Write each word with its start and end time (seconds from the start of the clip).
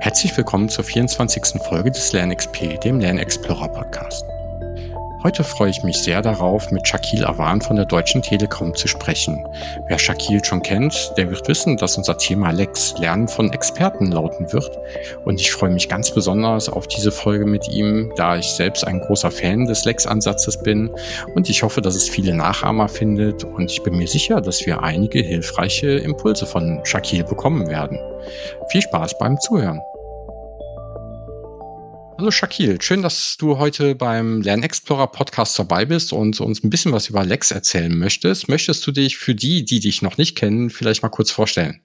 Herzlich 0.00 0.36
willkommen 0.36 0.68
zur 0.68 0.84
24. 0.84 1.60
Folge 1.62 1.90
des 1.90 2.12
LernXP, 2.12 2.80
dem 2.80 3.00
LernExplorer 3.00 3.68
Podcast. 3.68 4.24
Heute 5.26 5.42
freue 5.42 5.70
ich 5.70 5.82
mich 5.82 5.96
sehr 6.04 6.22
darauf, 6.22 6.70
mit 6.70 6.86
Shakil 6.86 7.24
Awan 7.24 7.60
von 7.60 7.74
der 7.74 7.84
Deutschen 7.84 8.22
Telekom 8.22 8.76
zu 8.76 8.86
sprechen. 8.86 9.44
Wer 9.88 9.98
Shakil 9.98 10.44
schon 10.44 10.62
kennt, 10.62 11.14
der 11.16 11.28
wird 11.28 11.48
wissen, 11.48 11.76
dass 11.76 11.98
unser 11.98 12.16
Thema 12.16 12.52
Lex 12.52 12.96
Lernen 12.98 13.26
von 13.26 13.52
Experten 13.52 14.12
lauten 14.12 14.52
wird. 14.52 14.70
Und 15.24 15.40
ich 15.40 15.50
freue 15.50 15.70
mich 15.70 15.88
ganz 15.88 16.12
besonders 16.12 16.68
auf 16.68 16.86
diese 16.86 17.10
Folge 17.10 17.44
mit 17.44 17.66
ihm, 17.66 18.12
da 18.14 18.36
ich 18.36 18.46
selbst 18.46 18.86
ein 18.86 19.00
großer 19.00 19.32
Fan 19.32 19.66
des 19.66 19.84
Lex-Ansatzes 19.84 20.62
bin. 20.62 20.94
Und 21.34 21.50
ich 21.50 21.64
hoffe, 21.64 21.82
dass 21.82 21.96
es 21.96 22.08
viele 22.08 22.32
Nachahmer 22.32 22.86
findet. 22.88 23.42
Und 23.42 23.68
ich 23.68 23.82
bin 23.82 23.96
mir 23.96 24.06
sicher, 24.06 24.40
dass 24.40 24.64
wir 24.64 24.84
einige 24.84 25.18
hilfreiche 25.18 25.88
Impulse 25.88 26.46
von 26.46 26.82
Shakil 26.84 27.24
bekommen 27.24 27.66
werden. 27.66 27.98
Viel 28.68 28.82
Spaß 28.82 29.18
beim 29.18 29.40
Zuhören. 29.40 29.82
Hallo 32.18 32.30
Shakil, 32.30 32.80
schön, 32.80 33.02
dass 33.02 33.36
du 33.36 33.58
heute 33.58 33.94
beim 33.94 34.40
Lernexplorer 34.40 35.08
Podcast 35.08 35.58
dabei 35.58 35.84
bist 35.84 36.14
und 36.14 36.40
uns 36.40 36.64
ein 36.64 36.70
bisschen 36.70 36.92
was 36.92 37.10
über 37.10 37.22
Lex 37.22 37.50
erzählen 37.50 37.94
möchtest. 37.94 38.48
Möchtest 38.48 38.86
du 38.86 38.90
dich 38.90 39.18
für 39.18 39.34
die, 39.34 39.66
die 39.66 39.80
dich 39.80 40.00
noch 40.00 40.16
nicht 40.16 40.34
kennen, 40.34 40.70
vielleicht 40.70 41.02
mal 41.02 41.10
kurz 41.10 41.30
vorstellen? 41.30 41.82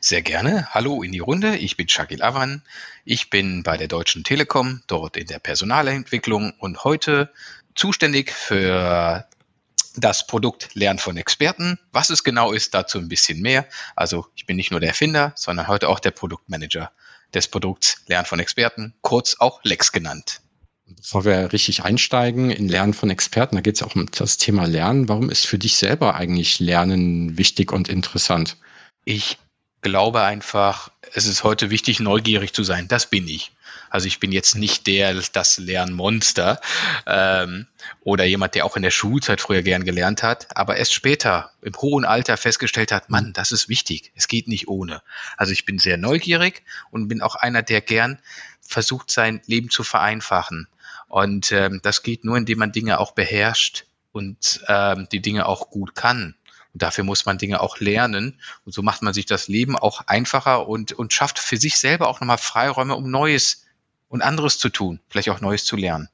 Sehr 0.00 0.22
gerne. 0.22 0.68
Hallo 0.70 1.02
in 1.02 1.12
die 1.12 1.18
Runde. 1.18 1.58
Ich 1.58 1.76
bin 1.76 1.86
Shakil 1.86 2.22
Awan. 2.22 2.62
Ich 3.04 3.28
bin 3.28 3.62
bei 3.62 3.76
der 3.76 3.88
Deutschen 3.88 4.24
Telekom, 4.24 4.82
dort 4.86 5.18
in 5.18 5.26
der 5.26 5.38
Personalentwicklung 5.38 6.54
und 6.58 6.84
heute 6.84 7.30
zuständig 7.74 8.32
für 8.32 9.26
das 9.96 10.26
Produkt 10.26 10.70
Lernen 10.74 10.98
von 10.98 11.18
Experten. 11.18 11.78
Was 11.92 12.08
es 12.08 12.24
genau 12.24 12.52
ist, 12.52 12.72
dazu 12.72 12.96
ein 12.96 13.10
bisschen 13.10 13.42
mehr. 13.42 13.66
Also 13.96 14.28
ich 14.34 14.46
bin 14.46 14.56
nicht 14.56 14.70
nur 14.70 14.80
der 14.80 14.90
Erfinder, 14.90 15.34
sondern 15.36 15.68
heute 15.68 15.90
auch 15.90 16.00
der 16.00 16.12
Produktmanager 16.12 16.90
des 17.34 17.48
Produkts 17.48 18.02
Lernen 18.06 18.26
von 18.26 18.40
Experten, 18.40 18.94
kurz 19.02 19.36
auch 19.38 19.60
Lex 19.62 19.92
genannt. 19.92 20.40
Bevor 20.86 21.24
wir 21.24 21.52
richtig 21.52 21.82
einsteigen 21.82 22.50
in 22.50 22.68
Lernen 22.68 22.94
von 22.94 23.10
Experten, 23.10 23.56
da 23.56 23.60
geht 23.60 23.74
es 23.74 23.82
auch 23.82 23.96
um 23.96 24.06
das 24.10 24.36
Thema 24.36 24.66
Lernen. 24.66 25.08
Warum 25.08 25.30
ist 25.30 25.46
für 25.46 25.58
dich 25.58 25.76
selber 25.76 26.14
eigentlich 26.14 26.60
Lernen 26.60 27.36
wichtig 27.36 27.72
und 27.72 27.88
interessant? 27.88 28.56
Ich 29.04 29.38
glaube 29.80 30.22
einfach, 30.22 30.90
es 31.12 31.26
ist 31.26 31.42
heute 31.42 31.70
wichtig, 31.70 31.98
neugierig 31.98 32.52
zu 32.52 32.62
sein. 32.62 32.86
Das 32.86 33.10
bin 33.10 33.26
ich. 33.26 33.52
Also 33.96 34.08
ich 34.08 34.20
bin 34.20 34.30
jetzt 34.30 34.56
nicht 34.56 34.86
der, 34.86 35.14
das 35.32 35.56
Lernmonster 35.56 36.60
ähm, 37.06 37.66
oder 38.02 38.24
jemand, 38.26 38.54
der 38.54 38.66
auch 38.66 38.76
in 38.76 38.82
der 38.82 38.90
Schulzeit 38.90 39.40
früher 39.40 39.62
gern 39.62 39.84
gelernt 39.84 40.22
hat, 40.22 40.54
aber 40.54 40.76
erst 40.76 40.92
später 40.92 41.52
im 41.62 41.74
hohen 41.76 42.04
Alter 42.04 42.36
festgestellt 42.36 42.92
hat, 42.92 43.08
Mann, 43.08 43.32
das 43.32 43.52
ist 43.52 43.70
wichtig. 43.70 44.12
Es 44.14 44.28
geht 44.28 44.48
nicht 44.48 44.68
ohne. 44.68 45.00
Also 45.38 45.54
ich 45.54 45.64
bin 45.64 45.78
sehr 45.78 45.96
neugierig 45.96 46.62
und 46.90 47.08
bin 47.08 47.22
auch 47.22 47.36
einer, 47.36 47.62
der 47.62 47.80
gern 47.80 48.18
versucht, 48.60 49.10
sein 49.10 49.40
Leben 49.46 49.70
zu 49.70 49.82
vereinfachen. 49.82 50.68
Und 51.08 51.50
ähm, 51.52 51.80
das 51.82 52.02
geht 52.02 52.22
nur, 52.22 52.36
indem 52.36 52.58
man 52.58 52.72
Dinge 52.72 53.00
auch 53.00 53.12
beherrscht 53.12 53.86
und 54.12 54.60
ähm, 54.68 55.08
die 55.10 55.22
Dinge 55.22 55.46
auch 55.46 55.70
gut 55.70 55.94
kann. 55.94 56.34
Und 56.74 56.82
dafür 56.82 57.04
muss 57.04 57.24
man 57.24 57.38
Dinge 57.38 57.62
auch 57.62 57.80
lernen. 57.80 58.38
Und 58.66 58.74
so 58.74 58.82
macht 58.82 59.00
man 59.00 59.14
sich 59.14 59.24
das 59.24 59.48
Leben 59.48 59.74
auch 59.74 60.02
einfacher 60.06 60.68
und, 60.68 60.92
und 60.92 61.14
schafft 61.14 61.38
für 61.38 61.56
sich 61.56 61.78
selber 61.78 62.08
auch 62.08 62.20
nochmal 62.20 62.36
Freiräume, 62.36 62.94
um 62.94 63.10
Neues 63.10 63.62
und 64.08 64.22
anderes 64.22 64.58
zu 64.58 64.68
tun, 64.68 65.00
vielleicht 65.08 65.30
auch 65.30 65.40
Neues 65.40 65.64
zu 65.64 65.76
lernen. 65.76 66.08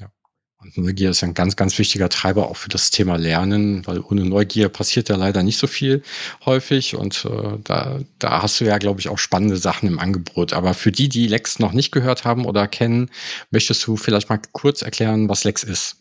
Ja. 0.00 0.10
Und 0.58 0.76
Neugier 0.76 1.10
ist 1.10 1.22
ein 1.22 1.34
ganz, 1.34 1.56
ganz 1.56 1.78
wichtiger 1.78 2.08
Treiber 2.08 2.48
auch 2.48 2.56
für 2.56 2.68
das 2.68 2.90
Thema 2.90 3.16
Lernen, 3.16 3.86
weil 3.86 4.00
ohne 4.00 4.24
Neugier 4.24 4.68
passiert 4.68 5.08
ja 5.08 5.16
leider 5.16 5.42
nicht 5.42 5.58
so 5.58 5.66
viel 5.66 6.02
häufig. 6.44 6.96
Und 6.96 7.24
äh, 7.24 7.58
da, 7.64 8.00
da 8.18 8.42
hast 8.42 8.60
du 8.60 8.64
ja, 8.64 8.78
glaube 8.78 9.00
ich, 9.00 9.08
auch 9.08 9.18
spannende 9.18 9.56
Sachen 9.56 9.88
im 9.88 9.98
Angebot. 9.98 10.52
Aber 10.52 10.74
für 10.74 10.92
die, 10.92 11.08
die 11.08 11.26
Lex 11.26 11.58
noch 11.58 11.72
nicht 11.72 11.92
gehört 11.92 12.24
haben 12.24 12.44
oder 12.44 12.68
kennen, 12.68 13.10
möchtest 13.50 13.86
du 13.86 13.96
vielleicht 13.96 14.28
mal 14.28 14.40
kurz 14.52 14.82
erklären, 14.82 15.28
was 15.28 15.44
Lex 15.44 15.62
ist? 15.62 15.96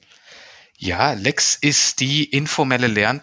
Ja, 0.79 1.13
Lex 1.13 1.57
ist 1.59 2.01
die 2.01 2.23
informelle 2.23 2.85
Lern 2.85 3.21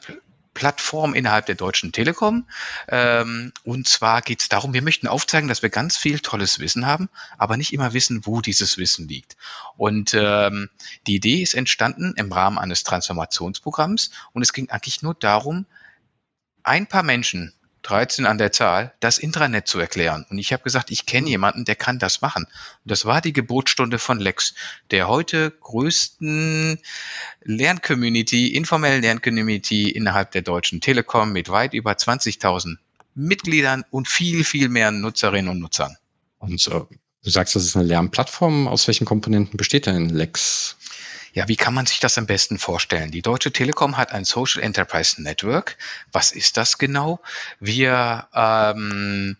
Plattform 0.54 1.15
innerhalb 1.15 1.47
der 1.47 1.56
Deutschen 1.56 1.92
Telekom. 1.92 2.48
Ähm, 2.88 3.53
und 3.65 3.88
zwar 3.88 4.22
geht 4.22 4.41
es 4.41 4.48
darum, 4.48 4.72
wir 4.72 4.82
möchten 4.82 5.09
aufzeigen, 5.09 5.48
dass 5.48 5.62
wir 5.62 5.69
ganz 5.69 5.97
viel 5.97 6.20
tolles 6.20 6.60
Wissen 6.60 6.87
haben, 6.87 7.09
aber 7.37 7.56
nicht 7.56 7.72
immer 7.72 7.92
wissen, 7.92 8.25
wo 8.25 8.41
dieses 8.41 8.78
Wissen 8.78 9.09
liegt. 9.09 9.37
Und 9.76 10.15
ähm, 10.15 10.70
die 11.06 11.16
Idee 11.16 11.42
ist 11.42 11.54
entstanden 11.54 12.15
im 12.16 12.32
Rahmen 12.32 12.59
eines 12.59 12.84
Transformationsprogramms 12.84 14.10
und 14.32 14.42
es 14.42 14.53
ging 14.53 14.70
eigentlich 14.70 15.03
nur 15.03 15.15
darum, 15.15 15.66
ein 16.62 16.86
paar 16.86 17.03
Menschen 17.03 17.53
13 17.84 18.27
an 18.27 18.39
der 18.39 18.50
Zahl, 18.50 18.93
das 19.00 19.19
Intranet 19.19 19.69
zu 19.69 19.78
erklären. 19.78 20.27
Und 20.31 20.39
ich 20.39 20.53
habe 20.53 20.62
gesagt, 20.62 20.91
ich 20.91 21.06
kenne 21.06 21.28
jemanden, 21.28 21.65
der 21.65 21.77
kann 21.77 21.99
das 21.99 22.22
machen. 22.22 22.45
Und 22.45 22.91
das 22.91 23.05
war 23.05 23.21
die 23.21 23.33
Geburtsstunde 23.33 23.99
von 23.99 24.19
Lex, 24.19 24.55
der 24.91 25.06
heute 25.06 25.50
größten 25.50 26.81
Lerncommunity, 27.43 28.49
informellen 28.49 29.03
Lerncommunity 29.03 29.91
innerhalb 29.91 30.33
der 30.33 30.43
Deutschen 30.43 30.81
Telekom 30.81 31.33
mit 31.33 31.50
weit 31.50 31.75
über 31.75 31.93
20.000 31.93 32.78
Mitgliedern 33.15 33.84
und 33.91 34.09
viel, 34.09 34.45
viel 34.45 34.69
mehr 34.69 34.91
Nutzerinnen 34.91 35.51
und 35.51 35.61
Nutzern. 35.61 35.97
Und 36.39 36.66
äh, 36.66 36.81
du 37.25 37.31
sagst, 37.31 37.57
das 37.57 37.65
ist 37.65 37.77
eine 37.77 37.85
Lernplattform. 37.85 38.69
Aus 38.69 38.87
welchen 38.87 39.05
Komponenten 39.05 39.57
besteht 39.57 39.87
denn 39.87 40.11
Lex? 40.11 40.77
Ja, 41.33 41.49
wie 41.49 41.57
kann 41.57 41.75
man 41.75 41.87
sich 41.87 41.99
das 41.99 42.17
am 42.17 42.27
besten 42.27 42.59
vorstellen? 42.59 43.11
Die 43.11 43.23
Deutsche 43.23 43.51
Telekom 43.51 43.97
hat 43.97 44.12
ein 44.12 44.25
Social 44.25 44.62
Enterprise 44.62 45.21
Network. 45.21 45.77
Was 46.13 46.31
ist 46.31 46.57
das 46.57 46.79
genau? 46.79 47.21
Wir 47.59 48.29
ähm, 48.33 49.37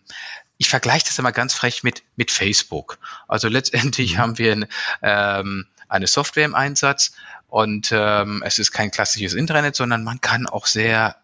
ich 0.57 0.69
vergleiche 0.69 1.05
das 1.05 1.19
immer 1.19 1.31
ganz 1.31 1.53
frech 1.53 1.83
mit, 1.83 2.03
mit 2.15 2.31
Facebook. 2.31 2.97
Also 3.27 3.47
letztendlich 3.47 4.13
mhm. 4.13 4.17
haben 4.17 4.37
wir 4.37 4.67
ähm, 5.01 5.67
eine 5.87 6.07
Software 6.07 6.45
im 6.45 6.55
Einsatz 6.55 7.13
und 7.47 7.89
ähm, 7.91 8.43
es 8.45 8.59
ist 8.59 8.71
kein 8.71 8.91
klassisches 8.91 9.33
Internet, 9.33 9.75
sondern 9.75 10.03
man 10.03 10.21
kann 10.21 10.47
auch 10.47 10.65
sehr 10.65 11.17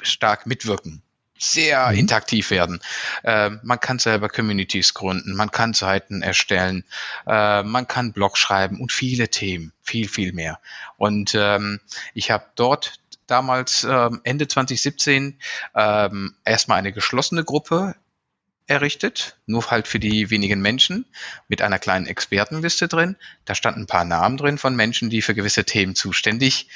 stark 0.00 0.46
mitwirken 0.46 1.02
sehr 1.38 1.88
mhm. 1.88 1.98
interaktiv 1.98 2.50
werden. 2.50 2.80
Äh, 3.22 3.50
man 3.62 3.80
kann 3.80 3.98
selber 3.98 4.28
Communities 4.28 4.94
gründen, 4.94 5.34
man 5.34 5.50
kann 5.50 5.74
Seiten 5.74 6.22
erstellen, 6.22 6.84
äh, 7.26 7.62
man 7.62 7.86
kann 7.86 8.12
Blog 8.12 8.38
schreiben 8.38 8.80
und 8.80 8.92
viele 8.92 9.28
Themen, 9.28 9.72
viel, 9.82 10.08
viel 10.08 10.32
mehr. 10.32 10.60
Und 10.96 11.34
ähm, 11.34 11.80
ich 12.14 12.30
habe 12.30 12.46
dort 12.54 13.00
damals 13.26 13.84
ähm, 13.84 14.20
Ende 14.24 14.48
2017 14.48 15.38
ähm, 15.74 16.34
erstmal 16.44 16.78
eine 16.78 16.92
geschlossene 16.92 17.44
Gruppe 17.44 17.96
errichtet, 18.66 19.36
nur 19.46 19.70
halt 19.70 19.86
für 19.86 20.00
die 20.00 20.30
wenigen 20.30 20.60
Menschen, 20.60 21.06
mit 21.48 21.62
einer 21.62 21.78
kleinen 21.78 22.06
Expertenliste 22.06 22.88
drin. 22.88 23.16
Da 23.44 23.54
standen 23.54 23.82
ein 23.82 23.86
paar 23.86 24.04
Namen 24.04 24.36
drin 24.36 24.58
von 24.58 24.74
Menschen, 24.74 25.08
die 25.10 25.22
für 25.22 25.34
gewisse 25.34 25.64
Themen 25.64 25.94
zuständig 25.94 26.68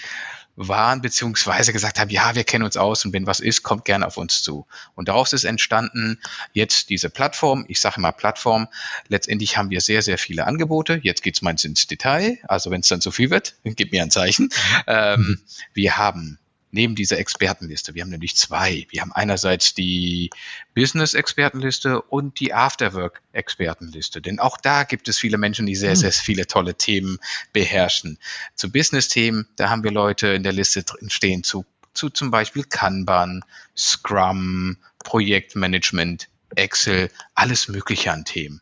waren, 0.69 1.01
beziehungsweise 1.01 1.73
gesagt 1.73 1.99
haben, 1.99 2.11
ja, 2.11 2.35
wir 2.35 2.45
kennen 2.45 2.65
uns 2.65 2.77
aus 2.77 3.05
und 3.05 3.13
wenn 3.13 3.27
was 3.27 3.41
ist, 3.41 3.63
kommt 3.63 3.85
gerne 3.85 4.07
auf 4.07 4.19
uns 4.19 4.43
zu. 4.43 4.67
Und 4.95 5.09
daraus 5.09 5.33
ist 5.33 5.45
entstanden 5.45 6.19
jetzt 6.53 6.91
diese 6.91 7.09
Plattform, 7.09 7.65
ich 7.69 7.81
sage 7.81 7.97
immer 7.97 8.13
Plattform, 8.13 8.69
letztendlich 9.09 9.57
haben 9.57 9.71
wir 9.71 9.81
sehr, 9.81 10.03
sehr 10.03 10.19
viele 10.19 10.47
Angebote. 10.47 11.01
Jetzt 11.03 11.23
geht's 11.23 11.41
mal 11.41 11.51
ins 11.51 11.87
Detail, 11.87 12.39
also 12.47 12.71
wenn 12.71 12.81
es 12.81 12.89
dann 12.89 13.01
zu 13.01 13.11
viel 13.11 13.31
wird, 13.31 13.55
gib 13.65 13.93
mir 13.93 14.03
ein 14.03 14.11
Zeichen. 14.11 14.45
Mhm. 14.45 14.83
Ähm, 14.87 15.41
wir 15.73 15.97
haben 15.97 16.39
neben 16.71 16.95
dieser 16.95 17.19
Expertenliste. 17.19 17.95
Wir 17.95 18.03
haben 18.03 18.11
nämlich 18.11 18.37
zwei. 18.37 18.87
Wir 18.91 19.03
haben 19.03 19.13
einerseits 19.13 19.75
die 19.75 20.31
Business-Expertenliste 20.75 22.01
und 22.03 22.41
die 22.41 22.55
Afterwork-Expertenliste. 22.55 24.21
Denn 24.21 24.39
auch 24.39 24.57
da 24.57 24.85
gibt 24.85 25.09
es 25.09 25.19
viele 25.19 25.39
Menschen, 25.39 25.67
die 25.67 25.77
sehr, 25.77 25.91
hm. 25.91 25.97
sehr 25.97 26.13
viele 26.13 26.47
tolle 26.47 26.75
Themen 26.75 27.19
beherrschen. 27.53 28.19
Zu 28.55 28.71
Business-Themen, 28.71 29.49
da 29.57 29.71
haben 29.71 29.85
wir 29.85 29.91
Leute 29.91 30.29
in 30.29 30.43
der 30.43 30.53
Liste 30.53 30.83
drin 30.83 31.11
stehen 31.11 31.45
zu, 31.45 31.65
zu 31.93 32.11
zum 32.11 32.31
Beispiel 32.31 32.65
Kanban, 32.65 33.45
Scrum, 33.77 34.77
Projektmanagement, 35.05 36.29
Excel, 36.55 37.11
alles 37.35 37.69
Mögliche 37.69 38.13
an 38.13 38.25
Themen. 38.25 38.61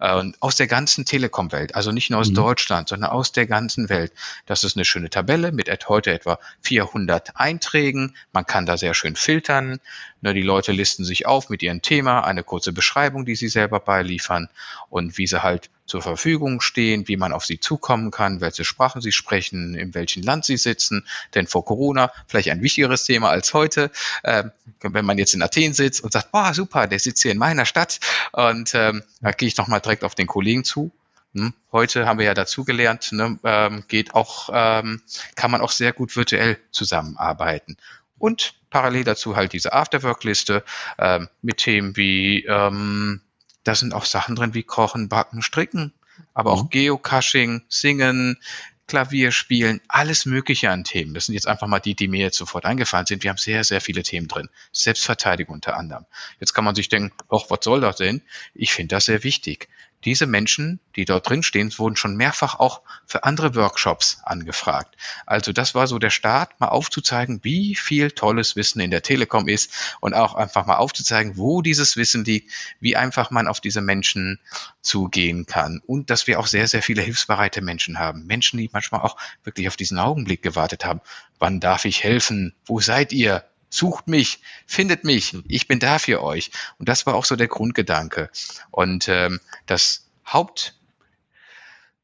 Äh, 0.00 0.32
aus 0.40 0.56
der 0.56 0.66
ganzen 0.66 1.04
Telekom-Welt, 1.04 1.74
also 1.74 1.92
nicht 1.92 2.10
nur 2.10 2.20
aus 2.20 2.30
mhm. 2.30 2.34
Deutschland, 2.34 2.88
sondern 2.88 3.10
aus 3.10 3.32
der 3.32 3.46
ganzen 3.46 3.88
Welt. 3.88 4.12
Das 4.46 4.64
ist 4.64 4.76
eine 4.76 4.84
schöne 4.84 5.10
Tabelle 5.10 5.52
mit 5.52 5.68
heute 5.88 6.12
etwa 6.12 6.38
400 6.62 7.32
Einträgen. 7.34 8.14
Man 8.32 8.46
kann 8.46 8.66
da 8.66 8.76
sehr 8.76 8.94
schön 8.94 9.16
filtern. 9.16 9.80
Ne, 10.20 10.34
die 10.34 10.42
Leute 10.42 10.72
listen 10.72 11.04
sich 11.04 11.26
auf 11.26 11.48
mit 11.48 11.62
ihrem 11.62 11.82
Thema, 11.82 12.20
eine 12.20 12.42
kurze 12.42 12.72
Beschreibung, 12.72 13.24
die 13.24 13.36
sie 13.36 13.48
selber 13.48 13.80
beiliefern 13.80 14.48
und 14.90 15.18
wie 15.18 15.26
sie 15.26 15.42
halt 15.42 15.70
zur 15.88 16.02
Verfügung 16.02 16.60
stehen, 16.60 17.08
wie 17.08 17.16
man 17.16 17.32
auf 17.32 17.44
sie 17.44 17.58
zukommen 17.58 18.10
kann, 18.10 18.40
welche 18.40 18.64
Sprachen 18.64 19.00
sie 19.00 19.10
sprechen, 19.10 19.74
in 19.74 19.94
welchem 19.94 20.22
Land 20.22 20.44
sie 20.44 20.56
sitzen. 20.56 21.06
Denn 21.34 21.46
vor 21.46 21.64
Corona 21.64 22.12
vielleicht 22.26 22.50
ein 22.50 22.62
wichtigeres 22.62 23.04
Thema 23.04 23.30
als 23.30 23.54
heute. 23.54 23.90
Äh, 24.22 24.44
wenn 24.82 25.04
man 25.04 25.18
jetzt 25.18 25.34
in 25.34 25.42
Athen 25.42 25.72
sitzt 25.72 26.02
und 26.02 26.12
sagt, 26.12 26.30
boah, 26.30 26.54
super, 26.54 26.86
der 26.86 26.98
sitzt 26.98 27.22
hier 27.22 27.32
in 27.32 27.38
meiner 27.38 27.64
Stadt 27.64 27.98
und 28.32 28.74
ähm, 28.74 29.02
da 29.20 29.32
gehe 29.32 29.48
ich 29.48 29.56
nochmal 29.56 29.80
direkt 29.80 30.04
auf 30.04 30.14
den 30.14 30.26
Kollegen 30.26 30.62
zu. 30.62 30.92
Hm, 31.34 31.52
heute 31.72 32.06
haben 32.06 32.18
wir 32.18 32.26
ja 32.26 32.34
dazugelernt, 32.34 33.12
ne, 33.12 33.38
ähm, 33.44 33.84
geht 33.88 34.14
auch, 34.14 34.48
ähm, 34.52 35.02
kann 35.34 35.50
man 35.50 35.60
auch 35.60 35.70
sehr 35.70 35.92
gut 35.92 36.16
virtuell 36.16 36.58
zusammenarbeiten. 36.70 37.76
Und 38.18 38.54
parallel 38.70 39.04
dazu 39.04 39.36
halt 39.36 39.52
diese 39.52 39.72
Afterwork-Liste 39.72 40.64
ähm, 40.98 41.28
mit 41.42 41.58
Themen 41.58 41.96
wie 41.96 42.44
ähm, 42.46 43.20
da 43.68 43.74
sind 43.74 43.92
auch 43.92 44.06
Sachen 44.06 44.34
drin 44.34 44.54
wie 44.54 44.62
Kochen, 44.62 45.10
Backen, 45.10 45.42
Stricken, 45.42 45.92
aber 46.32 46.52
auch 46.52 46.64
mhm. 46.64 46.70
Geocaching, 46.70 47.62
Singen, 47.68 48.38
Klavier 48.86 49.30
spielen, 49.30 49.82
alles 49.88 50.24
Mögliche 50.24 50.70
an 50.70 50.84
Themen. 50.84 51.12
Das 51.12 51.26
sind 51.26 51.34
jetzt 51.34 51.46
einfach 51.46 51.66
mal 51.66 51.78
die, 51.78 51.94
die 51.94 52.08
mir 52.08 52.20
jetzt 52.20 52.38
sofort 52.38 52.64
eingefallen 52.64 53.04
sind. 53.04 53.22
Wir 53.22 53.28
haben 53.28 53.36
sehr, 53.36 53.62
sehr 53.64 53.82
viele 53.82 54.02
Themen 54.02 54.26
drin. 54.26 54.48
Selbstverteidigung 54.72 55.56
unter 55.56 55.76
anderem. 55.76 56.06
Jetzt 56.40 56.54
kann 56.54 56.64
man 56.64 56.74
sich 56.74 56.88
denken, 56.88 57.12
ach, 57.28 57.44
was 57.50 57.58
soll 57.62 57.82
das 57.82 57.96
denn? 57.96 58.22
Ich 58.54 58.72
finde 58.72 58.94
das 58.94 59.04
sehr 59.04 59.22
wichtig 59.22 59.68
diese 60.04 60.26
Menschen, 60.26 60.80
die 60.96 61.04
dort 61.04 61.28
drin 61.28 61.42
stehen, 61.42 61.76
wurden 61.78 61.96
schon 61.96 62.16
mehrfach 62.16 62.58
auch 62.58 62.82
für 63.06 63.24
andere 63.24 63.54
Workshops 63.54 64.20
angefragt. 64.22 64.96
Also 65.26 65.52
das 65.52 65.74
war 65.74 65.86
so 65.86 65.98
der 65.98 66.10
Start, 66.10 66.60
mal 66.60 66.68
aufzuzeigen, 66.68 67.40
wie 67.42 67.74
viel 67.74 68.12
tolles 68.12 68.54
Wissen 68.54 68.80
in 68.80 68.90
der 68.90 69.02
Telekom 69.02 69.48
ist 69.48 69.96
und 70.00 70.14
auch 70.14 70.34
einfach 70.34 70.66
mal 70.66 70.76
aufzuzeigen, 70.76 71.36
wo 71.36 71.62
dieses 71.62 71.96
Wissen 71.96 72.24
liegt, 72.24 72.52
wie 72.80 72.96
einfach 72.96 73.30
man 73.30 73.48
auf 73.48 73.60
diese 73.60 73.80
Menschen 73.80 74.38
zugehen 74.80 75.46
kann 75.46 75.80
und 75.86 76.10
dass 76.10 76.26
wir 76.26 76.38
auch 76.38 76.46
sehr, 76.46 76.68
sehr 76.68 76.82
viele 76.82 77.02
hilfsbereite 77.02 77.60
Menschen 77.60 77.98
haben. 77.98 78.26
Menschen, 78.26 78.58
die 78.58 78.70
manchmal 78.72 79.00
auch 79.00 79.16
wirklich 79.42 79.68
auf 79.68 79.76
diesen 79.76 79.98
Augenblick 79.98 80.42
gewartet 80.42 80.84
haben. 80.84 81.00
Wann 81.38 81.60
darf 81.60 81.84
ich 81.84 82.04
helfen? 82.04 82.54
Wo 82.64 82.80
seid 82.80 83.12
ihr? 83.12 83.44
Sucht 83.70 84.08
mich, 84.08 84.40
findet 84.66 85.04
mich, 85.04 85.36
ich 85.46 85.68
bin 85.68 85.78
da 85.78 85.98
für 85.98 86.22
euch. 86.22 86.50
Und 86.78 86.88
das 86.88 87.06
war 87.06 87.14
auch 87.14 87.24
so 87.24 87.36
der 87.36 87.48
Grundgedanke. 87.48 88.30
Und 88.70 89.08
ähm, 89.08 89.40
das 89.66 90.06
Haupt 90.26 90.77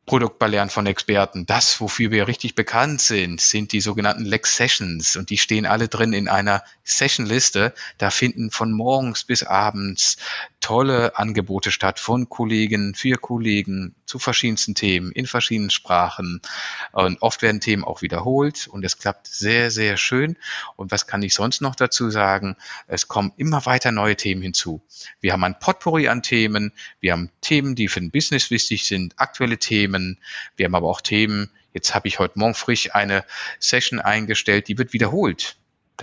Produktbelehren 0.06 0.68
von 0.68 0.86
Experten. 0.86 1.46
Das, 1.46 1.80
wofür 1.80 2.10
wir 2.10 2.28
richtig 2.28 2.54
bekannt 2.54 3.00
sind, 3.00 3.40
sind 3.40 3.72
die 3.72 3.80
sogenannten 3.80 4.24
Lex 4.24 4.56
Sessions 4.56 5.16
und 5.16 5.30
die 5.30 5.38
stehen 5.38 5.64
alle 5.64 5.88
drin 5.88 6.12
in 6.12 6.28
einer 6.28 6.62
Sessionliste. 6.82 7.72
Da 7.96 8.10
finden 8.10 8.50
von 8.50 8.72
morgens 8.72 9.24
bis 9.24 9.42
abends 9.42 10.18
tolle 10.60 11.16
Angebote 11.16 11.72
statt 11.72 11.98
von 12.00 12.28
Kollegen 12.28 12.94
für 12.94 13.16
Kollegen 13.16 13.94
zu 14.06 14.18
verschiedensten 14.18 14.74
Themen 14.74 15.12
in 15.12 15.26
verschiedenen 15.26 15.70
Sprachen. 15.70 16.40
Und 16.92 17.20
oft 17.22 17.42
werden 17.42 17.60
Themen 17.60 17.84
auch 17.84 18.02
wiederholt 18.02 18.66
und 18.66 18.84
es 18.84 18.98
klappt 18.98 19.26
sehr, 19.26 19.70
sehr 19.70 19.96
schön. 19.96 20.36
Und 20.76 20.90
was 20.90 21.06
kann 21.06 21.22
ich 21.22 21.34
sonst 21.34 21.60
noch 21.60 21.74
dazu 21.74 22.10
sagen? 22.10 22.56
Es 22.86 23.08
kommen 23.08 23.32
immer 23.36 23.66
weiter 23.66 23.92
neue 23.92 24.16
Themen 24.16 24.42
hinzu. 24.42 24.82
Wir 25.20 25.32
haben 25.32 25.44
ein 25.44 25.58
Potpourri 25.58 26.08
an 26.08 26.22
Themen. 26.22 26.72
Wir 27.00 27.12
haben 27.12 27.30
Themen, 27.40 27.74
die 27.74 27.88
für 27.88 28.00
den 28.00 28.10
Business 28.10 28.50
wichtig 28.50 28.86
sind, 28.86 29.14
aktuelle 29.18 29.58
Themen. 29.58 29.93
Wir 30.56 30.66
haben 30.66 30.74
aber 30.74 30.88
auch 30.88 31.00
Themen, 31.00 31.50
Jetzt 31.72 31.92
habe 31.92 32.06
ich 32.06 32.20
heute 32.20 32.38
Morgen 32.38 32.54
frisch 32.54 32.94
eine 32.94 33.24
Session 33.58 33.98
eingestellt, 33.98 34.68
die 34.68 34.78
wird 34.78 34.92
wiederholt 34.92 35.56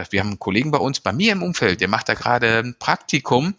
wir 0.10 0.20
haben 0.20 0.30
einen 0.30 0.40
Kollegen 0.40 0.72
bei 0.72 0.78
uns, 0.78 1.00
bei 1.00 1.12
mir 1.12 1.32
im 1.32 1.44
Umfeld, 1.44 1.82
der 1.82 1.88
macht 1.88 2.10
da 2.10 2.14
gerade 2.14 2.60
ein 2.60 2.76
Praktikum 2.78 3.56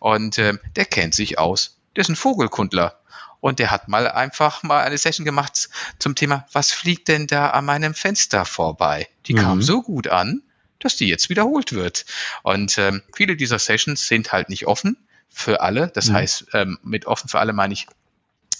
und 0.00 0.38
äh, 0.38 0.54
der 0.76 0.86
kennt 0.86 1.14
sich 1.14 1.38
aus. 1.38 1.78
Der 1.96 2.02
ist 2.02 2.08
ein 2.08 2.16
Vogelkundler. 2.16 3.00
Und 3.40 3.58
der 3.58 3.70
hat 3.70 3.88
mal 3.88 4.10
einfach 4.10 4.62
mal 4.62 4.82
eine 4.82 4.96
Session 4.96 5.26
gemacht 5.26 5.68
zum 5.98 6.14
Thema, 6.14 6.46
was 6.52 6.72
fliegt 6.72 7.08
denn 7.08 7.26
da 7.26 7.50
an 7.50 7.66
meinem 7.66 7.92
Fenster 7.92 8.46
vorbei? 8.46 9.06
Die 9.26 9.34
mhm. 9.34 9.38
kam 9.38 9.62
so 9.62 9.82
gut 9.82 10.08
an, 10.08 10.42
dass 10.78 10.96
die 10.96 11.08
jetzt 11.08 11.28
wiederholt 11.28 11.74
wird. 11.74 12.06
Und 12.42 12.78
ähm, 12.78 13.02
viele 13.14 13.36
dieser 13.36 13.58
Sessions 13.58 14.06
sind 14.06 14.32
halt 14.32 14.48
nicht 14.48 14.66
offen 14.66 14.96
für 15.28 15.60
alle. 15.60 15.88
Das 15.88 16.08
mhm. 16.08 16.14
heißt, 16.14 16.46
ähm, 16.54 16.78
mit 16.82 17.04
offen 17.04 17.28
für 17.28 17.38
alle 17.38 17.52
meine 17.52 17.74
ich 17.74 17.86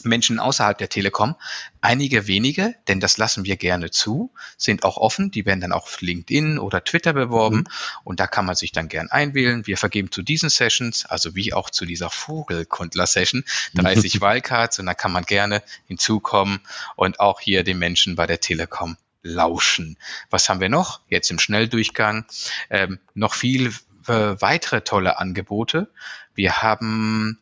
Menschen 0.02 0.38
außerhalb 0.38 0.76
der 0.76 0.88
Telekom. 0.88 1.36
Einige 1.80 2.26
wenige, 2.26 2.74
denn 2.88 3.00
das 3.00 3.18
lassen 3.18 3.44
wir 3.44 3.56
gerne 3.56 3.90
zu, 3.90 4.32
sind 4.56 4.84
auch 4.84 4.96
offen. 4.96 5.30
Die 5.30 5.46
werden 5.46 5.60
dann 5.60 5.72
auch 5.72 5.84
auf 5.84 6.00
LinkedIn 6.00 6.58
oder 6.58 6.82
Twitter 6.82 7.12
beworben 7.12 7.58
mhm. 7.58 7.66
und 8.04 8.20
da 8.20 8.26
kann 8.26 8.46
man 8.46 8.56
sich 8.56 8.72
dann 8.72 8.88
gern 8.88 9.10
einwählen. 9.10 9.66
Wir 9.66 9.76
vergeben 9.76 10.10
zu 10.10 10.22
diesen 10.22 10.48
Sessions, 10.48 11.06
also 11.06 11.34
wie 11.34 11.52
auch 11.52 11.70
zu 11.70 11.84
dieser 11.84 12.10
Vogelkundler-Session, 12.10 13.44
30 13.74 14.20
Wildcards 14.20 14.78
und 14.78 14.86
da 14.86 14.94
kann 14.94 15.12
man 15.12 15.24
gerne 15.24 15.62
hinzukommen 15.86 16.60
und 16.96 17.20
auch 17.20 17.40
hier 17.40 17.64
den 17.64 17.78
Menschen 17.78 18.16
bei 18.16 18.26
der 18.26 18.40
Telekom 18.40 18.96
lauschen. 19.22 19.96
Was 20.30 20.48
haben 20.48 20.60
wir 20.60 20.68
noch? 20.68 21.00
Jetzt 21.08 21.30
im 21.30 21.38
Schnelldurchgang 21.38 22.26
ähm, 22.70 22.98
noch 23.14 23.34
viel 23.34 23.72
äh, 24.06 24.36
weitere 24.40 24.82
tolle 24.82 25.18
Angebote. 25.18 25.90
Wir 26.34 26.62
haben 26.62 27.38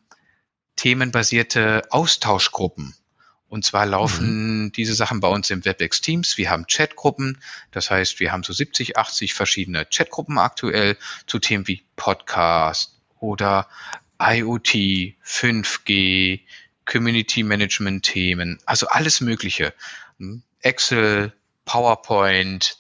themenbasierte 0.82 1.84
Austauschgruppen. 1.90 2.96
Und 3.48 3.64
zwar 3.64 3.86
laufen 3.86 4.64
mhm. 4.64 4.72
diese 4.72 4.94
Sachen 4.94 5.20
bei 5.20 5.28
uns 5.28 5.48
im 5.50 5.64
WebEx 5.64 6.00
Teams. 6.00 6.38
Wir 6.38 6.50
haben 6.50 6.66
Chatgruppen. 6.66 7.40
Das 7.70 7.92
heißt, 7.92 8.18
wir 8.18 8.32
haben 8.32 8.42
so 8.42 8.52
70, 8.52 8.96
80 8.96 9.32
verschiedene 9.32 9.86
Chatgruppen 9.86 10.38
aktuell 10.38 10.96
zu 11.28 11.38
Themen 11.38 11.68
wie 11.68 11.84
Podcast 11.94 12.98
oder 13.20 13.68
IoT, 14.20 15.14
5G, 15.24 16.40
Community 16.84 17.44
Management 17.44 18.04
Themen, 18.04 18.58
also 18.66 18.88
alles 18.88 19.20
Mögliche. 19.20 19.74
Hm? 20.18 20.42
Excel, 20.62 21.32
PowerPoint, 21.64 22.76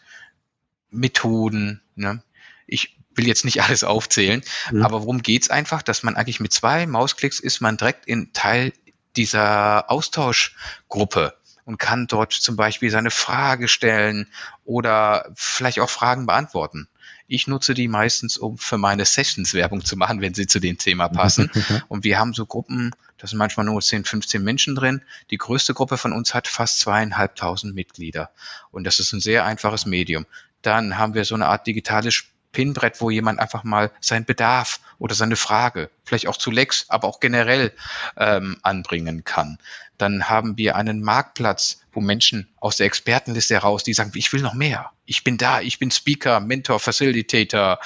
Methoden. 0.90 1.80
Ne? 1.94 2.20
Ich 2.66 2.96
will 3.14 3.26
jetzt 3.26 3.44
nicht 3.44 3.62
alles 3.64 3.84
aufzählen, 3.84 4.42
mhm. 4.70 4.84
aber 4.84 5.02
worum 5.02 5.22
geht's 5.22 5.50
einfach, 5.50 5.82
dass 5.82 6.02
man 6.02 6.16
eigentlich 6.16 6.40
mit 6.40 6.52
zwei 6.52 6.86
Mausklicks 6.86 7.40
ist 7.40 7.60
man 7.60 7.76
direkt 7.76 8.06
in 8.06 8.32
Teil 8.32 8.72
dieser 9.16 9.90
Austauschgruppe 9.90 11.34
und 11.64 11.78
kann 11.78 12.06
dort 12.06 12.32
zum 12.32 12.56
Beispiel 12.56 12.90
seine 12.90 13.10
Frage 13.10 13.68
stellen 13.68 14.26
oder 14.64 15.30
vielleicht 15.34 15.80
auch 15.80 15.90
Fragen 15.90 16.26
beantworten. 16.26 16.88
Ich 17.28 17.46
nutze 17.46 17.72
die 17.72 17.88
meistens, 17.88 18.36
um 18.36 18.58
für 18.58 18.78
meine 18.78 19.04
Sessions 19.04 19.54
Werbung 19.54 19.84
zu 19.84 19.96
machen, 19.96 20.20
wenn 20.20 20.34
sie 20.34 20.46
zu 20.46 20.60
dem 20.60 20.76
Thema 20.76 21.08
passen. 21.08 21.50
und 21.88 22.04
wir 22.04 22.18
haben 22.18 22.34
so 22.34 22.46
Gruppen, 22.46 22.90
da 23.16 23.26
sind 23.26 23.38
manchmal 23.38 23.64
nur 23.64 23.80
10, 23.80 24.04
15 24.04 24.42
Menschen 24.42 24.74
drin. 24.74 25.02
Die 25.30 25.38
größte 25.38 25.72
Gruppe 25.72 25.96
von 25.96 26.12
uns 26.12 26.34
hat 26.34 26.48
fast 26.48 26.80
zweieinhalbtausend 26.80 27.74
Mitglieder. 27.74 28.30
Und 28.70 28.84
das 28.84 29.00
ist 29.00 29.12
ein 29.12 29.20
sehr 29.20 29.44
einfaches 29.44 29.86
Medium. 29.86 30.26
Dann 30.62 30.98
haben 30.98 31.14
wir 31.14 31.24
so 31.24 31.34
eine 31.34 31.46
Art 31.46 31.66
digitales 31.66 32.24
Pinbrett, 32.52 33.00
wo 33.00 33.10
jemand 33.10 33.40
einfach 33.40 33.64
mal 33.64 33.90
seinen 34.00 34.24
Bedarf 34.24 34.80
oder 34.98 35.14
seine 35.14 35.36
Frage, 35.36 35.90
vielleicht 36.04 36.28
auch 36.28 36.36
zu 36.36 36.50
Lex, 36.50 36.86
aber 36.88 37.08
auch 37.08 37.20
generell 37.20 37.72
ähm, 38.16 38.58
anbringen 38.62 39.24
kann. 39.24 39.58
Dann 39.98 40.28
haben 40.28 40.56
wir 40.58 40.76
einen 40.76 41.02
Marktplatz, 41.02 41.80
wo 41.92 42.00
Menschen 42.00 42.48
aus 42.60 42.76
der 42.76 42.86
Expertenliste 42.86 43.54
heraus, 43.54 43.84
die 43.84 43.94
sagen, 43.94 44.12
ich 44.14 44.32
will 44.32 44.42
noch 44.42 44.54
mehr. 44.54 44.90
Ich 45.06 45.24
bin 45.24 45.38
da, 45.38 45.60
ich 45.60 45.78
bin 45.78 45.90
Speaker, 45.90 46.40
Mentor, 46.40 46.80
Facilitator, 46.80 47.78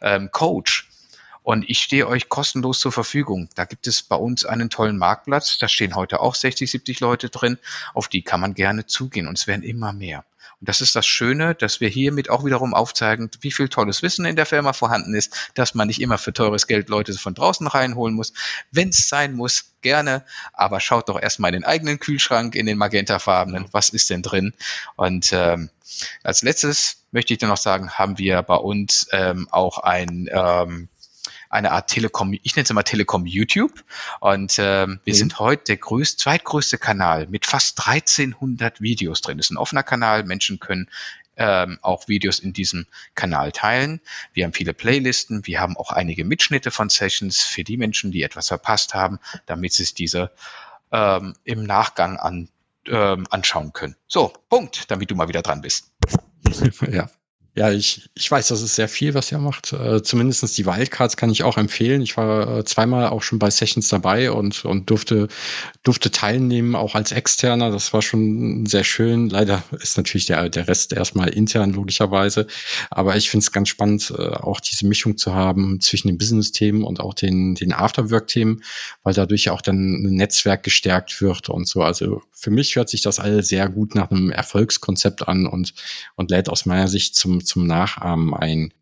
ähm, 0.00 0.30
Coach. 0.30 0.88
Und 1.44 1.68
ich 1.68 1.78
stehe 1.80 2.08
euch 2.08 2.30
kostenlos 2.30 2.80
zur 2.80 2.90
Verfügung. 2.90 3.50
Da 3.54 3.66
gibt 3.66 3.86
es 3.86 4.02
bei 4.02 4.16
uns 4.16 4.46
einen 4.46 4.70
tollen 4.70 4.96
Marktplatz. 4.96 5.58
Da 5.58 5.68
stehen 5.68 5.94
heute 5.94 6.20
auch 6.20 6.34
60, 6.34 6.70
70 6.70 7.00
Leute 7.00 7.28
drin. 7.28 7.58
Auf 7.92 8.08
die 8.08 8.22
kann 8.22 8.40
man 8.40 8.54
gerne 8.54 8.86
zugehen. 8.86 9.28
Und 9.28 9.38
es 9.38 9.46
werden 9.46 9.62
immer 9.62 9.92
mehr. 9.92 10.24
Und 10.60 10.70
das 10.70 10.80
ist 10.80 10.96
das 10.96 11.04
Schöne, 11.06 11.54
dass 11.54 11.80
wir 11.82 11.90
hiermit 11.90 12.30
auch 12.30 12.46
wiederum 12.46 12.72
aufzeigen, 12.72 13.30
wie 13.42 13.50
viel 13.50 13.68
tolles 13.68 14.02
Wissen 14.02 14.24
in 14.24 14.36
der 14.36 14.46
Firma 14.46 14.72
vorhanden 14.72 15.14
ist, 15.14 15.50
dass 15.52 15.74
man 15.74 15.88
nicht 15.88 16.00
immer 16.00 16.16
für 16.16 16.32
teures 16.32 16.66
Geld 16.66 16.88
Leute 16.88 17.12
von 17.12 17.34
draußen 17.34 17.66
reinholen 17.66 18.14
muss. 18.14 18.32
Wenn 18.70 18.88
es 18.88 19.06
sein 19.06 19.34
muss, 19.34 19.74
gerne, 19.82 20.24
aber 20.54 20.80
schaut 20.80 21.10
doch 21.10 21.20
erstmal 21.20 21.50
in 21.50 21.60
den 21.60 21.68
eigenen 21.68 22.00
Kühlschrank, 22.00 22.54
in 22.54 22.64
den 22.64 22.78
magentafarbenen, 22.78 23.66
was 23.72 23.90
ist 23.90 24.08
denn 24.08 24.22
drin? 24.22 24.54
Und 24.96 25.30
ähm, 25.34 25.68
als 26.22 26.40
letztes 26.40 27.04
möchte 27.12 27.34
ich 27.34 27.38
dann 27.38 27.50
noch 27.50 27.58
sagen, 27.58 27.90
haben 27.90 28.16
wir 28.16 28.40
bei 28.40 28.56
uns 28.56 29.06
ähm, 29.12 29.46
auch 29.50 29.78
ein 29.80 30.30
ähm, 30.32 30.88
eine 31.54 31.70
Art 31.72 31.88
Telekom, 31.88 32.32
ich 32.42 32.56
nenne 32.56 32.64
es 32.64 32.70
immer 32.70 32.84
Telekom 32.84 33.26
YouTube. 33.26 33.84
Und 34.20 34.56
ähm, 34.58 35.00
wir 35.04 35.14
mhm. 35.14 35.18
sind 35.18 35.38
heute 35.38 35.64
der 35.64 35.76
größte, 35.76 36.22
zweitgrößte 36.22 36.78
Kanal 36.78 37.26
mit 37.28 37.46
fast 37.46 37.86
1300 37.86 38.80
Videos 38.80 39.20
drin. 39.20 39.38
Das 39.38 39.46
ist 39.46 39.50
ein 39.50 39.56
offener 39.56 39.82
Kanal. 39.82 40.24
Menschen 40.24 40.58
können 40.58 40.90
ähm, 41.36 41.78
auch 41.82 42.08
Videos 42.08 42.38
in 42.38 42.52
diesem 42.52 42.86
Kanal 43.14 43.52
teilen. 43.52 44.00
Wir 44.32 44.44
haben 44.44 44.52
viele 44.52 44.74
Playlisten. 44.74 45.46
Wir 45.46 45.60
haben 45.60 45.76
auch 45.76 45.90
einige 45.90 46.24
Mitschnitte 46.24 46.70
von 46.70 46.90
Sessions 46.90 47.42
für 47.42 47.64
die 47.64 47.76
Menschen, 47.76 48.10
die 48.10 48.22
etwas 48.22 48.48
verpasst 48.48 48.94
haben, 48.94 49.18
damit 49.46 49.72
sie 49.72 49.84
sich 49.84 49.94
diese 49.94 50.30
ähm, 50.92 51.34
im 51.44 51.64
Nachgang 51.64 52.16
an, 52.18 52.48
ähm, 52.86 53.26
anschauen 53.30 53.72
können. 53.72 53.96
So, 54.06 54.32
Punkt, 54.48 54.90
damit 54.90 55.10
du 55.10 55.14
mal 55.14 55.28
wieder 55.28 55.42
dran 55.42 55.60
bist. 55.60 55.92
Ja, 56.90 57.08
ja, 57.56 57.70
ich, 57.70 58.10
ich 58.14 58.28
weiß, 58.28 58.48
das 58.48 58.62
ist 58.62 58.74
sehr 58.74 58.88
viel, 58.88 59.14
was 59.14 59.30
ihr 59.30 59.38
macht. 59.38 59.72
Äh, 59.72 60.02
zumindest 60.02 60.58
die 60.58 60.66
Wildcards 60.66 61.16
kann 61.16 61.30
ich 61.30 61.44
auch 61.44 61.56
empfehlen. 61.56 62.02
Ich 62.02 62.16
war 62.16 62.58
äh, 62.58 62.64
zweimal 62.64 63.06
auch 63.06 63.22
schon 63.22 63.38
bei 63.38 63.48
Sessions 63.48 63.86
dabei 63.88 64.32
und, 64.32 64.64
und 64.64 64.90
durfte, 64.90 65.28
durfte 65.84 66.10
teilnehmen, 66.10 66.74
auch 66.74 66.96
als 66.96 67.12
Externer. 67.12 67.70
Das 67.70 67.92
war 67.92 68.02
schon 68.02 68.66
sehr 68.66 68.82
schön. 68.82 69.28
Leider 69.28 69.62
ist 69.80 69.96
natürlich 69.96 70.26
der, 70.26 70.48
der 70.48 70.66
Rest 70.66 70.92
erstmal 70.92 71.28
intern, 71.28 71.72
logischerweise. 71.72 72.48
Aber 72.90 73.14
ich 73.14 73.30
finde 73.30 73.44
es 73.44 73.52
ganz 73.52 73.68
spannend, 73.68 74.12
äh, 74.18 74.30
auch 74.30 74.58
diese 74.58 74.84
Mischung 74.88 75.16
zu 75.16 75.32
haben 75.32 75.80
zwischen 75.80 76.08
den 76.08 76.18
Business-Themen 76.18 76.82
und 76.82 76.98
auch 76.98 77.14
den, 77.14 77.54
den 77.54 77.72
Afterwork-Themen, 77.72 78.64
weil 79.04 79.14
dadurch 79.14 79.50
auch 79.50 79.62
dann 79.62 79.76
ein 79.76 80.16
Netzwerk 80.16 80.64
gestärkt 80.64 81.20
wird 81.20 81.48
und 81.50 81.68
so. 81.68 81.82
Also 81.82 82.20
für 82.32 82.50
mich 82.50 82.76
hört 82.76 82.90
sich 82.90 83.00
das 83.00 83.20
alles 83.20 83.48
sehr 83.48 83.68
gut 83.68 83.94
nach 83.94 84.10
einem 84.10 84.30
Erfolgskonzept 84.30 85.26
an 85.28 85.46
und, 85.46 85.72
und 86.16 86.30
lädt 86.30 86.48
aus 86.48 86.66
meiner 86.66 86.88
Sicht 86.88 87.14
zum, 87.14 87.43
zum 87.44 87.66
Nachahmen 87.66 88.34
ein. 88.34 88.72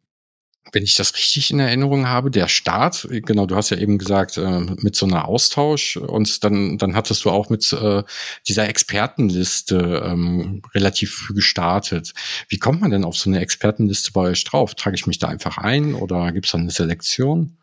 wenn 0.73 0.85
ich 0.85 0.95
das 0.95 1.15
richtig 1.15 1.51
in 1.51 1.59
Erinnerung 1.59 2.09
habe, 2.09 2.31
der 2.31 2.49
Start, 2.49 3.07
genau, 3.11 3.47
du 3.47 3.57
hast 3.57 3.71
ja 3.71 3.77
eben 3.77 3.99
gesagt, 3.99 4.39
äh, 4.39 4.61
mit 4.61 4.97
so 4.97 5.05
einer 5.05 5.29
Austausch 5.29 5.97
und 5.97 6.45
dann, 6.45 6.79
dann 6.79 6.95
hattest 6.95 7.25
du 7.25 7.31
auch 7.31 7.51
mit 7.51 7.71
äh, 7.73 8.03
dieser 8.49 8.69
Expertenliste 8.69 10.03
ähm, 10.07 10.63
relativ 10.73 11.15
früh 11.15 11.35
gestartet. 11.35 12.15
Wie 12.49 12.59
kommt 12.59 12.81
man 12.81 12.91
denn 12.91 13.05
auf 13.05 13.19
so 13.19 13.29
eine 13.29 13.41
Expertenliste 13.41 14.13
bei 14.13 14.31
euch 14.31 14.45
drauf? 14.45 14.75
Trage 14.75 14.95
ich 14.95 15.07
mich 15.07 15.19
da 15.19 15.29
einfach 15.29 15.59
ein 15.59 15.95
oder 15.95 16.33
gibt 16.33 16.47
es 16.47 16.53
da 16.53 16.59
eine 16.59 16.71
Selektion? 16.71 17.59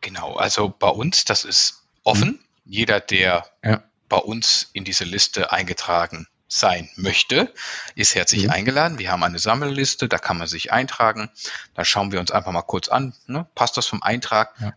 Genau, 0.00 0.36
also 0.36 0.72
bei 0.78 0.88
uns, 0.88 1.24
das 1.24 1.44
ist 1.44 1.82
offen. 2.04 2.28
Mhm. 2.28 2.38
Jeder, 2.64 3.00
der 3.00 3.44
ja. 3.64 3.82
bei 4.08 4.18
uns 4.18 4.70
in 4.72 4.84
diese 4.84 5.04
Liste 5.04 5.52
eingetragen 5.52 6.26
sein 6.48 6.88
möchte, 6.96 7.52
ist 7.94 8.14
herzlich 8.14 8.44
mhm. 8.44 8.50
eingeladen. 8.50 8.98
Wir 8.98 9.10
haben 9.10 9.22
eine 9.22 9.38
Sammelliste, 9.38 10.08
da 10.08 10.18
kann 10.18 10.38
man 10.38 10.46
sich 10.46 10.72
eintragen. 10.72 11.30
Da 11.74 11.84
schauen 11.84 12.12
wir 12.12 12.20
uns 12.20 12.30
einfach 12.30 12.52
mal 12.52 12.62
kurz 12.62 12.88
an. 12.88 13.14
Ne? 13.26 13.46
Passt 13.54 13.76
das 13.76 13.86
vom 13.86 14.02
Eintrag? 14.02 14.54
Ja. 14.60 14.72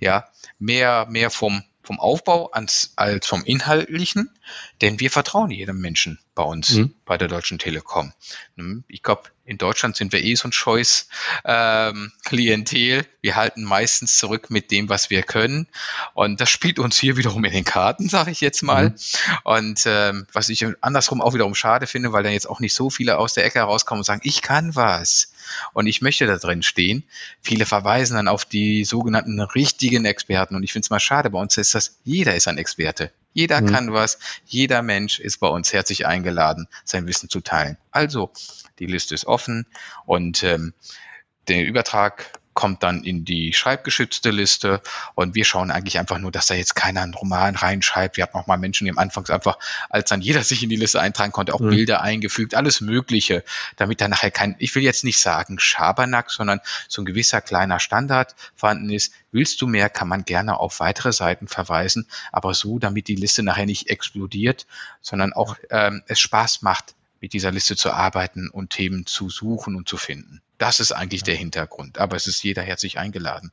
ja, 0.00 0.28
mehr, 0.58 1.06
mehr 1.08 1.30
vom, 1.30 1.64
vom 1.88 2.00
Aufbau 2.00 2.50
als, 2.50 2.92
als 2.96 3.26
vom 3.26 3.42
Inhaltlichen, 3.44 4.30
denn 4.82 5.00
wir 5.00 5.10
vertrauen 5.10 5.50
jedem 5.50 5.80
Menschen 5.80 6.18
bei 6.34 6.42
uns, 6.42 6.74
mhm. 6.74 6.94
bei 7.06 7.16
der 7.16 7.28
Deutschen 7.28 7.58
Telekom. 7.58 8.12
Hm, 8.58 8.84
ich 8.88 9.02
glaube, 9.02 9.22
in 9.46 9.56
Deutschland 9.56 9.96
sind 9.96 10.12
wir 10.12 10.22
eh 10.22 10.34
so 10.34 10.48
ein 10.48 10.52
scheues 10.52 11.08
ähm, 11.46 12.12
Klientel. 12.26 13.06
Wir 13.22 13.36
halten 13.36 13.64
meistens 13.64 14.18
zurück 14.18 14.50
mit 14.50 14.70
dem, 14.70 14.90
was 14.90 15.08
wir 15.08 15.22
können. 15.22 15.66
Und 16.12 16.42
das 16.42 16.50
spielt 16.50 16.78
uns 16.78 16.98
hier 16.98 17.16
wiederum 17.16 17.42
in 17.46 17.52
den 17.52 17.64
Karten, 17.64 18.10
sage 18.10 18.32
ich 18.32 18.42
jetzt 18.42 18.62
mal. 18.62 18.90
Mhm. 18.90 18.96
Und 19.44 19.82
ähm, 19.86 20.26
was 20.34 20.50
ich 20.50 20.66
andersrum 20.82 21.22
auch 21.22 21.32
wiederum 21.32 21.54
schade 21.54 21.86
finde, 21.86 22.12
weil 22.12 22.22
dann 22.22 22.34
jetzt 22.34 22.50
auch 22.50 22.60
nicht 22.60 22.74
so 22.74 22.90
viele 22.90 23.16
aus 23.16 23.32
der 23.32 23.46
Ecke 23.46 23.60
rauskommen 23.60 24.00
und 24.00 24.04
sagen, 24.04 24.20
ich 24.22 24.42
kann 24.42 24.76
was 24.76 25.32
und 25.72 25.86
ich 25.86 26.02
möchte 26.02 26.26
da 26.26 26.36
drin 26.36 26.62
stehen. 26.62 27.04
Viele 27.40 27.66
verweisen 27.66 28.16
dann 28.16 28.28
auf 28.28 28.44
die 28.44 28.84
sogenannten 28.84 29.40
richtigen 29.40 30.04
Experten. 30.04 30.54
Und 30.54 30.62
ich 30.62 30.72
finde 30.72 30.86
es 30.86 30.90
mal 30.90 31.00
schade, 31.00 31.30
bei 31.30 31.40
uns 31.40 31.56
ist 31.56 31.74
das, 31.74 31.98
jeder 32.04 32.34
ist 32.34 32.48
ein 32.48 32.58
Experte. 32.58 33.12
Jeder 33.32 33.60
mhm. 33.60 33.66
kann 33.66 33.92
was, 33.92 34.18
jeder 34.46 34.82
Mensch 34.82 35.20
ist 35.20 35.38
bei 35.38 35.48
uns 35.48 35.72
herzlich 35.72 36.06
eingeladen, 36.06 36.66
sein 36.84 37.06
Wissen 37.06 37.28
zu 37.28 37.40
teilen. 37.40 37.76
Also, 37.90 38.32
die 38.78 38.86
Liste 38.86 39.14
ist 39.14 39.26
offen 39.26 39.66
und 40.06 40.42
ähm, 40.42 40.72
der 41.48 41.64
Übertrag 41.64 42.32
kommt 42.58 42.82
dann 42.82 43.04
in 43.04 43.24
die 43.24 43.52
schreibgeschützte 43.52 44.32
Liste 44.32 44.82
und 45.14 45.36
wir 45.36 45.44
schauen 45.44 45.70
eigentlich 45.70 45.96
einfach 45.96 46.18
nur, 46.18 46.32
dass 46.32 46.48
da 46.48 46.54
jetzt 46.54 46.74
keiner 46.74 47.02
einen 47.02 47.14
Roman 47.14 47.54
reinschreibt. 47.54 48.16
Wir 48.16 48.24
hatten 48.24 48.36
auch 48.36 48.48
mal 48.48 48.56
Menschen, 48.56 48.84
die 48.84 48.90
am 48.90 48.98
Anfang 48.98 49.28
einfach, 49.28 49.60
als 49.88 50.08
dann 50.08 50.22
jeder 50.22 50.42
sich 50.42 50.64
in 50.64 50.68
die 50.68 50.74
Liste 50.74 51.00
eintragen 51.00 51.30
konnte, 51.30 51.54
auch 51.54 51.60
mhm. 51.60 51.70
Bilder 51.70 52.02
eingefügt, 52.02 52.56
alles 52.56 52.80
Mögliche, 52.80 53.44
damit 53.76 54.00
da 54.00 54.08
nachher 54.08 54.32
kein, 54.32 54.56
ich 54.58 54.74
will 54.74 54.82
jetzt 54.82 55.04
nicht 55.04 55.20
sagen 55.20 55.60
Schabernack, 55.60 56.32
sondern 56.32 56.58
so 56.88 57.00
ein 57.00 57.04
gewisser 57.04 57.40
kleiner 57.40 57.78
Standard 57.78 58.34
vorhanden 58.56 58.90
ist. 58.90 59.12
Willst 59.30 59.62
du 59.62 59.68
mehr, 59.68 59.88
kann 59.88 60.08
man 60.08 60.24
gerne 60.24 60.58
auf 60.58 60.80
weitere 60.80 61.12
Seiten 61.12 61.46
verweisen, 61.46 62.08
aber 62.32 62.54
so, 62.54 62.80
damit 62.80 63.06
die 63.06 63.14
Liste 63.14 63.44
nachher 63.44 63.66
nicht 63.66 63.88
explodiert, 63.88 64.66
sondern 65.00 65.32
auch 65.32 65.54
ähm, 65.70 66.02
es 66.08 66.18
Spaß 66.18 66.62
macht, 66.62 66.96
mit 67.20 67.32
dieser 67.32 67.50
Liste 67.50 67.76
zu 67.76 67.90
arbeiten 67.92 68.48
und 68.48 68.70
Themen 68.70 69.06
zu 69.06 69.28
suchen 69.30 69.76
und 69.76 69.88
zu 69.88 69.96
finden. 69.96 70.40
Das 70.58 70.80
ist 70.80 70.92
eigentlich 70.92 71.22
der 71.22 71.36
Hintergrund. 71.36 71.98
Aber 71.98 72.16
es 72.16 72.26
ist 72.26 72.42
jeder 72.42 72.62
herzlich 72.62 72.98
eingeladen. 72.98 73.52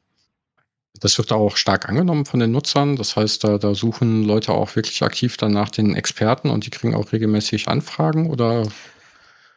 Das 0.99 1.17
wird 1.17 1.31
auch 1.31 1.57
stark 1.57 1.89
angenommen 1.89 2.25
von 2.25 2.39
den 2.39 2.51
Nutzern. 2.51 2.95
Das 2.95 3.15
heißt, 3.15 3.43
da, 3.43 3.57
da 3.57 3.75
suchen 3.75 4.23
Leute 4.23 4.53
auch 4.53 4.75
wirklich 4.75 5.03
aktiv 5.03 5.37
dann 5.37 5.51
nach 5.51 5.69
den 5.69 5.95
Experten 5.95 6.49
und 6.49 6.65
die 6.65 6.69
kriegen 6.69 6.95
auch 6.95 7.11
regelmäßig 7.11 7.67
Anfragen 7.67 8.29
oder 8.29 8.67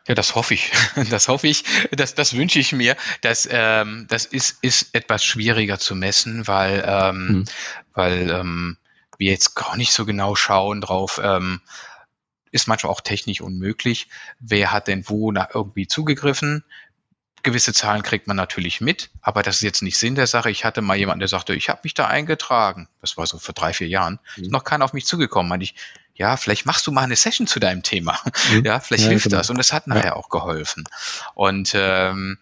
ja, 0.09 0.15
das 0.15 0.35
hoffe 0.35 0.55
ich. 0.55 0.73
Das 1.11 1.29
hoffe 1.29 1.49
ich. 1.49 1.65
Das, 1.91 2.15
das 2.15 2.35
wünsche 2.35 2.59
ich 2.59 2.73
mir. 2.73 2.97
Das, 3.21 3.47
ähm, 3.51 4.07
das 4.09 4.25
ist, 4.25 4.57
ist 4.63 4.95
etwas 4.95 5.23
schwieriger 5.23 5.79
zu 5.79 5.95
messen, 5.95 6.47
weil, 6.49 6.83
ähm, 6.87 7.29
hm. 7.29 7.45
weil 7.93 8.31
ähm, 8.31 8.79
wir 9.19 9.31
jetzt 9.31 9.55
gar 9.55 9.77
nicht 9.77 9.93
so 9.93 10.07
genau 10.07 10.35
schauen 10.35 10.81
drauf, 10.81 11.21
ähm, 11.23 11.61
ist 12.51 12.69
manchmal 12.69 12.93
auch 12.93 13.01
technisch 13.01 13.41
unmöglich. 13.41 14.09
Wer 14.41 14.73
hat 14.73 14.89
denn 14.89 15.09
wo 15.09 15.33
nach 15.33 15.55
irgendwie 15.55 15.87
zugegriffen? 15.87 16.65
Gewisse 17.43 17.73
Zahlen 17.73 18.03
kriegt 18.03 18.27
man 18.27 18.37
natürlich 18.37 18.81
mit, 18.81 19.11
aber 19.23 19.43
das 19.43 19.57
ist 19.57 19.63
jetzt 19.63 19.83
nicht 19.83 19.97
Sinn 19.97 20.17
der 20.17 20.27
Sache. 20.27 20.51
Ich 20.51 20.65
hatte 20.65 20.83
mal 20.83 20.97
jemanden, 20.97 21.21
der 21.21 21.29
sagte, 21.29 21.55
ich 21.55 21.69
habe 21.69 21.81
mich 21.85 21.95
da 21.95 22.09
eingetragen. 22.09 22.89
Das 23.01 23.17
war 23.17 23.27
so 23.27 23.39
vor 23.39 23.55
drei, 23.55 23.73
vier 23.73 23.87
Jahren. 23.87 24.19
Mhm. 24.37 24.45
Ist 24.45 24.51
noch 24.51 24.65
keiner 24.65 24.85
auf 24.85 24.93
mich 24.93 25.07
zugekommen. 25.07 25.49
Meinte 25.49 25.65
ich, 25.65 25.75
ja, 26.15 26.37
vielleicht 26.37 26.67
machst 26.67 26.85
du 26.87 26.91
mal 26.91 27.05
eine 27.05 27.15
Session 27.15 27.47
zu 27.47 27.61
deinem 27.61 27.85
Thema. 27.85 28.19
Mhm. 28.53 28.65
Ja, 28.65 28.81
vielleicht 28.81 29.05
ja, 29.05 29.11
hilft 29.11 29.25
genau. 29.25 29.39
das. 29.39 29.51
Und 29.51 29.59
das 29.59 29.73
hat 29.73 29.87
nachher 29.87 30.07
ja. 30.07 30.17
auch 30.17 30.31
geholfen. 30.31 30.85
Und 31.35 31.73
ähm, 31.75 32.39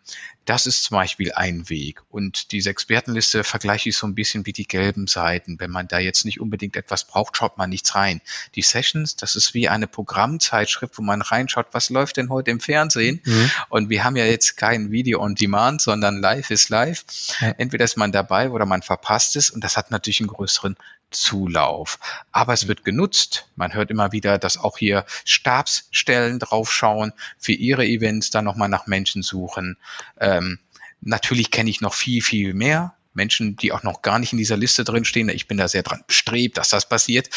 das 0.47 0.67
ist 0.67 0.85
zum 0.85 0.97
Beispiel 0.97 1.33
ein 1.33 1.69
Weg. 1.69 2.03
Und 2.09 2.53
diese 2.53 2.71
Expertenliste 2.71 3.45
vergleiche 3.45 3.89
ich 3.89 3.97
so 3.97 4.07
ein 4.07 4.15
bisschen 4.15 4.47
wie 4.47 4.53
die 4.53 4.67
gelben 4.67 5.09
Seiten. 5.09 5.59
Wenn 5.61 5.71
man 5.71 5.89
da 5.89 5.99
jetzt 5.99 6.25
nicht 6.25 6.41
unbedingt 6.41 6.77
etwas 6.77 7.05
braucht, 7.05 7.37
schaut 7.37 7.59
man 7.59 7.69
nichts 7.69 7.95
rein. 7.97 8.21
Die 8.55 8.63
Sessions, 8.63 9.17
das 9.17 9.35
ist 9.35 9.55
wie 9.55 9.69
eine 9.69 9.89
Programmzeitschrift, 9.89 10.97
wo 10.99 11.03
man 11.03 11.21
reinschaut, 11.21 11.67
was 11.73 11.91
läuft 11.91 12.17
denn 12.17 12.31
heute 12.31 12.53
im 12.53 12.61
Fernsehen? 12.61 13.21
Mhm. 13.25 13.51
Und 13.69 13.91
wir 13.91 14.05
haben 14.05 14.17
ja 14.17 14.25
jetzt 14.25 14.57
kein 14.57 14.93
Video 14.93 15.21
on 15.21 15.35
Demand, 15.35 15.83
sondern 15.83 16.19
live 16.19 16.51
ist 16.51 16.69
live. 16.69 17.05
Ja. 17.41 17.49
Entweder 17.59 17.85
ist 17.85 17.97
man 17.97 18.13
dabei 18.13 18.51
oder 18.51 18.67
man 18.67 18.83
verpasst 18.83 19.35
es. 19.35 19.51
Und 19.51 19.65
das 19.65 19.77
hat 19.77 19.91
natürlich 19.91 20.21
einen 20.21 20.29
größeren 20.29 20.77
Zulauf. 21.11 21.99
Aber 22.33 22.53
es 22.53 22.69
wird 22.69 22.85
genutzt. 22.85 23.49
Man 23.57 23.75
hört 23.75 23.91
immer 23.91 24.13
wieder, 24.13 24.39
dass 24.39 24.59
auch 24.59 24.79
hier 24.79 25.05
Stabsstellen 25.25 26.39
draufschauen, 26.39 27.13
für 27.39 27.53
ihre 27.53 27.87
Events 27.87 28.31
dann 28.31 28.45
nochmal 28.45 28.69
nach 28.69 28.87
Menschen 28.87 29.23
suchen. 29.23 29.77
Ähm, 30.19 30.59
natürlich 31.01 31.51
kenne 31.51 31.71
ich 31.71 31.81
noch 31.81 31.95
viel, 31.95 32.23
viel 32.23 32.55
mehr. 32.55 32.95
Menschen, 33.15 33.57
die 33.57 33.73
auch 33.73 33.83
noch 33.83 34.03
gar 34.03 34.19
nicht 34.19 34.33
in 34.33 34.39
dieser 34.39 34.57
Liste 34.59 34.85
drinstehen. 34.85 35.31
Ich 35.31 35.49
bin 35.49 35.57
da 35.57 35.69
sehr 35.69 35.83
dran 35.83 36.05
bestrebt, 36.07 36.59
dass 36.59 36.69
das 36.69 36.89
passiert. 36.89 37.31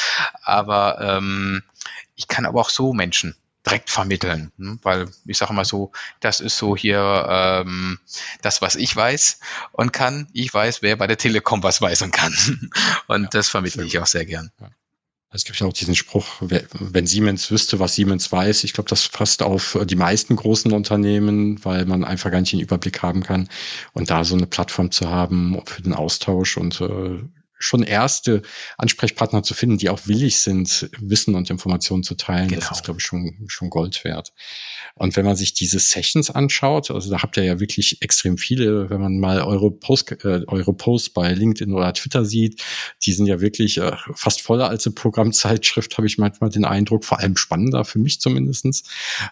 Aber 0.43 0.99
ähm, 0.99 1.63
ich 2.15 2.27
kann 2.27 2.45
aber 2.45 2.59
auch 2.59 2.69
so 2.69 2.93
Menschen 2.93 3.35
direkt 3.65 3.89
vermitteln. 3.89 4.51
Hm? 4.57 4.79
Weil 4.83 5.07
ich 5.25 5.37
sage 5.37 5.53
mal 5.53 5.65
so, 5.65 5.91
das 6.19 6.39
ist 6.39 6.57
so 6.57 6.75
hier 6.75 7.25
ähm, 7.29 7.99
das, 8.41 8.61
was 8.61 8.75
ich 8.75 8.95
weiß 8.95 9.39
und 9.71 9.93
kann. 9.93 10.27
Ich 10.33 10.53
weiß, 10.53 10.81
wer 10.81 10.95
bei 10.95 11.07
der 11.07 11.17
Telekom 11.17 11.63
was 11.63 11.81
weiß 11.81 12.01
und 12.03 12.11
kann. 12.11 12.33
Und 13.07 13.23
ja, 13.23 13.29
das 13.31 13.49
vermittle 13.49 13.83
ich 13.83 13.97
auch 13.99 14.05
sehr 14.05 14.25
gern. 14.25 14.51
Ja. 14.59 14.69
Es 15.31 15.45
gibt 15.45 15.59
ja 15.59 15.67
auch 15.67 15.73
diesen 15.73 15.95
Spruch, 15.95 16.25
wenn 16.41 17.05
Siemens 17.05 17.51
wüsste, 17.51 17.79
was 17.79 17.93
Siemens 17.93 18.31
weiß. 18.31 18.63
Ich 18.63 18.73
glaube, 18.73 18.89
das 18.89 19.05
fasst 19.05 19.43
auf 19.43 19.77
die 19.83 19.95
meisten 19.95 20.35
großen 20.35 20.73
Unternehmen, 20.73 21.63
weil 21.63 21.85
man 21.85 22.03
einfach 22.03 22.31
gar 22.31 22.39
nicht 22.39 22.53
den 22.53 22.59
Überblick 22.59 23.03
haben 23.03 23.21
kann. 23.21 23.47
Und 23.93 24.09
da 24.09 24.23
so 24.23 24.35
eine 24.35 24.47
Plattform 24.47 24.89
zu 24.89 25.07
haben 25.07 25.61
für 25.65 25.83
den 25.83 25.93
Austausch 25.93 26.57
und 26.57 26.81
äh, 26.81 27.19
schon 27.59 27.83
erste 27.83 28.41
Ansprechpartner 28.77 29.43
zu 29.43 29.53
finden, 29.53 29.77
die 29.77 29.89
auch 29.89 30.07
willig 30.07 30.39
sind, 30.39 30.89
Wissen 30.99 31.35
und 31.35 31.49
Informationen 31.49 32.03
zu 32.03 32.15
teilen. 32.15 32.47
Genau. 32.47 32.61
Das 32.61 32.71
ist, 32.71 32.83
glaube 32.85 32.99
ich, 32.99 33.05
schon, 33.05 33.45
schon 33.47 33.69
Gold 33.69 34.03
wert. 34.05 34.33
Und 34.95 35.15
wenn 35.15 35.25
man 35.25 35.35
sich 35.35 35.53
diese 35.53 35.79
Sessions 35.79 36.31
anschaut, 36.31 36.89
also 36.89 37.09
da 37.09 37.21
habt 37.21 37.37
ihr 37.37 37.43
ja 37.43 37.59
wirklich 37.59 38.01
extrem 38.01 38.37
viele, 38.37 38.89
wenn 38.89 39.01
man 39.01 39.19
mal 39.19 39.41
eure 39.41 39.71
Post, 39.71 40.23
äh, 40.23 40.41
eure 40.47 40.73
Posts 40.73 41.09
bei 41.09 41.33
LinkedIn 41.33 41.73
oder 41.73 41.93
Twitter 41.93 42.25
sieht, 42.25 42.63
die 43.03 43.11
sind 43.11 43.27
ja 43.27 43.41
wirklich 43.41 43.77
äh, 43.77 43.91
fast 44.13 44.41
voller 44.41 44.69
als 44.69 44.85
eine 44.85 44.95
Programmzeitschrift, 44.95 45.97
habe 45.97 46.07
ich 46.07 46.17
manchmal 46.17 46.49
den 46.49 46.65
Eindruck, 46.65 47.03
vor 47.03 47.19
allem 47.19 47.35
spannender 47.35 47.83
für 47.83 47.99
mich 47.99 48.21
zumindestens. 48.21 48.83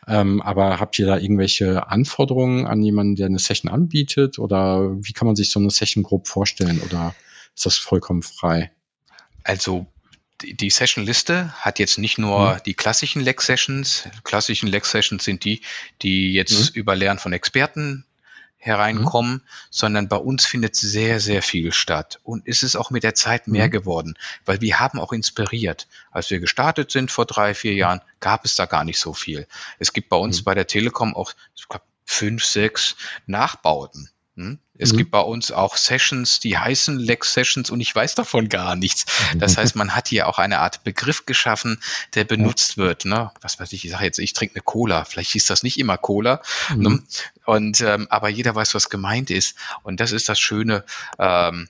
Ähm, 0.08 0.42
aber 0.42 0.80
habt 0.80 1.00
ihr 1.00 1.06
da 1.06 1.18
irgendwelche 1.18 1.88
Anforderungen 1.88 2.68
an 2.68 2.84
jemanden, 2.84 3.16
der 3.16 3.28
eine 3.28 3.40
Session 3.40 3.72
anbietet? 3.72 4.40
Oder 4.40 4.96
wie 5.02 5.14
kann 5.14 5.26
man 5.26 5.36
sich 5.36 5.50
so 5.52 5.60
eine 5.60 5.70
Session 5.70 6.04
grob 6.04 6.28
vorstellen? 6.28 6.82
Oder 6.86 7.16
ist 7.58 7.66
das 7.66 7.78
vollkommen 7.78 8.22
frei. 8.22 8.72
Also 9.44 9.88
die 10.42 10.70
Session-Liste 10.70 11.52
hat 11.60 11.80
jetzt 11.80 11.98
nicht 11.98 12.20
nur 12.20 12.54
mhm. 12.56 12.64
die 12.66 12.76
klassischen 12.76 13.24
Lex-Sessions. 13.24 14.08
Klassischen 14.24 14.68
Lex-Sessions 14.68 15.24
sind 15.24 15.44
die, 15.44 15.62
die 16.04 16.34
jetzt 16.34 16.76
mhm. 16.76 16.80
über 16.80 16.96
Lernen 16.96 17.20
von 17.20 17.34
Experten 17.34 18.06
hereinkommen, 18.58 19.34
mhm. 19.34 19.42
sondern 19.72 20.08
bei 20.08 20.18
uns 20.18 20.46
findet 20.46 20.76
sehr, 20.76 21.20
sehr 21.20 21.42
viel 21.42 21.72
statt. 21.72 22.20
Und 22.22 22.46
ist 22.46 22.62
es 22.62 22.76
auch 22.76 22.92
mit 22.92 23.04
der 23.04 23.16
Zeit 23.16 23.48
mehr 23.48 23.68
mhm. 23.68 23.72
geworden, 23.72 24.18
weil 24.46 24.62
wir 24.62 24.80
haben 24.80 25.00
auch 25.00 25.12
inspiriert. 25.12 25.88
Als 26.12 26.30
wir 26.30 26.40
gestartet 26.40 26.92
sind 26.92 27.10
vor 27.10 27.26
drei, 27.26 27.56
vier 27.56 27.74
Jahren, 27.74 28.02
gab 28.20 28.46
es 28.46 28.56
da 28.56 28.66
gar 28.68 28.84
nicht 28.84 29.00
so 29.00 29.14
viel. 29.14 29.48
Es 29.80 29.94
gibt 29.94 30.10
bei 30.10 30.18
uns 30.18 30.42
mhm. 30.42 30.44
bei 30.44 30.54
der 30.54 30.68
Telekom 30.68 31.16
auch 31.16 31.34
fünf, 32.06 32.46
sechs 32.46 32.96
Nachbauten. 33.26 34.12
Hm? 34.38 34.60
Es 34.78 34.94
mhm. 34.94 34.98
gibt 34.98 35.12
bei 35.12 35.20
uns 35.20 35.52
auch 35.52 35.78
Sessions, 35.78 36.40
die 36.40 36.60
heißen 36.60 37.00
Lex 37.00 37.34
Sessions 37.34 37.72
und 37.72 37.82
ich 37.82 37.94
weiß 37.94 38.14
davon 38.14 38.50
gar 38.50 38.76
nichts. 38.76 39.06
Das 39.36 39.58
heißt, 39.58 39.76
man 39.76 39.96
hat 39.96 40.10
hier 40.10 40.28
auch 40.28 40.38
eine 40.38 40.60
Art 40.60 40.84
Begriff 40.84 41.26
geschaffen, 41.26 41.82
der 42.14 42.24
benutzt 42.24 42.78
wird. 42.78 43.06
Ne? 43.06 43.32
Was 43.42 43.60
weiß 43.60 43.74
ich, 43.74 43.84
ich 43.84 43.90
sage 43.90 44.06
jetzt, 44.06 44.20
ich 44.20 44.34
trinke 44.34 44.54
eine 44.54 44.62
Cola. 44.62 45.06
Vielleicht 45.06 45.32
hieß 45.32 45.48
das 45.48 45.64
nicht 45.64 45.80
immer 45.80 45.98
Cola. 45.98 46.44
Mhm. 46.70 46.82
Ne? 46.84 47.04
Und 47.46 47.82
ähm, 47.82 48.06
aber 48.12 48.30
jeder 48.30 48.54
weiß, 48.54 48.76
was 48.76 48.92
gemeint 48.92 49.32
ist. 49.32 49.58
Und 49.82 50.00
das 50.00 50.12
ist 50.12 50.30
das 50.30 50.40
Schöne 50.40 50.86
ähm, 51.18 51.68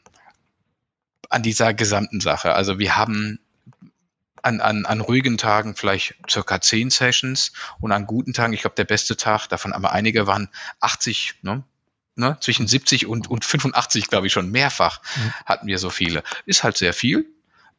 an 1.29 1.43
dieser 1.43 1.73
gesamten 1.73 2.19
Sache. 2.19 2.53
Also 2.53 2.79
wir 2.79 2.97
haben 2.97 3.39
an, 4.41 4.59
an, 4.59 4.85
an 4.85 4.99
ruhigen 4.99 5.37
Tagen 5.37 5.73
vielleicht 5.73 6.15
circa 6.29 6.59
zehn 6.59 6.89
Sessions 6.89 7.53
und 7.79 7.93
an 7.93 8.05
guten 8.05 8.33
Tagen, 8.33 8.51
ich 8.51 8.61
glaube, 8.61 8.75
der 8.75 8.83
beste 8.83 9.15
Tag, 9.15 9.47
davon 9.47 9.71
aber 9.71 9.93
einige 9.93 10.27
waren 10.27 10.49
80, 10.81 11.35
ne? 11.43 11.63
Ne, 12.17 12.37
zwischen 12.41 12.67
70 12.67 13.07
und, 13.07 13.29
und 13.29 13.45
85, 13.45 14.07
glaube 14.07 14.27
ich, 14.27 14.33
schon 14.33 14.51
mehrfach 14.51 15.01
mhm. 15.15 15.33
hatten 15.45 15.67
wir 15.67 15.79
so 15.79 15.89
viele. 15.89 16.23
Ist 16.45 16.63
halt 16.63 16.77
sehr 16.77 16.93
viel, 16.93 17.25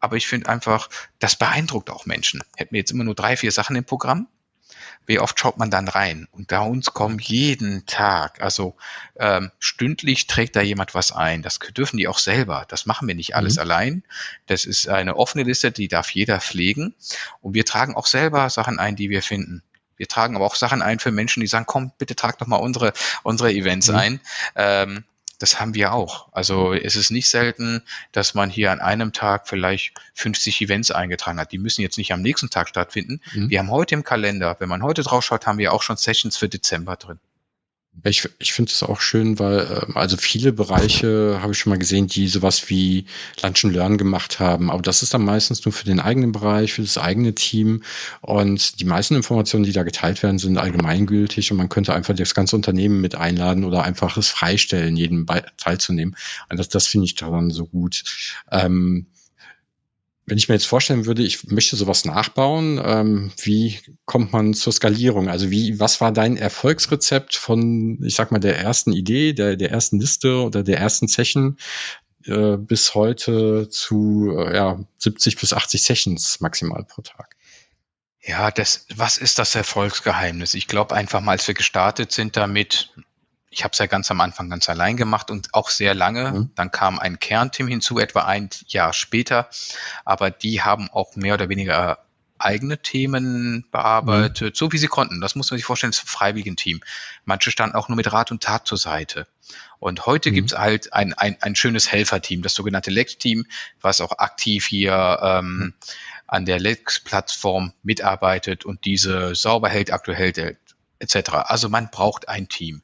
aber 0.00 0.16
ich 0.16 0.26
finde 0.26 0.48
einfach, 0.48 0.88
das 1.18 1.36
beeindruckt 1.36 1.90
auch 1.90 2.06
Menschen. 2.06 2.42
Hätten 2.56 2.72
wir 2.72 2.80
jetzt 2.80 2.90
immer 2.90 3.04
nur 3.04 3.14
drei, 3.14 3.36
vier 3.36 3.52
Sachen 3.52 3.76
im 3.76 3.84
Programm, 3.84 4.28
wie 5.08 5.18
oft 5.18 5.40
schaut 5.40 5.56
man 5.56 5.70
dann 5.70 5.88
rein? 5.88 6.28
Und 6.32 6.48
bei 6.48 6.60
uns 6.60 6.92
kommen 6.92 7.18
jeden 7.18 7.86
Tag, 7.86 8.42
also 8.42 8.76
ähm, 9.16 9.50
stündlich 9.58 10.26
trägt 10.26 10.54
da 10.54 10.60
jemand 10.60 10.94
was 10.94 11.12
ein. 11.12 11.42
Das 11.42 11.58
dürfen 11.58 11.96
die 11.96 12.08
auch 12.08 12.18
selber. 12.18 12.66
Das 12.68 12.84
machen 12.84 13.08
wir 13.08 13.14
nicht 13.14 13.34
alles 13.34 13.54
mhm. 13.54 13.60
allein. 13.60 14.02
Das 14.46 14.66
ist 14.66 14.86
eine 14.86 15.16
offene 15.16 15.44
Liste, 15.44 15.72
die 15.72 15.88
darf 15.88 16.10
jeder 16.10 16.40
pflegen. 16.42 16.94
Und 17.40 17.54
wir 17.54 17.64
tragen 17.64 17.96
auch 17.96 18.06
selber 18.06 18.50
Sachen 18.50 18.78
ein, 18.78 18.96
die 18.96 19.08
wir 19.08 19.22
finden. 19.22 19.62
Wir 19.98 20.08
tragen 20.08 20.36
aber 20.36 20.46
auch 20.46 20.54
Sachen 20.54 20.80
ein 20.80 20.98
für 20.98 21.10
Menschen, 21.10 21.40
die 21.40 21.46
sagen, 21.46 21.66
komm, 21.66 21.92
bitte 21.98 22.16
trag 22.16 22.38
doch 22.38 22.46
mal 22.46 22.56
unsere, 22.56 22.92
unsere 23.22 23.52
Events 23.52 23.88
mhm. 23.88 23.96
ein. 23.96 24.20
Ähm, 24.56 25.04
das 25.38 25.60
haben 25.60 25.74
wir 25.74 25.92
auch. 25.92 26.28
Also 26.32 26.72
es 26.72 26.96
ist 26.96 27.10
nicht 27.10 27.30
selten, 27.30 27.82
dass 28.10 28.34
man 28.34 28.50
hier 28.50 28.72
an 28.72 28.80
einem 28.80 29.12
Tag 29.12 29.48
vielleicht 29.48 29.92
50 30.14 30.60
Events 30.62 30.90
eingetragen 30.90 31.38
hat. 31.38 31.52
Die 31.52 31.58
müssen 31.58 31.82
jetzt 31.82 31.96
nicht 31.96 32.12
am 32.12 32.22
nächsten 32.22 32.50
Tag 32.50 32.68
stattfinden. 32.68 33.20
Mhm. 33.32 33.50
Wir 33.50 33.60
haben 33.60 33.70
heute 33.70 33.94
im 33.94 34.02
Kalender, 34.02 34.56
wenn 34.58 34.68
man 34.68 34.82
heute 34.82 35.02
drauf 35.02 35.24
schaut, 35.24 35.46
haben 35.46 35.58
wir 35.58 35.72
auch 35.72 35.82
schon 35.82 35.96
Sessions 35.96 36.36
für 36.36 36.48
Dezember 36.48 36.96
drin. 36.96 37.20
Ich, 38.04 38.28
ich 38.38 38.52
finde 38.52 38.70
es 38.70 38.82
auch 38.82 39.00
schön, 39.00 39.38
weil 39.38 39.60
äh, 39.60 39.92
also 39.94 40.16
viele 40.16 40.52
Bereiche 40.52 41.38
habe 41.42 41.52
ich 41.52 41.58
schon 41.58 41.70
mal 41.70 41.78
gesehen, 41.78 42.06
die 42.06 42.28
sowas 42.28 42.68
wie 42.68 43.06
Lunch 43.42 43.64
and 43.64 43.74
Learn 43.74 43.98
gemacht 43.98 44.40
haben. 44.40 44.70
Aber 44.70 44.82
das 44.82 45.02
ist 45.02 45.14
dann 45.14 45.24
meistens 45.24 45.64
nur 45.64 45.72
für 45.72 45.84
den 45.84 46.00
eigenen 46.00 46.32
Bereich, 46.32 46.74
für 46.74 46.82
das 46.82 46.98
eigene 46.98 47.34
Team. 47.34 47.82
Und 48.20 48.80
die 48.80 48.84
meisten 48.84 49.16
Informationen, 49.16 49.64
die 49.64 49.72
da 49.72 49.82
geteilt 49.82 50.22
werden, 50.22 50.38
sind 50.38 50.58
allgemeingültig 50.58 51.50
und 51.50 51.56
man 51.56 51.68
könnte 51.68 51.94
einfach 51.94 52.14
das 52.14 52.34
ganze 52.34 52.56
Unternehmen 52.56 53.00
mit 53.00 53.14
einladen 53.14 53.64
oder 53.64 53.82
einfach 53.82 54.16
es 54.16 54.28
freistellen, 54.28 54.96
jeden 54.96 55.26
teilzunehmen. 55.56 56.16
Und 56.50 56.58
das, 56.58 56.68
das 56.68 56.86
finde 56.86 57.06
ich 57.06 57.14
daran 57.14 57.50
so 57.50 57.66
gut. 57.66 58.04
Ähm, 58.50 59.06
wenn 60.28 60.38
ich 60.38 60.48
mir 60.48 60.54
jetzt 60.54 60.66
vorstellen 60.66 61.06
würde, 61.06 61.22
ich 61.22 61.44
möchte 61.48 61.76
sowas 61.76 62.04
nachbauen, 62.04 62.80
ähm, 62.84 63.32
wie 63.42 63.78
kommt 64.04 64.32
man 64.32 64.54
zur 64.54 64.72
Skalierung? 64.72 65.28
Also 65.28 65.50
wie, 65.50 65.80
was 65.80 66.00
war 66.00 66.12
dein 66.12 66.36
Erfolgsrezept 66.36 67.36
von, 67.36 68.02
ich 68.04 68.14
sag 68.14 68.30
mal, 68.30 68.38
der 68.38 68.58
ersten 68.58 68.92
Idee, 68.92 69.32
der, 69.32 69.56
der 69.56 69.70
ersten 69.70 69.98
Liste 69.98 70.42
oder 70.42 70.62
der 70.62 70.78
ersten 70.78 71.08
Session 71.08 71.56
äh, 72.26 72.56
bis 72.56 72.94
heute 72.94 73.68
zu 73.70 74.34
äh, 74.36 74.54
ja, 74.54 74.80
70 74.98 75.36
bis 75.36 75.52
80 75.52 75.82
Sessions 75.82 76.40
maximal 76.40 76.84
pro 76.84 77.02
Tag? 77.02 77.36
Ja, 78.20 78.50
das, 78.50 78.86
was 78.94 79.16
ist 79.16 79.38
das 79.38 79.54
Erfolgsgeheimnis? 79.54 80.54
Ich 80.54 80.66
glaube 80.66 80.94
einfach 80.94 81.20
mal, 81.20 81.32
als 81.32 81.48
wir 81.48 81.54
gestartet 81.54 82.12
sind 82.12 82.36
damit, 82.36 82.92
ich 83.50 83.64
habe 83.64 83.72
es 83.72 83.78
ja 83.78 83.86
ganz 83.86 84.10
am 84.10 84.20
Anfang 84.20 84.50
ganz 84.50 84.68
allein 84.68 84.96
gemacht 84.96 85.30
und 85.30 85.54
auch 85.54 85.70
sehr 85.70 85.94
lange. 85.94 86.32
Mhm. 86.32 86.50
Dann 86.54 86.70
kam 86.70 86.98
ein 86.98 87.18
Kernteam 87.18 87.68
hinzu, 87.68 87.98
etwa 87.98 88.24
ein 88.24 88.50
Jahr 88.66 88.92
später. 88.92 89.48
Aber 90.04 90.30
die 90.30 90.62
haben 90.62 90.90
auch 90.90 91.16
mehr 91.16 91.34
oder 91.34 91.48
weniger 91.48 91.98
eigene 92.38 92.78
Themen 92.78 93.66
bearbeitet, 93.70 94.54
mhm. 94.54 94.56
so 94.56 94.72
wie 94.72 94.78
sie 94.78 94.86
konnten. 94.86 95.20
Das 95.20 95.34
muss 95.34 95.50
man 95.50 95.58
sich 95.58 95.64
vorstellen, 95.64 95.90
das 95.90 95.98
ist 95.98 96.04
ein 96.04 96.08
freiwilligen 96.08 96.56
Team. 96.56 96.80
Manche 97.24 97.50
standen 97.50 97.76
auch 97.76 97.88
nur 97.88 97.96
mit 97.96 98.12
Rat 98.12 98.30
und 98.30 98.42
Tat 98.42 98.66
zur 98.66 98.78
Seite. 98.78 99.26
Und 99.78 100.06
heute 100.06 100.30
mhm. 100.30 100.34
gibt's 100.34 100.56
halt 100.56 100.92
ein, 100.92 101.14
ein, 101.14 101.36
ein 101.40 101.56
schönes 101.56 101.90
Helferteam, 101.90 102.42
das 102.42 102.54
sogenannte 102.54 102.90
Lex-Team, 102.90 103.46
was 103.80 104.00
auch 104.00 104.18
aktiv 104.18 104.66
hier 104.66 105.18
ähm, 105.22 105.58
mhm. 105.58 105.74
an 106.26 106.44
der 106.44 106.60
Lex-Plattform 106.60 107.72
mitarbeitet 107.82 108.64
und 108.64 108.84
diese 108.84 109.34
sauber 109.34 109.68
hält, 109.68 109.92
aktuell 109.92 110.18
hält, 110.18 110.56
etc. 110.98 111.30
Also 111.44 111.68
man 111.68 111.90
braucht 111.90 112.28
ein 112.28 112.48
Team. 112.48 112.82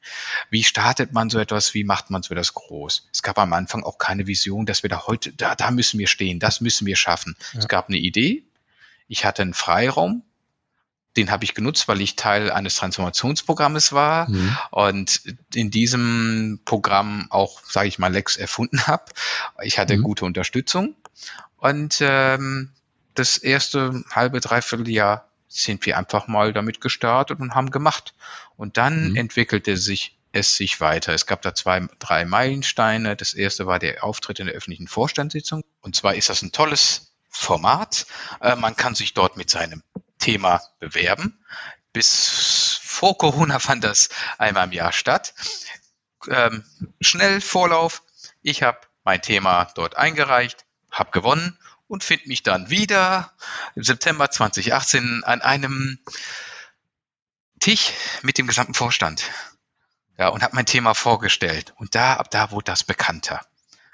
Wie 0.50 0.64
startet 0.64 1.12
man 1.12 1.30
so 1.30 1.38
etwas? 1.38 1.74
Wie 1.74 1.84
macht 1.84 2.10
man 2.10 2.22
so 2.22 2.32
etwas 2.34 2.54
groß? 2.54 3.08
Es 3.12 3.22
gab 3.22 3.38
am 3.38 3.52
Anfang 3.52 3.82
auch 3.82 3.98
keine 3.98 4.26
Vision, 4.26 4.66
dass 4.66 4.82
wir 4.82 4.90
da 4.90 5.06
heute, 5.06 5.32
da, 5.32 5.54
da 5.54 5.70
müssen 5.70 5.98
wir 5.98 6.06
stehen, 6.06 6.38
das 6.38 6.60
müssen 6.60 6.86
wir 6.86 6.96
schaffen. 6.96 7.36
Ja. 7.52 7.60
Es 7.60 7.68
gab 7.68 7.88
eine 7.88 7.98
Idee. 7.98 8.44
Ich 9.08 9.24
hatte 9.24 9.42
einen 9.42 9.54
Freiraum. 9.54 10.22
Den 11.16 11.30
habe 11.30 11.44
ich 11.44 11.54
genutzt, 11.54 11.86
weil 11.86 12.00
ich 12.00 12.16
Teil 12.16 12.50
eines 12.50 12.74
Transformationsprogrammes 12.74 13.92
war 13.92 14.28
mhm. 14.28 14.58
und 14.72 15.22
in 15.54 15.70
diesem 15.70 16.60
Programm 16.64 17.28
auch, 17.30 17.62
sage 17.64 17.86
ich 17.86 18.00
mal, 18.00 18.12
Lex 18.12 18.36
erfunden 18.36 18.80
habe. 18.88 19.12
Ich 19.62 19.78
hatte 19.78 19.96
mhm. 19.96 20.02
gute 20.02 20.24
Unterstützung 20.24 20.96
und 21.58 21.98
ähm, 22.00 22.72
das 23.14 23.36
erste 23.36 24.02
halbe, 24.10 24.40
dreiviertel 24.40 24.88
Jahr 24.88 25.30
sind 25.54 25.86
wir 25.86 25.96
einfach 25.96 26.26
mal 26.26 26.52
damit 26.52 26.80
gestartet 26.80 27.38
und 27.40 27.54
haben 27.54 27.70
gemacht. 27.70 28.14
Und 28.56 28.76
dann 28.76 29.10
mhm. 29.10 29.16
entwickelte 29.16 29.76
sich 29.76 30.18
es 30.32 30.56
sich 30.56 30.80
weiter. 30.80 31.14
Es 31.14 31.26
gab 31.26 31.42
da 31.42 31.54
zwei, 31.54 31.86
drei 32.00 32.24
Meilensteine. 32.24 33.14
Das 33.14 33.34
erste 33.34 33.66
war 33.66 33.78
der 33.78 34.02
Auftritt 34.02 34.40
in 34.40 34.46
der 34.46 34.56
öffentlichen 34.56 34.88
Vorstandssitzung. 34.88 35.62
Und 35.80 35.94
zwar 35.94 36.16
ist 36.16 36.28
das 36.28 36.42
ein 36.42 36.50
tolles 36.50 37.12
Format. 37.30 38.06
Äh, 38.40 38.56
man 38.56 38.74
kann 38.74 38.96
sich 38.96 39.14
dort 39.14 39.36
mit 39.36 39.48
seinem 39.48 39.84
Thema 40.18 40.60
bewerben. 40.80 41.38
Bis 41.92 42.80
vor 42.82 43.16
Corona 43.16 43.60
fand 43.60 43.84
das 43.84 44.08
einmal 44.36 44.66
im 44.66 44.72
Jahr 44.72 44.92
statt. 44.92 45.34
Ähm, 46.28 46.64
schnell 47.00 47.40
Vorlauf. 47.40 48.02
Ich 48.42 48.64
habe 48.64 48.80
mein 49.04 49.22
Thema 49.22 49.66
dort 49.76 49.96
eingereicht, 49.96 50.64
habe 50.90 51.12
gewonnen 51.12 51.56
und 51.88 52.04
finde 52.04 52.28
mich 52.28 52.42
dann 52.42 52.70
wieder 52.70 53.32
im 53.74 53.82
September 53.82 54.30
2018 54.30 55.22
an 55.24 55.42
einem 55.42 55.98
Tisch 57.60 57.92
mit 58.22 58.38
dem 58.38 58.46
gesamten 58.46 58.74
Vorstand. 58.74 59.24
Ja, 60.18 60.28
und 60.28 60.42
habe 60.42 60.54
mein 60.54 60.66
Thema 60.66 60.94
vorgestellt. 60.94 61.74
Und 61.76 61.94
da, 61.94 62.14
ab 62.14 62.30
da 62.30 62.50
wurde 62.50 62.64
das 62.64 62.84
bekannter. 62.84 63.40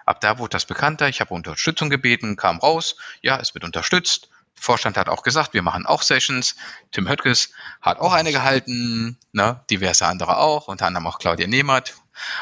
Ab 0.05 0.21
da 0.21 0.39
wurde 0.39 0.51
das 0.51 0.67
bekannter. 0.67 1.09
Ich 1.09 1.21
habe 1.21 1.33
Unterstützung 1.33 1.89
gebeten, 1.89 2.37
kam 2.37 2.59
raus. 2.59 2.97
Ja, 3.23 3.39
es 3.39 3.55
wird 3.55 3.65
unterstützt. 3.65 4.29
Der 4.57 4.63
Vorstand 4.63 4.97
hat 4.97 5.09
auch 5.09 5.23
gesagt, 5.23 5.55
wir 5.55 5.63
machen 5.63 5.87
auch 5.87 6.03
Sessions. 6.03 6.57
Tim 6.91 7.09
Höttges 7.09 7.53
hat 7.81 7.99
auch 8.01 8.13
eine 8.13 8.33
gehalten, 8.33 9.17
ne, 9.33 9.65
diverse 9.71 10.07
andere 10.07 10.37
auch, 10.37 10.69
unter 10.69 10.87
anderem 10.87 11.07
auch 11.07 11.19
Claudia 11.19 11.47
Nehmert. 11.47 11.95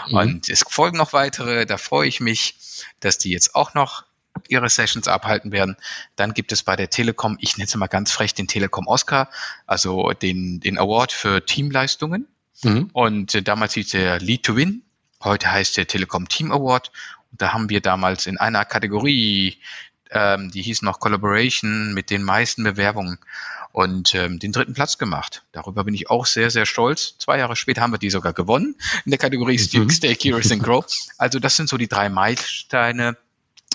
Mhm. 0.09 0.17
Und 0.17 0.49
es 0.49 0.65
folgen 0.69 0.97
noch 0.97 1.13
weitere. 1.13 1.67
Da 1.67 1.79
freue 1.79 2.09
ich 2.09 2.21
mich, 2.21 2.57
dass 3.01 3.19
die 3.19 3.31
jetzt 3.31 3.55
auch 3.55 3.75
noch 3.75 4.08
ihre 4.49 4.69
Sessions 4.69 5.09
abhalten 5.09 5.53
werden. 5.53 5.77
Dann 6.17 6.35
gibt 6.35 6.53
es 6.53 6.63
bei 6.63 6.77
der 6.77 6.91
Telekom, 6.91 7.37
ich 7.41 7.57
nenne 7.57 7.67
es 7.67 7.77
mal 7.77 7.87
ganz 7.87 8.13
frech, 8.13 8.35
den 8.35 8.47
Telekom 8.47 8.87
Oscar, 8.87 9.31
also 9.67 10.13
den, 10.13 10.61
den 10.61 10.79
Award 10.79 11.13
für 11.13 11.45
Teamleistungen. 11.45 12.27
Mhm. 12.63 12.91
Und 12.93 13.35
äh, 13.35 13.43
damals 13.43 13.75
hieß 13.75 13.91
der 13.91 14.21
Lead 14.21 14.45
to 14.45 14.57
Win. 14.57 14.83
Heute 15.23 15.51
heißt 15.51 15.77
der 15.77 15.87
Telekom 15.87 16.29
Team 16.29 16.53
Award. 16.53 16.93
Und 17.31 17.43
da 17.43 17.53
haben 17.53 17.69
wir 17.71 17.81
damals 17.81 18.27
in 18.27 18.39
einer 18.39 18.65
Kategorie, 18.65 19.59
ähm, 20.11 20.51
die 20.51 20.63
hieß 20.63 20.83
noch 20.83 21.01
Collaboration, 21.01 21.93
mit 21.95 22.11
den 22.11 22.23
meisten 22.23 22.65
Bewerbungen 22.65 23.19
und 23.73 24.15
ähm, 24.15 24.39
den 24.39 24.53
dritten 24.53 24.75
Platz 24.75 24.99
gemacht. 24.99 25.45
Darüber 25.53 25.85
bin 25.85 25.95
ich 25.95 26.11
auch 26.11 26.27
sehr, 26.27 26.51
sehr 26.51 26.67
stolz. 26.67 27.17
Zwei 27.19 27.39
Jahre 27.39 27.55
später 27.57 27.83
haben 27.83 27.93
wir 27.93 27.99
die 27.99 28.11
sogar 28.11 28.33
gewonnen 28.33 28.77
in 29.05 29.11
der 29.11 29.19
Kategorie 29.19 29.61
mhm. 29.73 29.91
Stay 29.91 30.17
Curious 30.17 30.51
and 30.51 30.63
Grow. 30.63 30.85
Also 31.17 31.39
das 31.39 31.57
sind 31.57 31.69
so 31.69 31.77
die 31.77 31.89
drei 31.89 32.09
Meilensteine, 32.09 33.17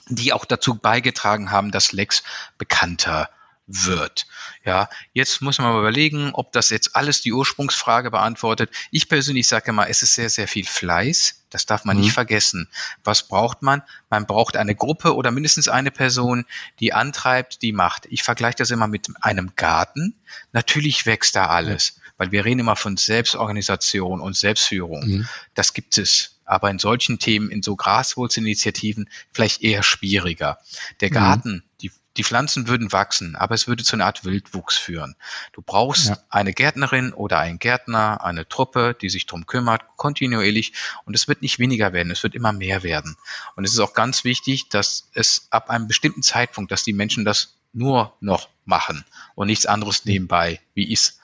die 0.07 0.33
auch 0.33 0.45
dazu 0.45 0.75
beigetragen 0.75 1.51
haben, 1.51 1.71
dass 1.71 1.91
Lex 1.91 2.23
bekannter 2.57 3.29
wird. 3.65 4.27
Ja, 4.65 4.89
jetzt 5.13 5.41
muss 5.41 5.59
man 5.59 5.77
überlegen, 5.77 6.31
ob 6.33 6.51
das 6.51 6.69
jetzt 6.69 6.95
alles 6.95 7.21
die 7.21 7.31
Ursprungsfrage 7.31 8.11
beantwortet. 8.11 8.69
Ich 8.91 9.07
persönlich 9.07 9.47
sage 9.47 9.71
mal, 9.71 9.85
es 9.85 10.01
ist 10.01 10.15
sehr, 10.15 10.29
sehr 10.29 10.47
viel 10.47 10.65
Fleiß. 10.65 11.43
Das 11.49 11.65
darf 11.65 11.85
man 11.85 11.97
mhm. 11.97 12.03
nicht 12.03 12.13
vergessen. 12.13 12.67
Was 13.03 13.27
braucht 13.27 13.61
man? 13.61 13.83
Man 14.09 14.25
braucht 14.25 14.57
eine 14.57 14.75
Gruppe 14.75 15.15
oder 15.15 15.31
mindestens 15.31 15.67
eine 15.67 15.91
Person, 15.91 16.45
die 16.79 16.93
antreibt, 16.93 17.61
die 17.61 17.71
macht. 17.71 18.05
Ich 18.09 18.23
vergleiche 18.23 18.57
das 18.57 18.71
immer 18.71 18.87
mit 18.87 19.07
einem 19.21 19.55
Garten. 19.55 20.15
Natürlich 20.51 21.05
wächst 21.05 21.35
da 21.35 21.47
alles, 21.47 21.99
weil 22.17 22.31
wir 22.31 22.45
reden 22.45 22.61
immer 22.61 22.75
von 22.75 22.97
Selbstorganisation 22.97 24.21
und 24.21 24.35
Selbstführung. 24.35 25.05
Mhm. 25.05 25.27
Das 25.53 25.73
gibt 25.73 25.97
es 25.97 26.39
aber 26.45 26.69
in 26.69 26.79
solchen 26.79 27.19
Themen, 27.19 27.49
in 27.49 27.63
so 27.63 27.75
Graswurzelinitiativen 27.75 29.09
vielleicht 29.31 29.61
eher 29.61 29.83
schwieriger. 29.83 30.59
Der 31.01 31.09
mhm. 31.09 31.13
Garten, 31.13 31.51
mhm. 31.51 31.63
die, 31.81 31.91
die 32.17 32.23
Pflanzen 32.23 32.67
würden 32.67 32.91
wachsen, 32.91 33.35
aber 33.35 33.55
es 33.55 33.67
würde 33.67 33.83
zu 33.83 33.95
einer 33.95 34.05
Art 34.05 34.25
Wildwuchs 34.25 34.77
führen. 34.77 35.15
Du 35.53 35.61
brauchst 35.61 36.09
ja. 36.09 36.17
eine 36.29 36.53
Gärtnerin 36.53 37.13
oder 37.13 37.39
einen 37.39 37.59
Gärtner, 37.59 38.23
eine 38.23 38.47
Truppe, 38.47 38.95
die 38.99 39.09
sich 39.09 39.25
drum 39.25 39.45
kümmert, 39.45 39.81
kontinuierlich 39.95 40.73
und 41.05 41.15
es 41.15 41.27
wird 41.27 41.41
nicht 41.41 41.59
weniger 41.59 41.93
werden, 41.93 42.11
es 42.11 42.23
wird 42.23 42.35
immer 42.35 42.53
mehr 42.53 42.83
werden. 42.83 43.15
Und 43.55 43.63
es 43.63 43.73
ist 43.73 43.79
auch 43.79 43.93
ganz 43.93 44.23
wichtig, 44.23 44.69
dass 44.69 45.09
es 45.13 45.47
ab 45.49 45.69
einem 45.69 45.87
bestimmten 45.87 46.21
Zeitpunkt, 46.21 46.71
dass 46.71 46.83
die 46.83 46.93
Menschen 46.93 47.25
das 47.25 47.55
nur 47.73 48.15
noch 48.19 48.49
machen 48.65 49.03
und 49.33 49.47
nichts 49.47 49.65
anderes 49.65 50.05
nebenbei, 50.05 50.61
wie 50.75 50.91
ich 50.91 50.99
es 50.99 51.19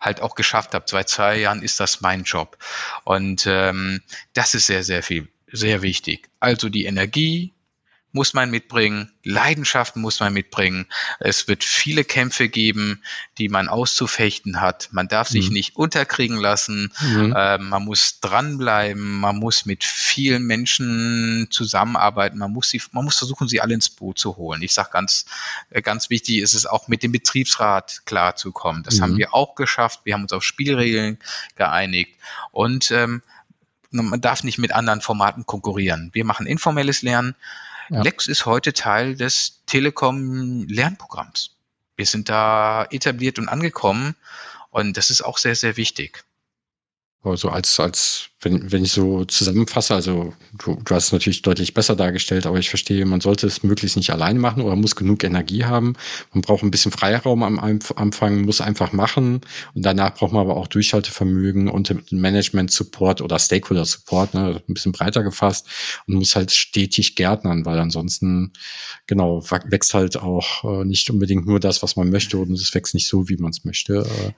halt 0.00 0.20
auch 0.20 0.34
geschafft 0.34 0.74
habe. 0.74 0.84
Seit 0.88 1.08
zwei 1.08 1.38
Jahren 1.38 1.62
ist 1.62 1.80
das 1.80 2.00
mein 2.00 2.24
Job. 2.24 2.56
Und 3.04 3.46
ähm, 3.46 4.00
das 4.32 4.54
ist 4.54 4.66
sehr, 4.66 4.84
sehr 4.84 5.02
viel, 5.02 5.28
sehr 5.50 5.82
wichtig. 5.82 6.28
Also 6.40 6.68
die 6.68 6.84
Energie, 6.84 7.52
muss 8.12 8.32
man 8.32 8.50
mitbringen, 8.50 9.12
Leidenschaften 9.22 10.00
muss 10.00 10.18
man 10.20 10.32
mitbringen. 10.32 10.86
Es 11.20 11.46
wird 11.46 11.62
viele 11.62 12.04
Kämpfe 12.04 12.48
geben, 12.48 13.02
die 13.36 13.50
man 13.50 13.68
auszufechten 13.68 14.62
hat. 14.62 14.88
Man 14.92 15.08
darf 15.08 15.28
sich 15.28 15.48
mhm. 15.48 15.54
nicht 15.54 15.76
unterkriegen 15.76 16.38
lassen. 16.38 16.92
Mhm. 17.02 17.34
Äh, 17.36 17.58
man 17.58 17.84
muss 17.84 18.20
dranbleiben. 18.20 19.20
Man 19.20 19.36
muss 19.36 19.66
mit 19.66 19.84
vielen 19.84 20.44
Menschen 20.44 21.48
zusammenarbeiten. 21.50 22.38
Man 22.38 22.52
muss 22.52 22.70
sie, 22.70 22.80
man 22.92 23.04
muss 23.04 23.18
versuchen, 23.18 23.46
sie 23.46 23.60
alle 23.60 23.74
ins 23.74 23.90
Boot 23.90 24.18
zu 24.18 24.36
holen. 24.36 24.62
Ich 24.62 24.72
sage 24.72 24.88
ganz, 24.90 25.26
äh, 25.68 25.82
ganz 25.82 26.08
wichtig 26.08 26.38
ist 26.38 26.54
es 26.54 26.64
auch 26.64 26.88
mit 26.88 27.02
dem 27.02 27.12
Betriebsrat 27.12 28.02
klarzukommen. 28.06 28.82
Das 28.84 28.96
mhm. 28.96 29.02
haben 29.02 29.16
wir 29.18 29.34
auch 29.34 29.54
geschafft. 29.54 30.00
Wir 30.04 30.14
haben 30.14 30.22
uns 30.22 30.32
auf 30.32 30.44
Spielregeln 30.44 31.18
geeinigt 31.56 32.16
und 32.52 32.90
ähm, 32.90 33.22
man 33.90 34.20
darf 34.20 34.44
nicht 34.44 34.58
mit 34.58 34.72
anderen 34.72 35.00
Formaten 35.00 35.46
konkurrieren. 35.46 36.10
Wir 36.12 36.24
machen 36.24 36.46
informelles 36.46 37.02
Lernen. 37.02 37.34
Ja. 37.90 38.02
Lex 38.02 38.26
ist 38.26 38.46
heute 38.46 38.72
Teil 38.72 39.16
des 39.16 39.62
Telekom-Lernprogramms. 39.66 41.56
Wir 41.96 42.06
sind 42.06 42.28
da 42.28 42.86
etabliert 42.90 43.38
und 43.38 43.48
angekommen 43.48 44.14
und 44.70 44.96
das 44.96 45.10
ist 45.10 45.22
auch 45.22 45.38
sehr, 45.38 45.56
sehr 45.56 45.76
wichtig. 45.76 46.24
Also 47.24 47.48
als, 47.48 47.80
als 47.80 48.30
wenn, 48.40 48.70
wenn 48.70 48.84
ich 48.84 48.92
so 48.92 49.24
zusammenfasse, 49.24 49.92
also 49.92 50.32
du, 50.52 50.80
du 50.84 50.94
hast 50.94 51.06
es 51.06 51.12
natürlich 51.12 51.42
deutlich 51.42 51.74
besser 51.74 51.96
dargestellt, 51.96 52.46
aber 52.46 52.58
ich 52.58 52.68
verstehe, 52.68 53.04
man 53.06 53.20
sollte 53.20 53.48
es 53.48 53.64
möglichst 53.64 53.96
nicht 53.96 54.10
allein 54.10 54.38
machen 54.38 54.62
oder 54.62 54.76
muss 54.76 54.94
genug 54.94 55.24
Energie 55.24 55.64
haben. 55.64 55.94
Man 56.32 56.42
braucht 56.42 56.62
ein 56.62 56.70
bisschen 56.70 56.92
Freiraum 56.92 57.42
am 57.42 57.58
Anfang, 57.58 58.42
muss 58.42 58.60
einfach 58.60 58.92
machen 58.92 59.40
und 59.74 59.84
danach 59.84 60.14
braucht 60.14 60.32
man 60.32 60.42
aber 60.42 60.56
auch 60.56 60.68
Durchhaltevermögen 60.68 61.66
und 61.66 62.12
Management-Support 62.12 63.20
oder 63.20 63.40
Stakeholder-Support, 63.40 64.34
ne, 64.34 64.62
ein 64.68 64.74
bisschen 64.74 64.92
breiter 64.92 65.24
gefasst 65.24 65.66
und 66.06 66.14
muss 66.14 66.36
halt 66.36 66.52
stetig 66.52 67.16
gärtnern, 67.16 67.66
weil 67.66 67.80
ansonsten, 67.80 68.52
genau, 69.08 69.42
wächst 69.50 69.92
halt 69.92 70.16
auch 70.16 70.62
äh, 70.62 70.84
nicht 70.84 71.10
unbedingt 71.10 71.46
nur 71.46 71.58
das, 71.58 71.82
was 71.82 71.96
man 71.96 72.10
möchte 72.10 72.38
und 72.38 72.52
es 72.52 72.72
wächst 72.72 72.94
nicht 72.94 73.08
so, 73.08 73.28
wie 73.28 73.38
man 73.38 73.50
es 73.50 73.64
möchte. 73.64 74.06
Äh, 74.06 74.32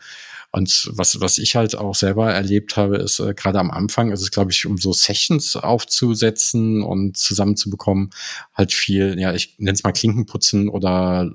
und 0.52 0.90
was, 0.94 1.20
was 1.20 1.38
ich 1.38 1.54
halt 1.54 1.76
auch 1.76 1.94
selber 1.94 2.32
erlebt 2.32 2.69
habe, 2.76 2.96
ist 2.96 3.20
äh, 3.20 3.34
gerade 3.34 3.58
am 3.58 3.70
Anfang 3.70 4.12
ist 4.12 4.22
es, 4.22 4.30
glaube 4.30 4.52
ich, 4.52 4.66
um 4.66 4.78
so 4.78 4.92
Sessions 4.92 5.56
aufzusetzen 5.56 6.82
und 6.82 7.16
zusammenzubekommen, 7.16 8.10
halt 8.54 8.72
viel, 8.72 9.18
ja, 9.18 9.34
ich 9.34 9.56
nenne 9.58 9.74
es 9.74 9.82
mal 9.82 9.92
Klinkenputzen 9.92 10.68
oder 10.68 11.30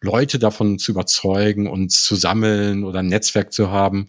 Leute 0.00 0.38
davon 0.38 0.78
zu 0.78 0.92
überzeugen 0.92 1.66
und 1.66 1.90
zu 1.90 2.16
sammeln 2.16 2.84
oder 2.84 3.00
ein 3.00 3.06
Netzwerk 3.06 3.52
zu 3.52 3.70
haben, 3.70 4.08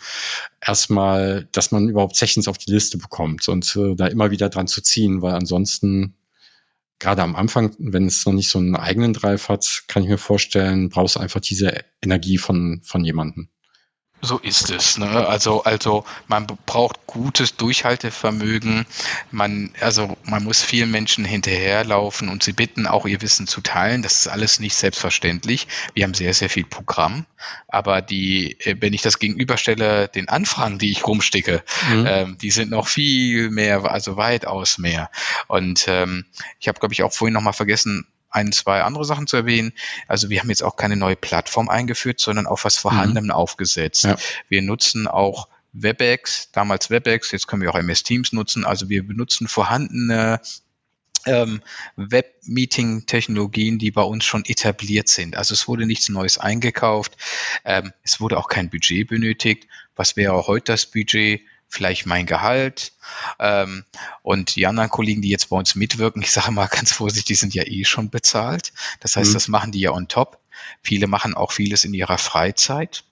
erstmal, 0.65 1.47
dass 1.51 1.71
man 1.71 1.89
überhaupt 1.89 2.15
Sessions 2.15 2.47
auf 2.47 2.57
die 2.57 2.71
Liste 2.71 2.97
bekommt 2.97 3.47
und 3.47 3.75
äh, 3.75 3.95
da 3.95 4.07
immer 4.07 4.31
wieder 4.31 4.49
dran 4.49 4.67
zu 4.67 4.81
ziehen, 4.81 5.21
weil 5.21 5.33
ansonsten 5.33 6.15
gerade 6.99 7.23
am 7.23 7.35
Anfang, 7.35 7.75
wenn 7.79 8.05
es 8.05 8.25
noch 8.25 8.33
nicht 8.33 8.49
so 8.49 8.59
einen 8.59 8.75
eigenen 8.75 9.13
Drive 9.13 9.49
hat, 9.49 9.83
kann 9.87 10.03
ich 10.03 10.09
mir 10.09 10.17
vorstellen, 10.17 10.89
brauchst 10.89 11.15
du 11.15 11.19
einfach 11.19 11.41
diese 11.41 11.83
Energie 12.01 12.37
von, 12.37 12.81
von 12.83 13.03
jemandem. 13.03 13.49
So 14.21 14.37
ist 14.37 14.69
es. 14.69 14.99
Ne? 14.99 15.27
Also, 15.27 15.63
also 15.63 16.05
man 16.27 16.45
braucht 16.45 17.07
gutes 17.07 17.55
Durchhaltevermögen. 17.57 18.85
Man, 19.31 19.73
also 19.79 20.15
man 20.23 20.43
muss 20.43 20.61
vielen 20.61 20.91
Menschen 20.91 21.25
hinterherlaufen 21.25 22.29
und 22.29 22.43
sie 22.43 22.53
bitten, 22.53 22.85
auch 22.85 23.07
ihr 23.07 23.21
Wissen 23.21 23.47
zu 23.47 23.61
teilen. 23.61 24.03
Das 24.03 24.13
ist 24.13 24.27
alles 24.27 24.59
nicht 24.59 24.75
selbstverständlich. 24.75 25.67
Wir 25.95 26.03
haben 26.03 26.13
sehr, 26.13 26.35
sehr 26.35 26.49
viel 26.49 26.65
Programm. 26.65 27.25
Aber 27.67 28.01
die, 28.01 28.59
äh, 28.59 28.75
wenn 28.79 28.93
ich 28.93 29.01
das 29.01 29.17
gegenüberstelle, 29.17 30.07
den 30.07 30.29
Anfragen, 30.29 30.77
die 30.77 30.91
ich 30.91 31.07
rumsticke, 31.07 31.63
mhm. 31.89 32.05
ähm, 32.07 32.37
die 32.37 32.51
sind 32.51 32.69
noch 32.69 32.87
viel 32.87 33.49
mehr, 33.49 33.83
also 33.91 34.17
weitaus 34.17 34.77
mehr. 34.77 35.09
Und 35.47 35.85
ähm, 35.87 36.25
ich 36.59 36.67
habe, 36.67 36.79
glaube 36.79 36.93
ich, 36.93 37.01
auch 37.01 37.11
vorhin 37.11 37.33
noch 37.33 37.41
mal 37.41 37.53
vergessen, 37.53 38.05
ein, 38.31 38.51
zwei 38.51 38.81
andere 38.81 39.05
Sachen 39.05 39.27
zu 39.27 39.37
erwähnen. 39.37 39.73
Also 40.07 40.29
wir 40.29 40.39
haben 40.39 40.49
jetzt 40.49 40.63
auch 40.63 40.75
keine 40.75 40.95
neue 40.95 41.15
Plattform 41.15 41.69
eingeführt, 41.69 42.19
sondern 42.19 42.47
auf 42.47 42.65
was 42.65 42.77
Vorhandenem 42.77 43.25
mhm. 43.25 43.31
aufgesetzt. 43.31 44.05
Ja. 44.05 44.15
Wir 44.49 44.61
nutzen 44.61 45.07
auch 45.07 45.47
WebEx, 45.73 46.51
damals 46.51 46.89
WebEx, 46.89 47.31
jetzt 47.31 47.47
können 47.47 47.61
wir 47.61 47.71
auch 47.71 47.77
MS 47.77 48.03
Teams 48.03 48.33
nutzen. 48.33 48.65
Also 48.65 48.89
wir 48.89 49.05
benutzen 49.05 49.47
vorhandene 49.47 50.41
ähm, 51.25 51.61
Web-Meeting-Technologien, 51.95 53.77
die 53.77 53.91
bei 53.91 54.01
uns 54.01 54.25
schon 54.25 54.43
etabliert 54.45 55.07
sind. 55.07 55.35
Also 55.35 55.53
es 55.53 55.67
wurde 55.67 55.85
nichts 55.85 56.09
Neues 56.09 56.37
eingekauft. 56.37 57.17
Ähm, 57.63 57.93
es 58.03 58.19
wurde 58.19 58.37
auch 58.37 58.47
kein 58.47 58.69
Budget 58.69 59.07
benötigt. 59.07 59.67
Was 59.95 60.15
wäre 60.15 60.47
heute 60.47 60.73
das 60.73 60.85
Budget? 60.85 61.41
Vielleicht 61.71 62.05
mein 62.05 62.25
Gehalt. 62.25 62.91
Ähm, 63.39 63.85
und 64.21 64.55
die 64.55 64.67
anderen 64.67 64.89
Kollegen, 64.89 65.21
die 65.21 65.29
jetzt 65.29 65.49
bei 65.49 65.57
uns 65.57 65.73
mitwirken, 65.73 66.21
ich 66.21 66.31
sage 66.31 66.51
mal 66.51 66.67
ganz 66.67 66.91
vorsichtig, 66.91 67.25
die 67.25 67.35
sind 67.35 67.55
ja 67.55 67.63
eh 67.65 67.85
schon 67.85 68.09
bezahlt. 68.09 68.73
Das 68.99 69.15
heißt, 69.15 69.29
mhm. 69.29 69.33
das 69.33 69.47
machen 69.47 69.71
die 69.71 69.79
ja 69.79 69.91
on 69.91 70.07
top. 70.07 70.39
Viele 70.83 71.07
machen 71.07 71.33
auch 71.33 71.51
vieles 71.51 71.85
in 71.85 71.93
ihrer 71.93 72.17
Freizeit. 72.17 73.03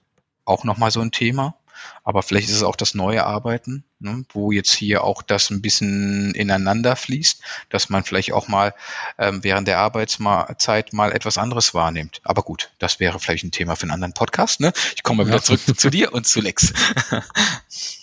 Auch 0.45 0.63
nochmal 0.63 0.91
so 0.91 1.00
ein 1.00 1.12
Thema. 1.12 1.56
Aber 2.04 2.24
vielleicht 2.24 2.50
ist 2.50 2.56
es 2.56 2.63
auch 2.63 2.76
das 2.76 2.93
neue 2.93 3.26
Arbeiten, 3.26 3.86
ne, 4.00 4.26
wo 4.34 4.52
jetzt 4.52 4.74
hier 4.74 5.04
auch 5.04 5.22
das 5.22 5.50
ein 5.50 5.62
bisschen 5.62 6.34
ineinander 6.36 6.98
fließt, 6.98 7.41
dass 7.69 7.89
man 7.89 8.04
vielleicht 8.04 8.34
auch 8.34 8.50
mal 8.50 8.74
ähm, 9.17 9.43
während 9.43 9.67
der 9.67 9.80
Arbeitszeit 9.80 10.91
mal 10.91 11.12
etwas 11.13 11.38
anderes 11.38 11.74
wahrnimmt. 11.74 12.19
Aber 12.24 12.41
gut, 12.41 12.72
das 12.80 13.00
wäre 13.00 13.19
vielleicht 13.19 13.45
ein 13.45 13.52
Thema 13.52 13.76
für 13.76 13.84
einen 13.84 13.91
anderen 13.91 14.13
Podcast. 14.13 14.60
Ne? 14.60 14.74
Ich 14.95 15.04
komme 15.04 15.24
mal 15.24 15.30
wieder 15.30 15.41
zurück 15.41 15.62
zu 15.80 15.89
dir 15.91 16.13
und 16.13 16.28
zu 16.28 16.41
Lex. 16.41 16.74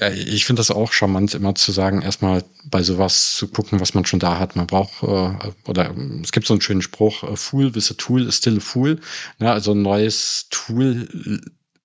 Ja, 0.00 0.08
ich 0.10 0.46
finde 0.46 0.60
das 0.60 0.70
auch 0.70 0.90
charmant, 0.92 1.34
immer 1.34 1.54
zu 1.54 1.70
sagen, 1.70 2.00
erstmal 2.00 2.44
bei 2.64 2.82
sowas 2.82 3.36
zu 3.36 3.48
gucken, 3.48 3.78
was 3.78 3.92
man 3.92 4.06
schon 4.06 4.20
da 4.20 4.38
hat. 4.38 4.56
Man 4.56 4.66
braucht, 4.66 5.02
äh, 5.02 5.52
oder 5.68 5.94
es 6.22 6.32
gibt 6.32 6.46
so 6.46 6.54
einen 6.54 6.62
schönen 6.62 6.80
Spruch, 6.80 7.22
a 7.24 7.36
fool 7.36 7.74
with 7.74 7.90
a 7.90 7.94
tool 7.94 8.26
is 8.26 8.36
still 8.38 8.56
a 8.56 8.60
fool. 8.60 8.98
Ja, 9.38 9.52
also 9.52 9.72
ein 9.72 9.82
neues 9.82 10.46
Tool 10.50 11.42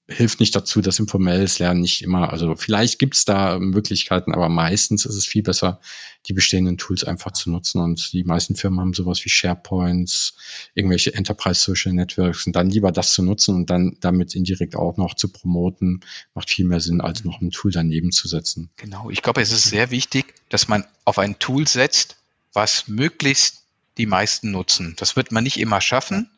hilft 0.10 0.40
nicht 0.40 0.56
dazu, 0.56 0.82
dass 0.82 1.00
informelles 1.00 1.60
Lernen 1.60 1.82
nicht 1.82 2.02
immer, 2.02 2.32
also 2.32 2.56
vielleicht 2.56 2.98
gibt's 2.98 3.26
da 3.26 3.60
Möglichkeiten, 3.60 4.34
aber 4.34 4.48
meistens 4.48 5.06
ist 5.06 5.16
es 5.16 5.26
viel 5.26 5.44
besser, 5.44 5.82
die 6.28 6.34
bestehenden 6.34 6.78
Tools 6.78 7.04
einfach 7.04 7.32
zu 7.32 7.52
nutzen. 7.52 7.82
Und 7.82 8.14
die 8.14 8.24
meisten 8.24 8.56
Firmen 8.56 8.80
haben 8.80 8.94
sowas 8.94 9.24
wie 9.26 9.30
SharePoints, 9.30 10.36
irgendwelche 10.76 11.14
Enterprise 11.14 11.60
Social 11.60 11.94
Networks 11.94 12.48
und 12.48 12.56
dann 12.56 12.70
lieber 12.70 12.92
das 12.92 13.14
zu 13.14 13.22
nutzen 13.22 13.56
und 13.56 13.70
dann 13.70 13.98
damit 14.00 14.34
indirekt 14.34 14.76
auch 14.76 14.96
noch 14.98 15.14
zu 15.14 15.30
promoten, 15.30 16.02
macht 16.34 16.50
viel 16.50 16.66
mehr 16.66 16.80
Sinn, 16.80 17.02
als 17.02 17.26
noch 17.26 17.42
ein 17.42 17.52
Tool 17.52 17.72
daneben 17.72 18.12
zu 18.12 18.30
setzen. 18.30 18.70
Genau, 18.78 19.10
ich 19.10 19.22
glaube, 19.22 19.42
es 19.42 19.52
ist 19.52 19.66
sehr 19.66 19.92
wichtig, 19.92 20.34
dass 20.50 20.70
man 20.70 20.86
auf 21.04 21.20
ein 21.20 21.38
Tool 21.40 21.68
setzt, 21.68 22.16
was 22.54 22.88
möglichst 22.88 23.64
die 23.98 24.06
meisten 24.06 24.52
nutzen. 24.52 24.96
Das 24.98 25.16
wird 25.16 25.32
man 25.32 25.44
nicht 25.44 25.60
immer 25.60 25.82
schaffen. 25.82 26.30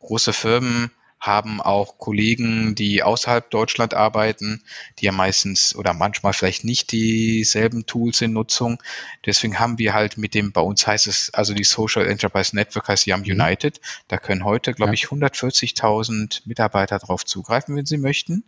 Große 0.00 0.32
Firmen 0.32 0.90
haben 1.20 1.60
auch 1.60 1.98
Kollegen, 1.98 2.74
die 2.74 3.02
außerhalb 3.02 3.50
Deutschland 3.50 3.94
arbeiten, 3.94 4.62
die 4.98 5.06
ja 5.06 5.12
meistens 5.12 5.74
oder 5.74 5.92
manchmal 5.92 6.32
vielleicht 6.32 6.64
nicht 6.64 6.92
dieselben 6.92 7.86
Tools 7.86 8.20
in 8.20 8.32
Nutzung. 8.32 8.82
Deswegen 9.26 9.58
haben 9.58 9.78
wir 9.78 9.94
halt 9.94 10.16
mit 10.16 10.34
dem, 10.34 10.52
bei 10.52 10.60
uns 10.60 10.86
heißt 10.86 11.06
es, 11.08 11.34
also 11.34 11.54
die 11.54 11.64
Social 11.64 12.06
Enterprise 12.06 12.54
Network 12.54 12.88
heißt 12.88 13.06
Yam 13.06 13.20
mhm. 13.20 13.32
United. 13.32 13.80
Da 14.06 14.18
können 14.18 14.44
heute, 14.44 14.74
glaube 14.74 14.90
ja. 14.90 14.94
ich, 14.94 15.06
140.000 15.06 16.42
Mitarbeiter 16.46 16.98
drauf 16.98 17.24
zugreifen, 17.24 17.74
wenn 17.76 17.86
sie 17.86 17.98
möchten. 17.98 18.44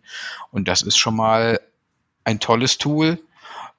Und 0.51 0.67
das 0.67 0.81
ist 0.81 0.97
schon 0.97 1.15
mal 1.15 1.59
ein 2.23 2.39
tolles 2.39 2.77
Tool, 2.77 3.19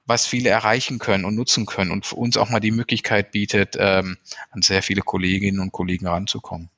was 0.05 0.27
viele 0.27 0.49
erreichen 0.49 0.99
können 0.99 1.25
und 1.25 1.35
nutzen 1.35 1.65
können 1.65 1.91
und 1.91 2.05
für 2.05 2.15
uns 2.15 2.37
auch 2.37 2.49
mal 2.49 2.59
die 2.59 2.71
Möglichkeit 2.71 3.31
bietet, 3.31 3.75
ähm, 3.79 4.17
an 4.51 4.61
sehr 4.61 4.83
viele 4.83 5.01
Kolleginnen 5.01 5.59
und 5.59 5.71
Kollegen 5.71 6.07
ranzukommen. 6.07 6.69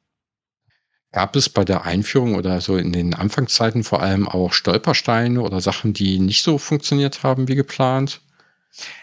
Gab 1.15 1.37
es 1.37 1.47
bei 1.47 1.63
der 1.63 1.85
Einführung 1.85 2.35
oder 2.35 2.59
so 2.59 2.75
in 2.75 2.91
den 2.91 3.13
Anfangszeiten 3.13 3.85
vor 3.85 4.01
allem 4.01 4.27
auch 4.27 4.51
Stolpersteine 4.51 5.39
oder 5.39 5.61
Sachen, 5.61 5.93
die 5.93 6.19
nicht 6.19 6.43
so 6.43 6.57
funktioniert 6.57 7.23
haben 7.23 7.47
wie 7.47 7.55
geplant? 7.55 8.19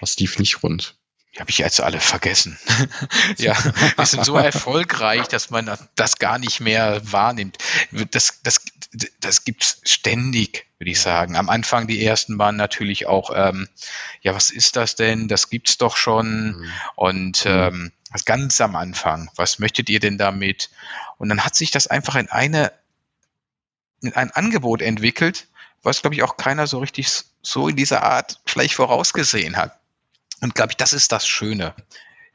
Was 0.01 0.19
lief 0.19 0.39
nicht 0.39 0.63
rund? 0.63 0.95
Die 1.35 1.41
habe 1.41 1.49
ich 1.49 1.57
jetzt 1.57 1.81
alle 1.81 2.01
vergessen. 2.01 2.59
ja, 3.39 3.57
wir 3.97 4.05
sind 4.05 4.27
so 4.27 4.37
erfolgreich, 4.37 5.27
dass 5.29 5.49
man 5.49 5.71
das 5.95 6.19
gar 6.19 6.39
nicht 6.39 6.61
mehr 6.61 7.01
wahrnimmt. 7.11 7.57
Das, 8.11 8.43
das, 8.43 8.61
das 9.21 9.45
gibt's 9.45 9.81
ständig, 9.83 10.67
würde 10.77 10.91
ich 10.91 11.01
sagen. 11.01 11.35
Am 11.37 11.49
Anfang 11.49 11.87
die 11.87 12.05
ersten 12.05 12.39
waren 12.39 12.57
natürlich 12.57 13.07
auch, 13.07 13.31
ähm, 13.35 13.69
ja, 14.21 14.35
was 14.35 14.51
ist 14.51 14.77
das 14.77 14.97
denn? 14.97 15.29
Das 15.29 15.49
gibt's 15.49 15.79
doch 15.79 15.97
schon. 15.97 16.59
Mhm. 16.59 16.73
Und 16.95 17.45
mhm. 17.47 17.51
ähm, 17.51 17.93
ganz 18.25 18.61
am 18.61 18.77
Anfang, 18.77 19.31
was 19.37 19.59
möchtet 19.59 19.89
ihr 19.89 20.01
denn 20.01 20.19
damit? 20.19 20.71
Und 21.19 21.29
dann 21.29 21.45
hat 21.45 21.55
sich 21.55 21.71
das 21.71 21.87
einfach 21.87 22.17
in 22.17 22.29
eine, 22.29 22.73
in 24.01 24.13
ein 24.15 24.31
Angebot 24.31 24.83
entwickelt, 24.83 25.49
was, 25.83 26.03
glaube 26.03 26.15
ich, 26.15 26.23
auch 26.23 26.37
keiner 26.37 26.67
so 26.67 26.79
richtig 26.79 27.09
so 27.43 27.69
in 27.69 27.77
dieser 27.77 28.03
Art 28.03 28.41
vielleicht 28.47 28.75
vorausgesehen 28.75 29.57
hat. 29.57 29.79
Und 30.41 30.55
glaube 30.55 30.73
ich, 30.73 30.77
das 30.77 30.93
ist 30.93 31.13
das 31.13 31.27
Schöne. 31.27 31.75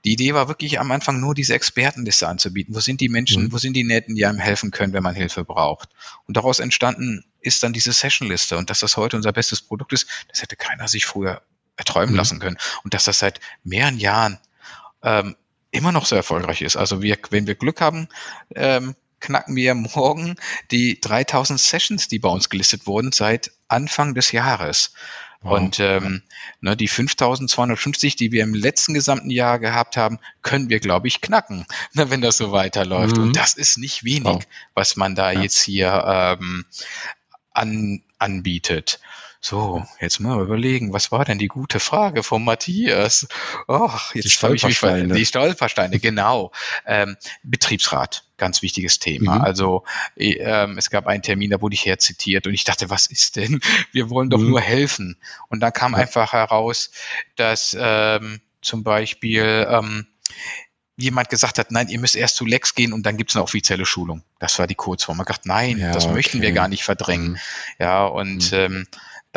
Die 0.06 0.14
Idee 0.14 0.34
war 0.34 0.48
wirklich 0.48 0.80
am 0.80 0.92
Anfang 0.92 1.20
nur 1.20 1.34
diese 1.34 1.54
Expertenliste 1.54 2.28
anzubieten. 2.28 2.76
Wo 2.76 2.80
sind 2.80 3.02
die 3.02 3.10
Menschen, 3.10 3.46
mhm. 3.46 3.52
wo 3.52 3.58
sind 3.58 3.74
die 3.74 3.84
Netten, 3.84 4.16
die 4.16 4.26
einem 4.26 4.40
helfen 4.40 4.72
können, 4.72 4.94
wenn 4.94 5.04
man 5.04 5.16
Hilfe 5.16 5.44
braucht? 5.44 5.90
Und 6.26 6.38
daraus 6.38 6.60
entstanden 6.60 7.26
ist 7.42 7.64
dann 7.64 7.74
diese 7.74 7.92
Sessionliste. 7.92 8.58
Und 8.58 8.70
dass 8.70 8.80
das 8.80 8.96
heute 8.96 9.18
unser 9.18 9.34
bestes 9.34 9.62
Produkt 9.62 9.94
ist, 9.94 10.08
das 10.30 10.42
hätte 10.42 10.56
keiner 10.56 10.88
sich 10.88 11.06
früher 11.06 11.42
erträumen 11.76 12.12
mhm. 12.12 12.18
lassen 12.18 12.40
können. 12.40 12.58
Und 12.84 12.94
dass 12.94 13.06
das 13.06 13.20
seit 13.20 13.40
mehreren 13.64 13.98
Jahren 13.98 14.40
ähm, 15.04 15.36
immer 15.72 15.92
noch 15.92 16.06
sehr 16.06 16.20
erfolgreich 16.20 16.62
ist. 16.62 16.76
Also 16.76 17.02
wir, 17.02 17.18
wenn 17.30 17.48
wir 17.48 17.56
Glück 17.56 17.82
haben, 17.82 18.08
ähm, 18.56 18.96
knacken 19.20 19.56
wir 19.56 19.74
morgen 19.74 20.36
die 20.72 21.00
3000 21.00 21.60
Sessions, 21.60 22.08
die 22.08 22.20
bei 22.20 22.30
uns 22.30 22.50
gelistet 22.50 22.88
wurden 22.88 23.12
seit 23.12 23.52
Anfang 23.68 24.14
des 24.14 24.32
Jahres. 24.32 24.94
Wow. 25.42 25.60
Und 25.60 25.80
ähm, 25.80 26.24
ne, 26.62 26.76
die 26.76 26.88
5250, 26.88 28.16
die 28.16 28.32
wir 28.32 28.44
im 28.44 28.56
letzten 28.56 28.94
gesamten 28.94 29.30
Jahr 29.30 29.60
gehabt 29.60 29.96
haben, 29.96 30.20
können 30.42 30.70
wir, 30.70 30.80
glaube 30.80 31.08
ich, 31.08 31.22
knacken, 31.22 31.66
ne, 31.94 32.10
wenn 32.10 32.22
das 32.22 32.38
so 32.38 32.52
weiterläuft. 32.52 33.18
Mhm. 33.18 33.24
Und 33.24 33.36
das 33.36 33.54
ist 33.54 33.78
nicht 33.78 34.04
wenig, 34.04 34.26
wow. 34.26 34.48
was 34.74 34.96
man 34.96 35.16
da 35.16 35.32
ja. 35.32 35.42
jetzt 35.42 35.62
hier 35.62 36.04
ähm, 36.08 36.66
an, 37.52 38.04
anbietet. 38.18 39.00
So, 39.40 39.86
jetzt 40.02 40.20
mal 40.20 40.42
überlegen, 40.42 40.94
was 40.94 41.12
war 41.12 41.24
denn 41.24 41.38
die 41.38 41.48
gute 41.48 41.80
Frage 41.80 42.24
von 42.24 42.44
Matthias? 42.44 43.28
Ach, 43.68 44.14
jetzt 44.16 44.26
die 44.26 44.30
Stolpersteine. 44.30 45.14
die 45.14 45.26
Stolpersteine, 45.26 46.00
genau. 46.00 46.52
Ähm, 46.86 47.18
Betriebsrat, 47.44 48.26
ganz 48.38 48.62
wichtiges 48.62 49.00
Thema. 49.00 49.36
Mhm. 49.36 49.42
Also 49.42 49.84
ähm, 50.18 50.78
es 50.78 50.90
gab 50.90 51.08
einen 51.08 51.22
Termin, 51.22 51.52
da 51.52 51.62
wurde 51.62 51.76
ich 51.76 51.86
herzitiert 51.86 52.48
und 52.48 52.54
ich 52.54 52.64
dachte, 52.64 52.90
was 52.90 53.08
ist 53.08 53.36
denn? 53.36 53.60
Wir 53.92 54.10
wollen 54.10 54.30
doch 54.30 54.40
mhm. 54.40 54.50
nur 54.50 54.62
helfen. 54.62 55.18
Und 55.50 55.60
dann 55.60 55.74
kam 55.74 55.94
ja. 55.94 56.00
einfach 56.00 56.34
heraus, 56.34 56.92
dass 57.36 57.78
ähm, 57.80 58.42
zum 58.62 58.84
Beispiel 58.84 59.68
ähm, 59.70 60.08
jemand 60.98 61.30
gesagt 61.30 61.60
hat, 61.60 61.72
nein, 61.72 61.90
ihr 61.90 62.00
müsst 62.00 62.16
erst 62.16 62.36
zu 62.36 62.46
Lex 62.46 62.74
gehen 62.74 62.92
und 62.92 63.06
dann 63.06 63.18
gibt's 63.18 63.36
eine 63.36 63.44
offizielle 63.44 63.86
Schulung. 63.86 64.24
Das 64.40 64.58
war 64.58 64.66
die 64.66 64.76
Kurzform. 64.76 65.18
Man 65.18 65.26
hat 65.26 65.28
gesagt, 65.28 65.46
nein, 65.46 65.78
ja, 65.78 65.92
das 65.92 66.06
okay. 66.06 66.14
möchten 66.16 66.42
wir 66.42 66.52
gar 66.52 66.68
nicht 66.68 66.84
verdrängen. 66.84 67.34
Mhm. 67.34 67.38
Ja, 67.80 68.06
und 68.08 68.52
mhm. 68.52 68.58
ähm, 68.58 68.88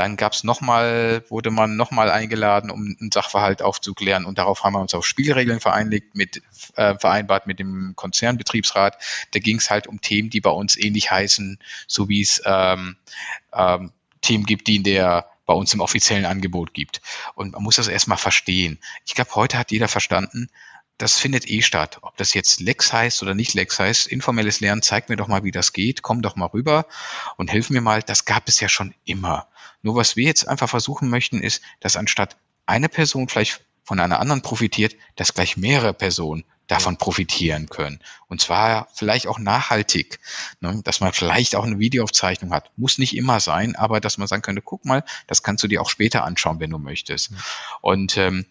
dann 0.00 0.16
gab 0.16 0.32
es 0.32 0.44
nochmal, 0.44 1.22
wurde 1.28 1.50
man 1.50 1.76
nochmal 1.76 2.10
eingeladen, 2.10 2.70
um 2.70 2.96
einen 2.98 3.12
Sachverhalt 3.12 3.60
aufzuklären 3.60 4.24
und 4.24 4.38
darauf 4.38 4.64
haben 4.64 4.72
wir 4.72 4.80
uns 4.80 4.94
auf 4.94 5.04
Spielregeln 5.06 5.60
vereinigt, 5.60 6.14
mit, 6.14 6.40
äh, 6.76 6.94
vereinbart 6.98 7.46
mit 7.46 7.58
dem 7.58 7.92
Konzernbetriebsrat. 7.96 8.96
Da 9.32 9.40
ging 9.40 9.58
es 9.58 9.68
halt 9.68 9.86
um 9.86 10.00
Themen, 10.00 10.30
die 10.30 10.40
bei 10.40 10.48
uns 10.48 10.78
ähnlich 10.78 11.10
heißen, 11.10 11.58
so 11.86 12.08
wie 12.08 12.22
es 12.22 12.40
ähm, 12.46 12.96
ähm, 13.52 13.92
Themen 14.22 14.46
gibt, 14.46 14.68
die 14.68 14.76
in 14.76 14.84
der 14.84 15.26
bei 15.44 15.52
uns 15.52 15.74
im 15.74 15.80
offiziellen 15.80 16.24
Angebot 16.24 16.72
gibt. 16.72 17.02
Und 17.34 17.52
man 17.52 17.62
muss 17.62 17.76
das 17.76 17.88
erstmal 17.88 18.16
verstehen. 18.16 18.78
Ich 19.04 19.14
glaube, 19.14 19.34
heute 19.34 19.58
hat 19.58 19.70
jeder 19.70 19.88
verstanden, 19.88 20.48
das 21.00 21.18
findet 21.18 21.48
eh 21.48 21.62
statt. 21.62 21.98
Ob 22.02 22.16
das 22.18 22.34
jetzt 22.34 22.60
Lex 22.60 22.92
heißt 22.92 23.22
oder 23.22 23.34
nicht 23.34 23.54
Lex 23.54 23.78
heißt, 23.78 24.06
informelles 24.06 24.60
Lernen, 24.60 24.82
zeig 24.82 25.08
mir 25.08 25.16
doch 25.16 25.28
mal, 25.28 25.44
wie 25.44 25.50
das 25.50 25.72
geht, 25.72 26.02
komm 26.02 26.20
doch 26.20 26.36
mal 26.36 26.46
rüber 26.46 26.86
und 27.36 27.50
hilf 27.50 27.70
mir 27.70 27.80
mal. 27.80 28.02
Das 28.02 28.26
gab 28.26 28.48
es 28.48 28.60
ja 28.60 28.68
schon 28.68 28.94
immer. 29.04 29.48
Nur 29.82 29.96
was 29.96 30.16
wir 30.16 30.24
jetzt 30.24 30.46
einfach 30.46 30.68
versuchen 30.68 31.08
möchten, 31.08 31.42
ist, 31.42 31.62
dass 31.80 31.96
anstatt 31.96 32.36
eine 32.66 32.88
Person 32.88 33.28
vielleicht 33.28 33.62
von 33.82 33.98
einer 33.98 34.20
anderen 34.20 34.42
profitiert, 34.42 34.94
dass 35.16 35.32
gleich 35.32 35.56
mehrere 35.56 35.94
Personen 35.94 36.44
davon 36.66 36.98
profitieren 36.98 37.68
können. 37.68 37.98
Und 38.28 38.40
zwar 38.40 38.86
vielleicht 38.94 39.26
auch 39.26 39.38
nachhaltig, 39.38 40.20
ne? 40.60 40.80
dass 40.84 41.00
man 41.00 41.12
vielleicht 41.12 41.56
auch 41.56 41.64
eine 41.64 41.78
Videoaufzeichnung 41.78 42.52
hat. 42.52 42.70
Muss 42.76 42.98
nicht 42.98 43.16
immer 43.16 43.40
sein, 43.40 43.74
aber 43.74 44.00
dass 44.00 44.18
man 44.18 44.28
sagen 44.28 44.42
könnte, 44.42 44.62
guck 44.62 44.84
mal, 44.84 45.02
das 45.26 45.42
kannst 45.42 45.64
du 45.64 45.68
dir 45.68 45.82
auch 45.82 45.90
später 45.90 46.24
anschauen, 46.24 46.60
wenn 46.60 46.70
du 46.70 46.78
möchtest. 46.78 47.32
Mhm. 47.32 47.36
Und 47.80 48.16
ähm, 48.18 48.46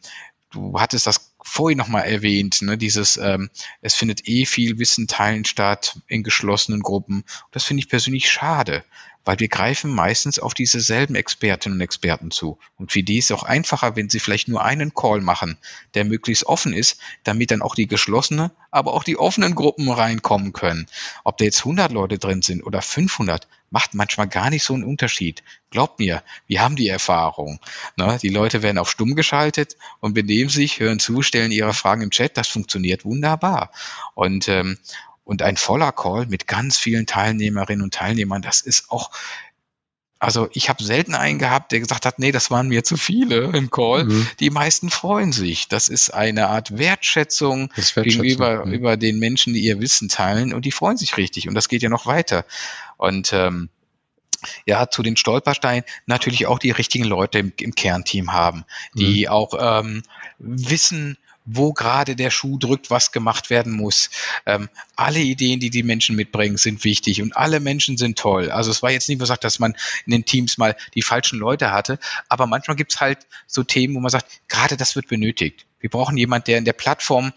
du 0.49 0.79
hattest 0.79 1.07
das 1.07 1.31
vorhin 1.49 1.77
nochmal 1.77 2.05
erwähnt, 2.05 2.61
ne, 2.61 2.77
dieses, 2.77 3.17
ähm, 3.17 3.49
es 3.81 3.95
findet 3.95 4.27
eh 4.27 4.45
viel 4.45 4.77
Wissen 4.77 5.07
teilen 5.07 5.45
statt 5.45 5.99
in 6.07 6.23
geschlossenen 6.23 6.81
Gruppen. 6.81 7.23
Das 7.51 7.63
finde 7.63 7.81
ich 7.81 7.89
persönlich 7.89 8.29
schade, 8.29 8.83
weil 9.25 9.39
wir 9.39 9.47
greifen 9.47 9.93
meistens 9.93 10.39
auf 10.39 10.53
diese 10.53 10.79
selben 10.79 11.15
Expertinnen 11.15 11.77
und 11.77 11.81
Experten 11.81 12.31
zu. 12.31 12.57
Und 12.77 12.91
für 12.91 13.03
die 13.03 13.17
ist 13.17 13.25
es 13.25 13.37
auch 13.37 13.43
einfacher, 13.43 13.95
wenn 13.95 14.09
sie 14.09 14.19
vielleicht 14.19 14.47
nur 14.47 14.63
einen 14.63 14.93
Call 14.93 15.21
machen, 15.21 15.57
der 15.93 16.05
möglichst 16.05 16.45
offen 16.45 16.73
ist, 16.73 16.99
damit 17.23 17.51
dann 17.51 17.61
auch 17.61 17.75
die 17.75 17.87
geschlossene, 17.87 18.51
aber 18.71 18.93
auch 18.93 19.03
die 19.03 19.17
offenen 19.17 19.55
Gruppen 19.55 19.89
reinkommen 19.89 20.53
können. 20.53 20.87
Ob 21.23 21.37
da 21.37 21.45
jetzt 21.45 21.59
100 21.59 21.91
Leute 21.91 22.17
drin 22.17 22.41
sind 22.41 22.63
oder 22.63 22.81
500, 22.81 23.47
macht 23.71 23.93
manchmal 23.93 24.27
gar 24.27 24.49
nicht 24.49 24.63
so 24.63 24.73
einen 24.73 24.83
Unterschied. 24.83 25.43
Glaubt 25.69 25.99
mir, 25.99 26.23
wir 26.47 26.61
haben 26.61 26.75
die 26.75 26.87
Erfahrung. 26.87 27.59
Ne? 27.97 28.17
Die 28.21 28.29
Leute 28.29 28.63
werden 28.63 28.77
auf 28.77 28.89
stumm 28.89 29.15
geschaltet 29.15 29.77
und 29.99 30.13
benehmen 30.13 30.49
sich, 30.49 30.79
hören 30.79 30.99
zu, 30.99 31.21
stellen 31.21 31.38
ihre 31.47 31.73
Fragen 31.73 32.01
im 32.01 32.11
Chat. 32.11 32.37
Das 32.37 32.47
funktioniert 32.47 33.05
wunderbar. 33.05 33.71
Und 34.15 34.47
ähm, 34.47 34.77
und 35.29 35.43
ein 35.43 35.57
voller 35.57 35.91
Call 35.91 36.25
mit 36.25 36.47
ganz 36.47 36.79
vielen 36.79 37.05
Teilnehmerinnen 37.05 37.83
und 37.83 37.93
Teilnehmern, 37.93 38.41
das 38.41 38.61
ist 38.61 38.89
auch, 38.89 39.11
also 40.17 40.49
ich 40.53 40.69
habe 40.69 40.83
selten 40.83 41.13
einen 41.13 41.37
gehabt, 41.37 41.71
der 41.71 41.79
gesagt 41.79 42.07
hat, 42.07 42.17
nee, 42.17 42.31
das 42.31 42.49
waren 42.49 42.67
mir 42.67 42.83
zu 42.83 42.97
viele 42.97 43.43
im 43.55 43.69
Call. 43.69 44.05
Mhm. 44.05 44.27
Die 44.39 44.49
meisten 44.49 44.89
freuen 44.89 45.31
sich. 45.31 45.67
Das 45.67 45.87
ist 45.87 46.09
eine 46.09 46.47
Art 46.47 46.79
Wertschätzung, 46.79 47.69
Wertschätzung 47.75 48.03
gegenüber 48.03 48.65
mhm. 48.65 48.73
über 48.73 48.97
den 48.97 49.19
Menschen, 49.19 49.53
die 49.53 49.59
ihr 49.59 49.79
Wissen 49.79 50.09
teilen 50.09 50.51
und 50.51 50.65
die 50.65 50.71
freuen 50.71 50.97
sich 50.97 51.15
richtig. 51.15 51.47
Und 51.47 51.53
das 51.53 51.69
geht 51.69 51.83
ja 51.83 51.89
noch 51.89 52.07
weiter. 52.07 52.43
Und 52.97 53.31
ähm, 53.31 53.69
ja, 54.65 54.89
zu 54.89 55.03
den 55.03 55.15
Stolpersteinen 55.15 55.83
natürlich 56.07 56.47
auch 56.47 56.57
die 56.57 56.71
richtigen 56.71 57.05
Leute 57.05 57.37
im, 57.37 57.53
im 57.59 57.75
Kernteam 57.75 58.33
haben, 58.33 58.65
die 58.95 59.25
mhm. 59.25 59.31
auch 59.31 59.53
ähm, 59.59 60.01
wissen, 60.39 61.19
wo 61.51 61.73
gerade 61.73 62.15
der 62.15 62.29
Schuh 62.29 62.57
drückt, 62.57 62.89
was 62.89 63.11
gemacht 63.11 63.49
werden 63.49 63.73
muss. 63.73 64.09
Ähm, 64.45 64.69
alle 64.95 65.19
Ideen, 65.19 65.59
die 65.59 65.69
die 65.69 65.83
Menschen 65.83 66.15
mitbringen, 66.15 66.57
sind 66.57 66.83
wichtig 66.83 67.21
und 67.21 67.35
alle 67.35 67.59
Menschen 67.59 67.97
sind 67.97 68.17
toll. 68.17 68.51
Also 68.51 68.69
es 68.71 68.83
war 68.83 68.91
jetzt 68.91 69.09
nicht 69.09 69.19
gesagt, 69.19 69.43
dass 69.43 69.59
man 69.59 69.75
in 70.05 70.11
den 70.11 70.25
Teams 70.25 70.57
mal 70.57 70.75
die 70.93 71.01
falschen 71.01 71.39
Leute 71.39 71.71
hatte, 71.71 71.99
aber 72.27 72.45
manchmal 72.45 72.77
gibt 72.77 72.93
es 72.93 73.01
halt 73.01 73.25
so 73.47 73.63
Themen, 73.63 73.95
wo 73.95 73.99
man 73.99 74.11
sagt, 74.11 74.41
gerade 74.47 74.77
das 74.77 74.95
wird 74.95 75.07
benötigt. 75.07 75.65
Wir 75.79 75.89
brauchen 75.89 76.17
jemand, 76.17 76.47
der 76.47 76.57
in 76.57 76.65
der 76.65 76.73
Plattform 76.73 77.33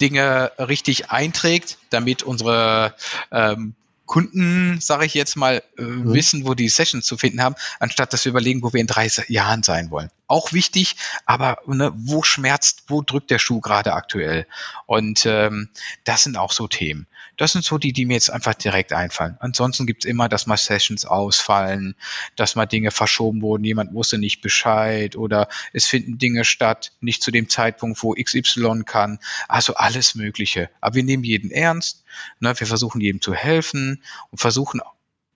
Dinge 0.00 0.50
richtig 0.58 1.10
einträgt, 1.10 1.78
damit 1.90 2.22
unsere 2.22 2.94
ähm, 3.30 3.74
Kunden, 4.12 4.78
sage 4.78 5.06
ich 5.06 5.14
jetzt 5.14 5.36
mal, 5.36 5.62
äh, 5.78 5.82
mhm. 5.82 6.12
wissen, 6.12 6.44
wo 6.44 6.52
die 6.52 6.68
Sessions 6.68 7.06
zu 7.06 7.16
finden 7.16 7.42
haben, 7.42 7.54
anstatt 7.80 8.12
dass 8.12 8.26
wir 8.26 8.30
überlegen, 8.30 8.62
wo 8.62 8.70
wir 8.74 8.80
in 8.82 8.86
drei 8.86 9.08
Jahren 9.28 9.62
sein 9.62 9.90
wollen. 9.90 10.10
Auch 10.26 10.52
wichtig, 10.52 10.96
aber 11.24 11.56
ne, 11.64 11.94
wo 11.96 12.22
schmerzt, 12.22 12.82
wo 12.88 13.00
drückt 13.00 13.30
der 13.30 13.38
Schuh 13.38 13.62
gerade 13.62 13.94
aktuell? 13.94 14.46
Und 14.84 15.24
ähm, 15.24 15.70
das 16.04 16.24
sind 16.24 16.36
auch 16.36 16.52
so 16.52 16.68
Themen. 16.68 17.06
Das 17.36 17.52
sind 17.52 17.64
so 17.64 17.78
die, 17.78 17.92
die 17.92 18.04
mir 18.04 18.14
jetzt 18.14 18.30
einfach 18.30 18.54
direkt 18.54 18.92
einfallen. 18.92 19.36
Ansonsten 19.40 19.86
gibt's 19.86 20.04
immer, 20.04 20.28
dass 20.28 20.46
mal 20.46 20.56
Sessions 20.56 21.06
ausfallen, 21.06 21.94
dass 22.36 22.56
mal 22.56 22.66
Dinge 22.66 22.90
verschoben 22.90 23.40
wurden, 23.40 23.64
jemand 23.64 23.94
wusste 23.94 24.18
nicht 24.18 24.42
Bescheid 24.42 25.16
oder 25.16 25.48
es 25.72 25.86
finden 25.86 26.18
Dinge 26.18 26.44
statt, 26.44 26.92
nicht 27.00 27.22
zu 27.22 27.30
dem 27.30 27.48
Zeitpunkt, 27.48 28.02
wo 28.02 28.14
XY 28.14 28.82
kann. 28.84 29.18
Also 29.48 29.74
alles 29.74 30.14
Mögliche. 30.14 30.70
Aber 30.80 30.94
wir 30.96 31.04
nehmen 31.04 31.24
jeden 31.24 31.50
ernst, 31.50 32.04
ne? 32.40 32.58
wir 32.58 32.66
versuchen 32.66 33.00
jedem 33.00 33.20
zu 33.20 33.34
helfen 33.34 34.02
und 34.30 34.38
versuchen 34.38 34.80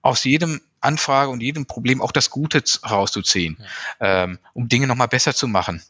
aus 0.02 0.24
jedem 0.24 0.60
Anfrage 0.80 1.30
und 1.30 1.42
jedem 1.42 1.66
Problem 1.66 2.00
auch 2.00 2.12
das 2.12 2.30
Gute 2.30 2.62
rauszuziehen, 2.88 3.58
ja. 4.00 4.24
ähm, 4.24 4.38
um 4.52 4.68
Dinge 4.68 4.86
nochmal 4.86 5.08
besser 5.08 5.34
zu 5.34 5.48
machen. 5.48 5.82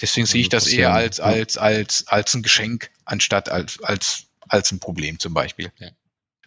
Deswegen 0.00 0.26
sehe 0.26 0.40
ich 0.40 0.48
das 0.48 0.66
eher 0.66 0.92
als, 0.92 1.20
als, 1.20 1.56
als, 1.56 2.08
als 2.08 2.34
ein 2.34 2.42
Geschenk, 2.42 2.90
anstatt 3.04 3.48
als, 3.48 3.80
als 3.82 4.26
als 4.52 4.70
ein 4.70 4.78
Problem 4.78 5.18
zum 5.18 5.34
Beispiel. 5.34 5.72
Ja. 5.78 5.88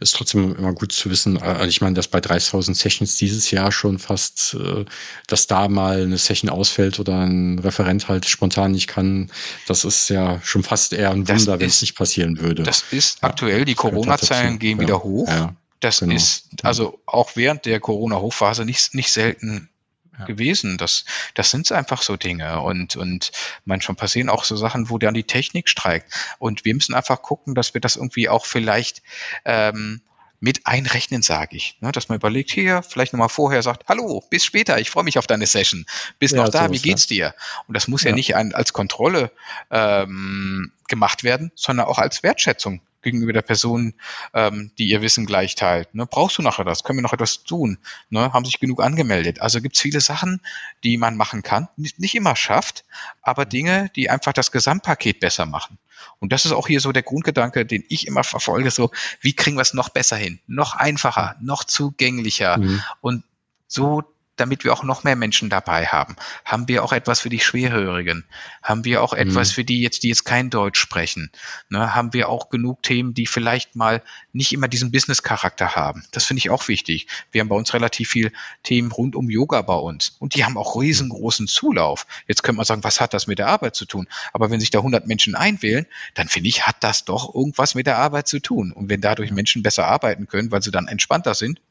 Ist 0.01 0.15
trotzdem 0.15 0.53
immer 0.57 0.73
gut 0.73 0.91
zu 0.91 1.09
wissen. 1.09 1.41
Also 1.41 1.69
ich 1.69 1.79
meine, 1.79 1.95
dass 1.95 2.09
bei 2.09 2.19
3000 2.19 2.75
Sessions 2.75 3.15
dieses 3.15 3.49
Jahr 3.49 3.71
schon 3.71 3.97
fast, 3.97 4.53
äh, 4.59 4.83
dass 5.27 5.47
da 5.47 5.69
mal 5.69 6.01
eine 6.01 6.17
Session 6.17 6.49
ausfällt 6.49 6.99
oder 6.99 7.21
ein 7.21 7.59
Referent 7.59 8.09
halt 8.09 8.25
spontan 8.25 8.71
nicht 8.71 8.87
kann, 8.87 9.31
das 9.67 9.85
ist 9.85 10.09
ja 10.09 10.41
schon 10.43 10.63
fast 10.63 10.91
eher 10.91 11.11
ein 11.11 11.27
Wunder, 11.29 11.61
wenn 11.61 11.69
es 11.69 11.79
nicht 11.79 11.95
passieren 11.95 12.39
würde. 12.39 12.63
Das 12.63 12.83
ist 12.91 13.23
aktuell, 13.23 13.63
die 13.63 13.75
Corona-Zahlen 13.75 14.59
gehen 14.59 14.79
ja. 14.79 14.83
wieder 14.83 15.01
hoch. 15.01 15.29
Ja, 15.29 15.55
das 15.79 15.99
genau. 16.01 16.13
ist 16.13 16.49
also 16.63 16.99
auch 17.05 17.31
während 17.35 17.65
der 17.65 17.79
Corona-Hochphase 17.79 18.65
nicht, 18.65 18.93
nicht 18.95 19.11
selten 19.11 19.69
ja. 20.19 20.25
gewesen. 20.25 20.77
Das, 20.77 21.05
das 21.33 21.51
sind 21.51 21.71
einfach 21.71 22.01
so 22.01 22.15
Dinge. 22.15 22.61
Und, 22.61 22.95
und 22.95 23.31
manchmal 23.65 23.95
passieren 23.95 24.29
auch 24.29 24.43
so 24.43 24.55
Sachen, 24.55 24.89
wo 24.89 24.97
dann 24.97 25.13
die 25.13 25.23
Technik 25.23 25.69
streikt. 25.69 26.13
Und 26.39 26.65
wir 26.65 26.73
müssen 26.73 26.93
einfach 26.93 27.21
gucken, 27.21 27.55
dass 27.55 27.73
wir 27.73 27.81
das 27.81 27.95
irgendwie 27.95 28.29
auch 28.29 28.45
vielleicht 28.45 29.01
ähm, 29.45 30.01
mit 30.45 30.67
einrechnen, 30.67 31.23
sage 31.23 31.57
ich. 31.57 31.75
Ne, 31.81 31.91
dass 31.91 32.07
man 32.07 32.19
überlegt, 32.19 32.51
hier, 32.51 32.83
vielleicht 32.83 33.13
nochmal 33.13 33.29
vorher 33.29 33.63
sagt, 33.63 33.89
hallo, 33.89 34.23
bis 34.29 34.45
später, 34.45 34.79
ich 34.79 34.91
freue 34.91 35.03
mich 35.03 35.17
auf 35.17 35.25
deine 35.25 35.47
Session. 35.47 35.87
Bis 36.19 36.31
ja, 36.31 36.37
noch 36.37 36.49
da, 36.49 36.71
wie 36.71 36.77
geht's 36.77 37.07
dir? 37.07 37.33
Und 37.67 37.73
das 37.75 37.87
muss 37.87 38.03
ja, 38.03 38.11
ja 38.11 38.15
nicht 38.15 38.35
ein, 38.35 38.53
als 38.53 38.71
Kontrolle 38.71 39.31
ähm, 39.71 40.71
gemacht 40.87 41.23
werden, 41.23 41.51
sondern 41.55 41.87
auch 41.87 41.97
als 41.97 42.21
Wertschätzung 42.21 42.81
gegenüber 43.01 43.33
der 43.33 43.41
Person, 43.41 43.95
ähm, 44.35 44.69
die 44.77 44.87
ihr 44.87 45.01
Wissen 45.01 45.25
gleich 45.25 45.55
teilt. 45.55 45.95
Ne? 45.95 46.05
Brauchst 46.05 46.37
du 46.37 46.43
nachher 46.43 46.63
das? 46.63 46.83
Können 46.83 46.99
wir 46.99 47.03
noch 47.03 47.13
etwas 47.13 47.43
tun? 47.43 47.79
Ne? 48.11 48.31
Haben 48.31 48.45
sich 48.45 48.59
genug 48.59 48.83
angemeldet? 48.83 49.41
Also 49.41 49.61
gibt 49.61 49.77
es 49.77 49.81
viele 49.81 50.01
Sachen, 50.01 50.41
die 50.83 50.97
man 50.97 51.17
machen 51.17 51.41
kann, 51.41 51.69
nicht, 51.75 51.99
nicht 51.99 52.13
immer 52.13 52.35
schafft, 52.35 52.85
aber 53.23 53.45
Dinge, 53.45 53.89
die 53.95 54.11
einfach 54.11 54.33
das 54.33 54.51
Gesamtpaket 54.51 55.19
besser 55.19 55.47
machen. 55.47 55.79
Und 56.19 56.31
das 56.31 56.45
ist 56.45 56.51
auch 56.51 56.67
hier 56.67 56.79
so 56.79 56.91
der 56.91 57.03
Grundgedanke, 57.03 57.65
den 57.65 57.83
ich 57.89 58.07
immer 58.07 58.23
verfolge, 58.23 58.71
so, 58.71 58.91
wie 59.21 59.33
kriegen 59.33 59.57
wir 59.57 59.61
es 59.61 59.73
noch 59.73 59.89
besser 59.89 60.15
hin? 60.15 60.39
Noch 60.47 60.75
einfacher, 60.75 61.35
noch 61.41 61.63
zugänglicher 61.63 62.57
mhm. 62.57 62.81
und 63.01 63.23
so 63.67 64.03
damit 64.35 64.63
wir 64.63 64.73
auch 64.73 64.83
noch 64.83 65.03
mehr 65.03 65.15
Menschen 65.15 65.49
dabei 65.49 65.85
haben? 65.85 66.15
Haben 66.43 66.67
wir 66.67 66.83
auch 66.83 66.93
etwas 66.93 67.19
für 67.19 67.29
die 67.29 67.39
Schwerhörigen? 67.39 68.25
Haben 68.61 68.85
wir 68.85 69.01
auch 69.01 69.13
etwas 69.13 69.49
mhm. 69.49 69.53
für 69.53 69.63
die 69.63 69.81
jetzt, 69.81 70.03
die 70.03 70.09
jetzt 70.09 70.25
kein 70.25 70.49
Deutsch 70.49 70.79
sprechen? 70.79 71.31
Ne, 71.69 71.95
haben 71.95 72.13
wir 72.13 72.29
auch 72.29 72.49
genug 72.49 72.83
Themen, 72.83 73.13
die 73.13 73.27
vielleicht 73.27 73.75
mal 73.75 74.03
nicht 74.33 74.53
immer 74.53 74.67
diesen 74.67 74.91
Business-Charakter 74.91 75.75
haben? 75.75 76.03
Das 76.11 76.25
finde 76.25 76.39
ich 76.39 76.49
auch 76.49 76.67
wichtig. 76.67 77.07
Wir 77.31 77.41
haben 77.41 77.49
bei 77.49 77.55
uns 77.55 77.73
relativ 77.73 78.09
viel 78.09 78.31
Themen 78.63 78.91
rund 78.91 79.15
um 79.15 79.29
Yoga 79.29 79.61
bei 79.61 79.75
uns 79.75 80.15
und 80.19 80.35
die 80.35 80.45
haben 80.45 80.57
auch 80.57 80.79
riesengroßen 80.79 81.47
Zulauf. 81.47 82.05
Jetzt 82.27 82.43
könnte 82.43 82.57
man 82.57 82.65
sagen, 82.65 82.83
was 82.83 83.01
hat 83.01 83.13
das 83.13 83.27
mit 83.27 83.39
der 83.39 83.47
Arbeit 83.47 83.75
zu 83.75 83.85
tun? 83.85 84.07
Aber 84.33 84.49
wenn 84.49 84.59
sich 84.59 84.69
da 84.69 84.79
100 84.79 85.07
Menschen 85.07 85.35
einwählen, 85.35 85.85
dann 86.13 86.27
finde 86.27 86.49
ich, 86.49 86.67
hat 86.67 86.77
das 86.81 87.05
doch 87.05 87.33
irgendwas 87.33 87.75
mit 87.75 87.87
der 87.87 87.97
Arbeit 87.97 88.27
zu 88.27 88.39
tun. 88.39 88.71
Und 88.71 88.89
wenn 88.89 89.01
dadurch 89.01 89.31
Menschen 89.31 89.63
besser 89.63 89.87
arbeiten 89.87 90.27
können, 90.27 90.51
weil 90.51 90.61
sie 90.61 90.71
dann 90.71 90.87
entspannter 90.87 91.33
sind, 91.33 91.61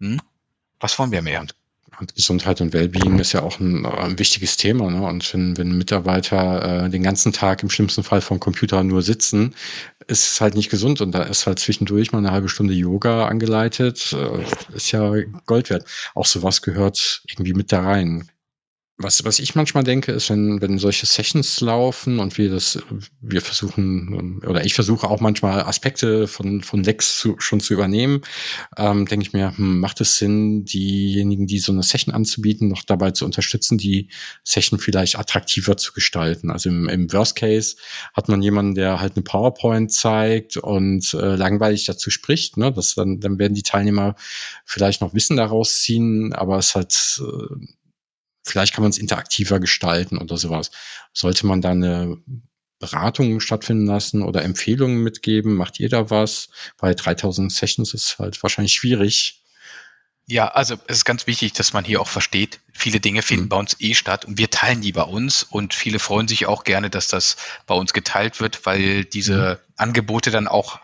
hm, 0.00 0.20
was 0.80 0.98
wollen 0.98 1.12
wir 1.12 1.22
mehr? 1.22 1.46
Und 2.00 2.14
Gesundheit 2.14 2.60
und 2.60 2.72
Wellbeing 2.72 3.18
ist 3.18 3.32
ja 3.32 3.42
auch 3.42 3.60
ein, 3.60 3.86
ein 3.86 4.18
wichtiges 4.18 4.56
Thema. 4.56 4.90
Ne? 4.90 5.02
Und 5.02 5.32
wenn, 5.32 5.56
wenn 5.56 5.78
Mitarbeiter 5.78 6.84
äh, 6.84 6.90
den 6.90 7.02
ganzen 7.02 7.32
Tag 7.32 7.62
im 7.62 7.70
schlimmsten 7.70 8.02
Fall 8.02 8.20
vom 8.20 8.40
Computer 8.40 8.82
nur 8.82 9.02
sitzen, 9.02 9.54
ist 10.06 10.32
es 10.32 10.40
halt 10.40 10.54
nicht 10.54 10.70
gesund. 10.70 11.00
Und 11.00 11.12
da 11.12 11.22
ist 11.22 11.46
halt 11.46 11.58
zwischendurch 11.58 12.12
mal 12.12 12.18
eine 12.18 12.32
halbe 12.32 12.48
Stunde 12.48 12.74
Yoga 12.74 13.26
angeleitet, 13.26 14.12
äh, 14.12 14.74
ist 14.74 14.92
ja 14.92 15.12
Gold 15.46 15.70
wert. 15.70 15.86
Auch 16.14 16.26
sowas 16.26 16.62
gehört 16.62 17.22
irgendwie 17.28 17.54
mit 17.54 17.72
da 17.72 17.82
rein. 17.82 18.28
Was, 19.04 19.22
was 19.22 19.38
ich 19.38 19.54
manchmal 19.54 19.84
denke, 19.84 20.12
ist, 20.12 20.30
wenn, 20.30 20.62
wenn 20.62 20.78
solche 20.78 21.04
Sessions 21.04 21.60
laufen 21.60 22.20
und 22.20 22.38
wir 22.38 22.50
das, 22.50 22.78
wir 23.20 23.42
versuchen, 23.42 24.40
oder 24.46 24.64
ich 24.64 24.72
versuche 24.72 25.10
auch 25.10 25.20
manchmal 25.20 25.60
Aspekte 25.60 26.26
von, 26.26 26.62
von 26.62 26.82
Lex 26.82 27.18
zu, 27.18 27.36
schon 27.38 27.60
zu 27.60 27.74
übernehmen, 27.74 28.22
ähm, 28.78 29.04
denke 29.04 29.26
ich 29.26 29.34
mir, 29.34 29.54
hm, 29.54 29.78
macht 29.78 30.00
es 30.00 30.16
Sinn, 30.16 30.64
diejenigen, 30.64 31.46
die 31.46 31.58
so 31.58 31.70
eine 31.70 31.82
Session 31.82 32.14
anzubieten, 32.14 32.68
noch 32.68 32.82
dabei 32.82 33.10
zu 33.10 33.26
unterstützen, 33.26 33.76
die 33.76 34.08
Session 34.42 34.78
vielleicht 34.78 35.18
attraktiver 35.18 35.76
zu 35.76 35.92
gestalten. 35.92 36.50
Also 36.50 36.70
im, 36.70 36.88
im 36.88 37.12
Worst 37.12 37.36
Case 37.36 37.76
hat 38.14 38.30
man 38.30 38.40
jemanden, 38.40 38.74
der 38.74 39.00
halt 39.00 39.16
eine 39.16 39.22
PowerPoint 39.22 39.92
zeigt 39.92 40.56
und 40.56 41.12
äh, 41.12 41.36
langweilig 41.36 41.84
dazu 41.84 42.08
spricht. 42.08 42.56
Ne? 42.56 42.72
Das 42.72 42.94
dann, 42.94 43.20
dann 43.20 43.38
werden 43.38 43.52
die 43.52 43.62
Teilnehmer 43.62 44.14
vielleicht 44.64 45.02
noch 45.02 45.12
Wissen 45.12 45.36
daraus 45.36 45.82
ziehen, 45.82 46.32
aber 46.32 46.56
es 46.56 46.74
hat 46.74 47.20
äh, 47.20 47.54
vielleicht 48.44 48.74
kann 48.74 48.82
man 48.82 48.90
es 48.90 48.98
interaktiver 48.98 49.58
gestalten 49.58 50.18
oder 50.18 50.36
sowas. 50.36 50.70
Sollte 51.12 51.46
man 51.46 51.60
da 51.60 51.70
eine 51.70 52.18
Beratung 52.78 53.40
stattfinden 53.40 53.86
lassen 53.86 54.22
oder 54.22 54.42
Empfehlungen 54.42 55.02
mitgeben? 55.02 55.54
Macht 55.54 55.78
da 55.80 56.10
was? 56.10 56.48
Bei 56.76 56.94
3000 56.94 57.50
Sessions 57.50 57.94
ist 57.94 58.18
halt 58.18 58.42
wahrscheinlich 58.42 58.74
schwierig. 58.74 59.40
Ja, 60.26 60.48
also 60.48 60.76
es 60.86 60.98
ist 60.98 61.04
ganz 61.04 61.26
wichtig, 61.26 61.52
dass 61.52 61.74
man 61.74 61.84
hier 61.84 62.00
auch 62.00 62.08
versteht, 62.08 62.60
viele 62.72 62.98
Dinge 62.98 63.20
finden 63.20 63.44
mhm. 63.44 63.48
bei 63.50 63.56
uns 63.58 63.76
eh 63.80 63.94
statt 63.94 64.24
und 64.24 64.38
wir 64.38 64.50
teilen 64.50 64.80
die 64.80 64.92
bei 64.92 65.02
uns 65.02 65.42
und 65.42 65.74
viele 65.74 65.98
freuen 65.98 66.28
sich 66.28 66.46
auch 66.46 66.64
gerne, 66.64 66.88
dass 66.88 67.08
das 67.08 67.36
bei 67.66 67.74
uns 67.74 67.92
geteilt 67.92 68.40
wird, 68.40 68.64
weil 68.64 69.04
diese 69.04 69.60
mhm. 69.60 69.72
Angebote 69.76 70.30
dann 70.30 70.48
auch 70.48 70.80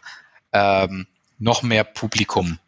ähm, 0.52 1.06
noch 1.38 1.62
mehr 1.62 1.84
Publikum 1.84 2.58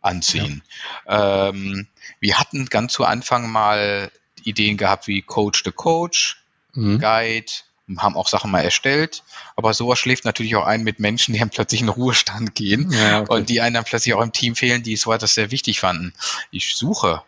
anziehen. 0.00 0.62
Ja. 1.06 1.48
Ähm, 1.48 1.86
wir 2.18 2.38
hatten 2.38 2.66
ganz 2.66 2.92
zu 2.92 3.04
Anfang 3.04 3.50
mal 3.50 4.10
Ideen 4.46 4.76
gehabt 4.76 5.06
wie 5.06 5.22
Coach 5.22 5.62
the 5.64 5.72
Coach, 5.72 6.42
mhm. 6.74 6.98
Guide, 6.98 7.52
haben 7.98 8.16
auch 8.16 8.28
Sachen 8.28 8.50
mal 8.50 8.62
erstellt. 8.62 9.22
Aber 9.54 9.72
sowas 9.72 9.98
schläft 9.98 10.24
natürlich 10.24 10.56
auch 10.56 10.66
ein 10.66 10.82
mit 10.82 10.98
Menschen, 10.98 11.34
die 11.34 11.40
dann 11.40 11.50
plötzlich 11.50 11.82
in 11.82 11.88
Ruhestand 11.88 12.54
gehen 12.54 12.90
ja, 12.90 13.20
okay. 13.20 13.32
und 13.32 13.48
die 13.48 13.60
einen 13.60 13.74
dann 13.74 13.84
plötzlich 13.84 14.14
auch 14.14 14.22
im 14.22 14.32
Team 14.32 14.56
fehlen, 14.56 14.82
die 14.82 14.96
so 14.96 15.12
etwas 15.12 15.34
sehr 15.34 15.50
wichtig 15.50 15.80
fanden. 15.80 16.12
Ich 16.50 16.74
suche 16.74 17.22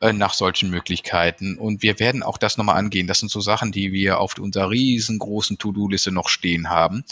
äh, 0.00 0.12
nach 0.12 0.34
solchen 0.34 0.70
Möglichkeiten 0.70 1.56
und 1.56 1.82
wir 1.82 1.98
werden 1.98 2.22
auch 2.22 2.38
das 2.38 2.56
nochmal 2.56 2.76
angehen. 2.76 3.06
Das 3.06 3.20
sind 3.20 3.30
so 3.30 3.40
Sachen, 3.40 3.72
die 3.72 3.92
wir 3.92 4.18
auf 4.20 4.38
unserer 4.38 4.70
riesengroßen 4.70 5.58
To-Do-Liste 5.58 6.12
noch 6.12 6.28
stehen 6.28 6.68
haben. 6.68 7.04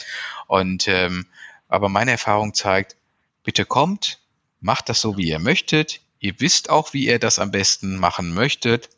Und 0.47 0.89
ähm, 0.89 1.27
aber 1.69 1.89
meine 1.89 2.13
Erfahrung 2.13 2.55
zeigt, 2.55 2.97
bitte 3.45 3.65
kommt, 3.67 4.19
macht 4.61 4.89
das 4.89 5.01
so, 5.01 5.17
wie 5.17 5.29
ihr 5.29 5.39
möchtet. 5.39 6.01
Ihr 6.21 6.35
wisst 6.39 6.71
auch, 6.71 6.93
wie 6.95 7.07
ihr 7.07 7.19
das 7.19 7.39
am 7.39 7.51
besten 7.51 7.97
machen 7.99 8.35
möchtet. 8.35 8.89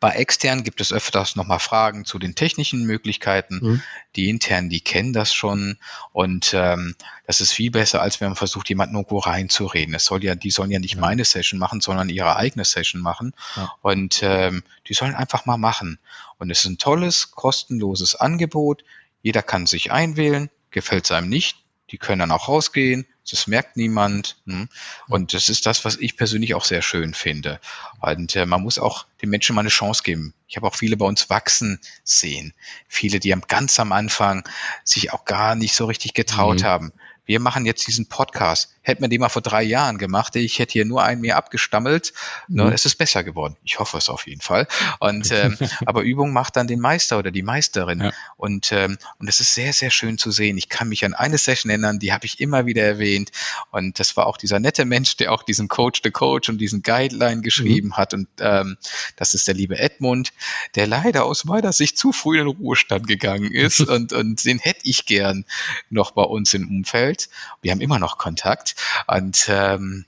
Bei 0.00 0.10
externen 0.12 0.64
gibt 0.64 0.80
es 0.80 0.92
öfters 0.92 1.36
nochmal 1.36 1.58
Fragen 1.58 2.04
zu 2.04 2.18
den 2.18 2.34
technischen 2.34 2.84
Möglichkeiten. 2.84 3.60
Mhm. 3.62 3.82
Die 4.16 4.28
internen, 4.28 4.70
die 4.70 4.80
kennen 4.80 5.12
das 5.12 5.34
schon. 5.34 5.78
Und 6.12 6.52
ähm, 6.54 6.94
das 7.26 7.40
ist 7.40 7.52
viel 7.52 7.70
besser, 7.70 8.02
als 8.02 8.20
wenn 8.20 8.28
man 8.28 8.36
versucht, 8.36 8.68
jemanden 8.68 8.96
irgendwo 8.96 9.18
reinzureden. 9.18 9.94
Es 9.94 10.04
soll 10.04 10.24
ja, 10.24 10.34
die 10.34 10.50
sollen 10.50 10.70
ja 10.70 10.78
nicht 10.78 10.94
ja. 10.94 11.00
meine 11.00 11.24
Session 11.24 11.58
machen, 11.58 11.80
sondern 11.80 12.08
ihre 12.08 12.36
eigene 12.36 12.64
Session 12.64 13.00
machen. 13.00 13.34
Ja. 13.56 13.72
Und 13.82 14.20
ähm, 14.22 14.62
die 14.88 14.94
sollen 14.94 15.14
einfach 15.14 15.46
mal 15.46 15.58
machen. 15.58 15.98
Und 16.38 16.50
es 16.50 16.60
ist 16.60 16.66
ein 16.66 16.78
tolles, 16.78 17.32
kostenloses 17.32 18.14
Angebot. 18.16 18.84
Jeder 19.22 19.42
kann 19.42 19.66
sich 19.66 19.92
einwählen. 19.92 20.50
Gefällt 20.70 21.04
es 21.04 21.12
einem 21.12 21.30
nicht, 21.30 21.56
die 21.90 21.98
können 21.98 22.20
dann 22.20 22.30
auch 22.30 22.48
rausgehen, 22.48 23.06
das 23.30 23.46
merkt 23.46 23.76
niemand. 23.76 24.36
Hm? 24.46 24.68
Und 25.08 25.34
das 25.34 25.48
ist 25.48 25.66
das, 25.66 25.84
was 25.84 25.96
ich 25.96 26.16
persönlich 26.16 26.54
auch 26.54 26.64
sehr 26.64 26.82
schön 26.82 27.14
finde. 27.14 27.60
Und 28.00 28.36
äh, 28.36 28.46
man 28.46 28.62
muss 28.62 28.78
auch 28.78 29.06
den 29.22 29.30
Menschen 29.30 29.54
mal 29.54 29.60
eine 29.60 29.68
Chance 29.68 30.02
geben. 30.02 30.34
Ich 30.46 30.56
habe 30.56 30.66
auch 30.66 30.74
viele 30.74 30.96
bei 30.96 31.06
uns 31.06 31.28
wachsen 31.30 31.80
sehen. 32.04 32.54
Viele, 32.88 33.20
die 33.20 33.34
ganz 33.48 33.78
am 33.78 33.92
Anfang 33.92 34.48
sich 34.84 35.12
auch 35.12 35.24
gar 35.24 35.54
nicht 35.54 35.74
so 35.74 35.86
richtig 35.86 36.14
getraut 36.14 36.60
mhm. 36.60 36.64
haben 36.64 36.92
wir 37.28 37.40
machen 37.40 37.66
jetzt 37.66 37.86
diesen 37.86 38.06
Podcast. 38.06 38.74
Hätten 38.80 39.02
wir 39.02 39.08
den 39.08 39.20
mal 39.20 39.28
vor 39.28 39.42
drei 39.42 39.62
Jahren 39.62 39.98
gemacht, 39.98 40.34
ich 40.34 40.58
hätte 40.58 40.72
hier 40.72 40.86
nur 40.86 41.02
einen 41.02 41.20
mehr 41.20 41.36
abgestammelt. 41.36 42.14
Ne, 42.48 42.64
mhm. 42.64 42.72
Es 42.72 42.86
ist 42.86 42.96
besser 42.96 43.22
geworden. 43.22 43.56
Ich 43.62 43.78
hoffe 43.78 43.98
es 43.98 44.08
auf 44.08 44.26
jeden 44.26 44.40
Fall. 44.40 44.66
Und 44.98 45.30
ähm, 45.30 45.58
aber 45.86 46.00
Übung 46.02 46.32
macht 46.32 46.56
dann 46.56 46.66
den 46.66 46.80
Meister 46.80 47.18
oder 47.18 47.30
die 47.30 47.42
Meisterin. 47.42 48.00
Ja. 48.00 48.12
Und 48.38 48.72
ähm, 48.72 48.96
und 49.18 49.28
es 49.28 49.40
ist 49.40 49.54
sehr 49.54 49.74
sehr 49.74 49.90
schön 49.90 50.16
zu 50.16 50.30
sehen. 50.30 50.56
Ich 50.56 50.70
kann 50.70 50.88
mich 50.88 51.04
an 51.04 51.12
eine 51.12 51.36
Session 51.36 51.68
erinnern, 51.68 51.98
die 51.98 52.14
habe 52.14 52.24
ich 52.24 52.40
immer 52.40 52.64
wieder 52.64 52.82
erwähnt. 52.82 53.30
Und 53.72 54.00
das 54.00 54.16
war 54.16 54.26
auch 54.26 54.38
dieser 54.38 54.58
nette 54.58 54.86
Mensch, 54.86 55.18
der 55.18 55.32
auch 55.32 55.42
diesen 55.42 55.68
Coach 55.68 56.00
the 56.02 56.10
Coach 56.10 56.48
und 56.48 56.56
diesen 56.56 56.82
Guideline 56.82 57.42
geschrieben 57.42 57.88
mhm. 57.88 57.96
hat. 57.98 58.14
Und 58.14 58.28
ähm, 58.40 58.78
das 59.16 59.34
ist 59.34 59.46
der 59.46 59.54
liebe 59.54 59.78
Edmund, 59.78 60.32
der 60.76 60.86
leider 60.86 61.26
aus 61.26 61.44
meiner 61.44 61.74
Sicht 61.74 61.98
zu 61.98 62.12
früh 62.12 62.40
in 62.40 62.46
den 62.46 62.56
Ruhestand 62.56 63.06
gegangen 63.06 63.52
ist. 63.52 63.80
und 63.86 64.14
und 64.14 64.42
den 64.46 64.58
hätte 64.58 64.80
ich 64.84 65.04
gern 65.04 65.44
noch 65.90 66.12
bei 66.12 66.22
uns 66.22 66.54
im 66.54 66.68
Umfeld. 66.68 67.17
Welt. 67.18 67.28
Wir 67.60 67.72
haben 67.72 67.80
immer 67.80 67.98
noch 67.98 68.18
Kontakt 68.18 68.76
und 69.06 69.48
ähm, 69.48 70.04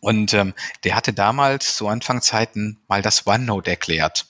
und 0.00 0.34
ähm, 0.34 0.54
der 0.84 0.94
hatte 0.94 1.12
damals 1.12 1.76
zu 1.76 1.88
Anfangszeiten 1.88 2.78
mal 2.86 3.02
das 3.02 3.26
OneNote 3.26 3.70
erklärt. 3.70 4.26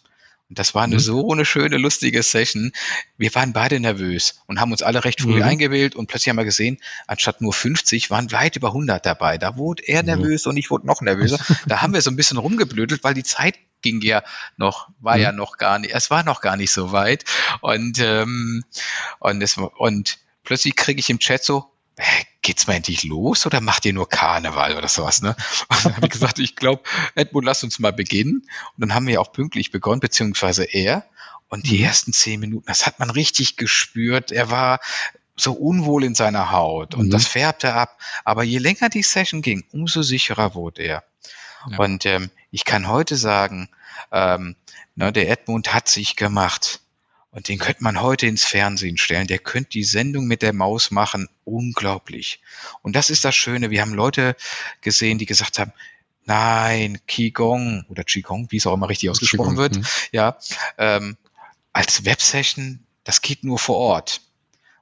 Und 0.49 0.61
das 0.61 0.77
war 0.77 0.85
eine 0.85 0.95
mhm. 0.95 1.01
so 1.01 1.33
eine 1.33 1.45
schöne, 1.45 1.77
lustige 1.77 2.23
Session. 2.23 2.71
Wir 3.19 3.35
waren 3.35 3.53
beide 3.53 3.81
nervös 3.81 4.41
und 4.47 4.61
haben 4.61 4.71
uns 4.71 4.83
alle 4.83 5.05
recht 5.05 5.21
früh 5.21 5.37
mhm. 5.37 5.43
eingewählt 5.43 5.97
und 5.97 6.07
plötzlich 6.07 6.31
haben 6.31 6.37
wir 6.37 6.45
gesehen, 6.45 6.79
anstatt 7.09 7.41
nur 7.41 7.53
50 7.53 8.11
waren 8.11 8.31
weit 8.31 8.55
über 8.55 8.69
100 8.69 9.05
dabei. 9.05 9.39
Da 9.39 9.57
wurde 9.57 9.83
er 9.87 10.03
mhm. 10.03 10.07
nervös 10.07 10.47
und 10.47 10.57
ich 10.57 10.71
wurde 10.71 10.87
noch 10.87 11.03
nervöser. 11.03 11.39
da 11.67 11.83
haben 11.83 11.93
wir 11.93 12.01
so 12.01 12.11
ein 12.11 12.17
bisschen 12.17 12.39
rumgeblödelt, 12.39 13.03
weil 13.03 13.15
die 13.15 13.25
Zeit 13.25 13.57
ging 13.83 14.01
ja 14.03 14.23
noch, 14.57 14.89
war 15.01 15.17
mhm. 15.17 15.23
ja 15.23 15.33
noch 15.33 15.59
gar 15.59 15.81
nicht, 15.81 15.93
es 15.93 16.11
war 16.11 16.23
noch 16.23 16.41
gar 16.41 16.57
nicht 16.57 16.71
so 16.71 16.93
weit. 16.93 17.25
Und, 17.61 17.99
ähm, 17.99 18.65
und, 19.19 19.43
es, 19.43 19.59
und 19.59 20.19
plötzlich 20.45 20.77
kriege 20.77 21.01
ich 21.01 21.11
im 21.11 21.19
Chat 21.19 21.45
so, 21.45 21.71
geht's 22.43 22.67
mal 22.67 22.75
endlich 22.75 23.03
los 23.05 23.47
oder 23.47 23.61
macht 23.61 23.85
ihr 23.87 23.93
nur 23.93 24.09
Karneval 24.09 24.77
oder 24.77 24.89
sowas, 24.89 25.23
ne? 25.23 25.35
Und 25.69 25.85
dann 25.85 25.97
habe 25.97 26.07
ich 26.07 26.13
gesagt, 26.13 26.39
ich 26.39 26.57
glaube, 26.57 26.83
Edmund, 27.15 27.45
lass 27.45 27.65
uns 27.65 27.79
mal 27.79 27.93
beginnen. 27.93 28.43
Und 28.43 28.81
dann 28.81 28.95
haben 28.95 29.07
wir 29.07 29.21
auch 29.21 29.33
pünktlich 29.33 29.71
begonnen, 29.71 30.01
beziehungsweise 30.01 30.65
er. 30.65 31.07
Und 31.49 31.67
die 31.69 31.79
mhm. 31.79 31.85
ersten 31.85 32.13
zehn 32.13 32.41
Minuten, 32.41 32.67
das 32.67 32.87
hat 32.87 32.99
man 32.99 33.11
richtig 33.11 33.57
gespürt. 33.57 34.33
Er 34.33 34.51
war 34.51 34.81
so 35.37 35.53
unwohl 35.53 36.05
in 36.05 36.15
seiner 36.15 36.51
Haut 36.51 36.95
und 36.95 37.07
mhm. 37.07 37.11
das 37.11 37.27
färbte 37.27 37.75
ab. 37.75 37.99
Aber 38.25 38.43
je 38.43 38.59
länger 38.59 38.89
die 38.89 39.03
Session 39.03 39.43
ging, 39.43 39.65
umso 39.73 40.03
sicherer 40.03 40.55
wurde 40.55 40.83
er. 40.83 41.05
Ja. 41.71 41.79
Und 41.79 42.07
ähm, 42.07 42.31
ich 42.51 42.65
kann 42.65 42.89
heute 42.89 43.17
sagen, 43.17 43.69
ähm, 44.13 44.57
ne, 44.95 45.13
der 45.13 45.31
Edmund 45.31 45.75
hat 45.75 45.89
sich 45.89 46.17
gemacht. 46.17 46.81
Und 47.37 47.49
den 47.49 47.59
könnte 47.59 47.85
man 47.85 48.01
heute 48.01 48.27
ins 48.27 48.45
Fernsehen 48.45 48.97
stellen. 48.97 49.27
Der 49.27 49.39
könnte 49.39 49.69
die 49.69 49.85
Sendung 49.85 50.27
mit 50.27 50.41
der 50.41 50.55
Maus 50.55 50.91
machen. 50.91 51.29
Unglaublich. 51.45 52.41
Und 52.81 52.97
das 52.97 53.11
ist 53.11 53.27
das 53.27 53.37
Schöne. 53.37 53.69
Wir 53.69 53.83
haben 53.83 53.93
Leute 53.93 54.37
gesehen, 54.81 55.19
die 55.19 55.27
gesagt 55.27 55.59
haben, 55.59 55.75
nein, 56.25 56.99
Qigong 57.07 57.85
oder 57.91 58.05
Qigong, 58.05 58.47
wie 58.49 58.57
es 58.57 58.67
auch 58.67 58.73
immer 58.73 58.89
richtig 58.89 59.11
ausgesprochen 59.11 59.51
Qigong, 59.51 59.59
wird, 59.59 59.77
mh. 59.77 59.89
ja, 60.13 60.39
ähm, 60.79 61.19
als 61.75 62.07
Websession, 62.07 62.87
das 63.05 63.21
geht 63.21 63.45
nur 63.45 63.59
vor 63.59 63.77
Ort. 63.77 64.23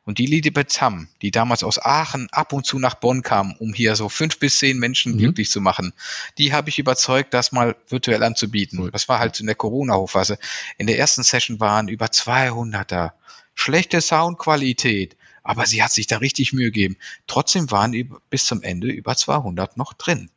Und 0.04 0.18
die 0.18 0.26
Liebe 0.26 0.66
Tam, 0.66 1.08
die 1.22 1.30
damals 1.30 1.64
aus 1.64 1.78
Aachen 1.78 2.28
ab 2.30 2.52
und 2.52 2.66
zu 2.66 2.78
nach 2.78 2.94
Bonn 2.94 3.22
kam, 3.22 3.54
um 3.58 3.72
hier 3.72 3.96
so 3.96 4.10
fünf 4.10 4.38
bis 4.38 4.58
zehn 4.58 4.78
Menschen 4.78 5.12
mhm. 5.12 5.18
glücklich 5.18 5.50
zu 5.50 5.62
machen, 5.62 5.94
die 6.36 6.52
habe 6.52 6.68
ich 6.68 6.78
überzeugt, 6.78 7.32
das 7.32 7.52
mal 7.52 7.74
virtuell 7.88 8.22
anzubieten. 8.22 8.80
Cool. 8.80 8.90
Das 8.90 9.08
war 9.08 9.18
halt 9.18 9.40
in 9.40 9.46
der 9.46 9.54
Corona-Hochphase. 9.54 10.38
In 10.76 10.86
der 10.86 10.98
ersten 10.98 11.22
Session 11.22 11.58
waren 11.58 11.88
über 11.88 12.06
200er. 12.06 13.12
Schlechte 13.54 14.00
Soundqualität. 14.00 15.16
Aber 15.42 15.66
sie 15.66 15.82
hat 15.82 15.92
sich 15.92 16.06
da 16.06 16.18
richtig 16.18 16.52
Mühe 16.52 16.66
gegeben. 16.66 16.96
Trotzdem 17.26 17.70
waren 17.70 18.18
bis 18.30 18.46
zum 18.46 18.62
Ende 18.62 18.88
über 18.88 19.16
200 19.16 19.76
noch 19.76 19.92
drin. 19.92 20.30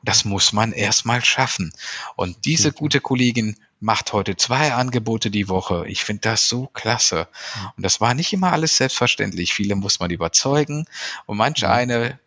Und 0.00 0.08
das 0.08 0.24
muss 0.24 0.52
man 0.52 0.72
erstmal 0.72 1.24
schaffen. 1.24 1.72
Und 2.16 2.44
diese 2.44 2.72
gute 2.72 3.00
Kollegin 3.00 3.56
macht 3.84 4.14
heute 4.14 4.34
zwei 4.34 4.72
Angebote 4.72 5.30
die 5.30 5.50
Woche. 5.50 5.84
Ich 5.86 6.04
finde 6.04 6.22
das 6.22 6.48
so 6.48 6.68
klasse. 6.68 7.28
Und 7.76 7.84
das 7.84 8.00
war 8.00 8.14
nicht 8.14 8.32
immer 8.32 8.50
alles 8.50 8.78
selbstverständlich. 8.78 9.52
Viele 9.52 9.76
muss 9.76 10.00
man 10.00 10.10
überzeugen. 10.10 10.86
Und 11.26 11.36
manche 11.36 11.70
eine 11.70 12.18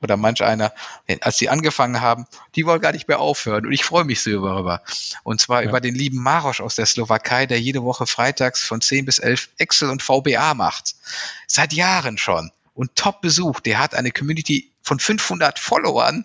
oder 0.00 0.16
manch 0.16 0.42
einer, 0.42 0.72
als 1.20 1.38
sie 1.38 1.48
angefangen 1.48 2.00
haben, 2.00 2.26
die 2.54 2.66
wollen 2.66 2.80
gar 2.80 2.92
nicht 2.92 3.08
mehr 3.08 3.18
aufhören. 3.18 3.66
Und 3.66 3.72
ich 3.72 3.84
freue 3.84 4.04
mich 4.04 4.22
so 4.22 4.30
darüber. 4.30 4.82
Und 5.24 5.40
zwar 5.40 5.62
ja. 5.62 5.68
über 5.68 5.80
den 5.80 5.96
lieben 5.96 6.22
Marosch 6.22 6.60
aus 6.60 6.76
der 6.76 6.86
Slowakei, 6.86 7.46
der 7.46 7.60
jede 7.60 7.82
Woche 7.82 8.06
freitags 8.06 8.62
von 8.62 8.80
10 8.80 9.04
bis 9.04 9.18
11 9.18 9.48
Excel 9.58 9.90
und 9.90 10.04
VBA 10.04 10.54
macht. 10.54 10.94
Seit 11.48 11.72
Jahren 11.72 12.16
schon. 12.16 12.52
Und 12.74 12.96
top 12.96 13.20
besucht. 13.20 13.66
Der 13.66 13.78
hat 13.78 13.94
eine 13.94 14.12
Community 14.12 14.72
von 14.82 14.98
500 14.98 15.58
Followern. 15.58 16.24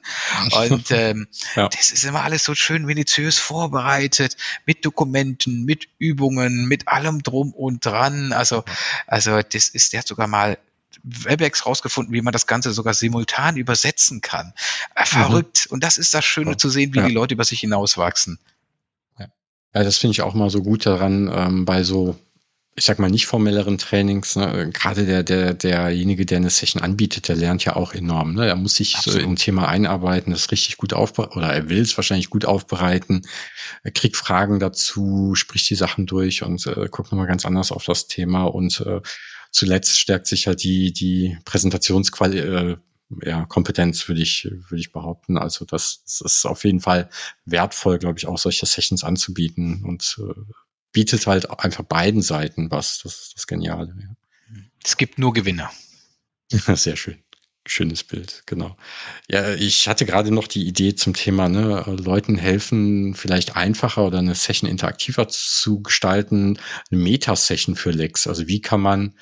Und 0.51 0.91
ähm, 0.91 1.27
ja. 1.55 1.67
das 1.69 1.91
ist 1.91 2.03
immer 2.05 2.23
alles 2.23 2.43
so 2.43 2.55
schön 2.55 2.85
minutiös 2.85 3.37
vorbereitet, 3.37 4.37
mit 4.65 4.85
Dokumenten, 4.85 5.63
mit 5.63 5.87
Übungen, 5.99 6.65
mit 6.67 6.87
allem 6.87 7.21
drum 7.21 7.53
und 7.53 7.85
dran. 7.85 8.33
Also, 8.33 8.63
also 9.05 9.41
das 9.41 9.69
ist, 9.69 9.93
der 9.93 9.99
hat 9.99 10.07
sogar 10.07 10.27
mal 10.27 10.57
WebEx 11.03 11.65
rausgefunden, 11.65 12.13
wie 12.13 12.21
man 12.21 12.33
das 12.33 12.47
Ganze 12.47 12.73
sogar 12.73 12.93
simultan 12.93 13.57
übersetzen 13.57 14.21
kann. 14.21 14.53
Äh, 14.95 15.01
mhm. 15.01 15.05
verrückt. 15.05 15.67
Mhm. 15.67 15.75
Und 15.75 15.83
das 15.83 15.97
ist 15.97 16.13
das 16.13 16.25
Schöne 16.25 16.51
ja. 16.51 16.57
zu 16.57 16.69
sehen, 16.69 16.93
wie 16.93 16.99
ja. 16.99 17.07
die 17.07 17.13
Leute 17.13 17.33
über 17.33 17.43
sich 17.43 17.59
hinauswachsen. 17.59 18.39
Ja, 19.19 19.27
ja 19.73 19.83
das 19.83 19.97
finde 19.97 20.11
ich 20.11 20.21
auch 20.21 20.33
mal 20.33 20.49
so 20.49 20.61
gut 20.61 20.85
daran, 20.85 21.31
ähm, 21.33 21.65
bei 21.65 21.83
so 21.83 22.17
ich 22.77 22.85
sag 22.85 22.99
mal, 22.99 23.09
nicht 23.09 23.25
formelleren 23.25 23.79
Trainings, 23.79 24.35
ne, 24.35 24.69
gerade 24.71 25.07
der, 25.07 25.23
der, 25.23 25.55
derjenige, 25.55 26.27
der 26.27 26.37
eine 26.37 26.51
Session 26.51 26.83
anbietet, 26.83 27.27
der 27.27 27.35
lernt 27.35 27.65
ja 27.65 27.75
auch 27.75 27.95
enorm. 27.95 28.35
Ne? 28.35 28.47
Er 28.47 28.55
muss 28.55 28.75
sich 28.75 28.95
Absolut. 28.95 29.19
so 29.19 29.25
im 29.25 29.35
Thema 29.35 29.67
einarbeiten, 29.67 30.31
das 30.31 30.51
richtig 30.51 30.77
gut 30.77 30.93
aufbereiten, 30.93 31.39
oder 31.39 31.51
er 31.51 31.69
will 31.69 31.81
es 31.81 31.97
wahrscheinlich 31.97 32.29
gut 32.29 32.45
aufbereiten, 32.45 33.23
er 33.81 33.91
kriegt 33.91 34.15
Fragen 34.15 34.59
dazu, 34.59 35.33
spricht 35.33 35.67
die 35.71 35.75
Sachen 35.75 36.05
durch 36.05 36.43
und 36.43 36.67
äh, 36.67 36.87
guckt 36.91 37.11
nochmal 37.11 37.25
ganz 37.25 37.47
anders 37.47 37.71
auf 37.71 37.83
das 37.83 38.07
Thema. 38.07 38.43
Und 38.43 38.79
äh, 38.81 39.01
zuletzt 39.51 39.97
stärkt 39.97 40.27
sich 40.27 40.45
halt 40.45 40.61
die, 40.61 40.93
die 40.93 41.35
Präsentationsqualität. 41.45 42.45
Äh, 42.45 42.77
ja, 43.23 43.45
Kompetenz 43.45 44.07
würde 44.07 44.21
ich, 44.21 44.43
würde 44.51 44.79
ich 44.79 44.91
behaupten. 44.91 45.37
Also 45.37 45.65
das, 45.65 46.03
das 46.03 46.21
ist 46.21 46.45
auf 46.45 46.63
jeden 46.63 46.81
Fall 46.81 47.09
wertvoll, 47.45 47.97
glaube 47.97 48.19
ich, 48.19 48.27
auch 48.27 48.37
solche 48.37 48.67
Sessions 48.67 49.03
anzubieten 49.03 49.83
und 49.83 50.19
äh, 50.19 50.33
bietet 50.97 51.27
halt 51.27 51.47
einfach 51.59 51.83
beiden 51.83 52.23
Seiten 52.23 52.71
was. 52.71 53.03
Das 53.03 53.19
ist 53.19 53.35
das 53.35 53.45
Geniale. 53.45 53.93
Ja. 54.01 54.15
Es 54.83 54.97
gibt 54.97 55.19
nur 55.19 55.31
Gewinner. 55.31 55.69
Sehr 56.49 56.95
schön. 56.95 57.19
Schönes 57.67 58.03
Bild, 58.03 58.41
genau. 58.47 58.75
Ja, 59.29 59.53
ich 59.53 59.87
hatte 59.87 60.07
gerade 60.07 60.31
noch 60.31 60.47
die 60.47 60.65
Idee 60.65 60.95
zum 60.95 61.13
Thema, 61.13 61.49
ne, 61.49 61.83
Leuten 62.03 62.35
helfen, 62.35 63.13
vielleicht 63.13 63.55
einfacher 63.55 64.07
oder 64.07 64.17
eine 64.17 64.33
Session 64.33 64.67
interaktiver 64.67 65.27
zu 65.27 65.83
gestalten, 65.83 66.57
eine 66.89 66.99
Meta-Session 66.99 67.75
für 67.75 67.91
Lex. 67.91 68.25
Also 68.25 68.47
wie 68.47 68.61
kann 68.61 68.81
man 68.81 69.13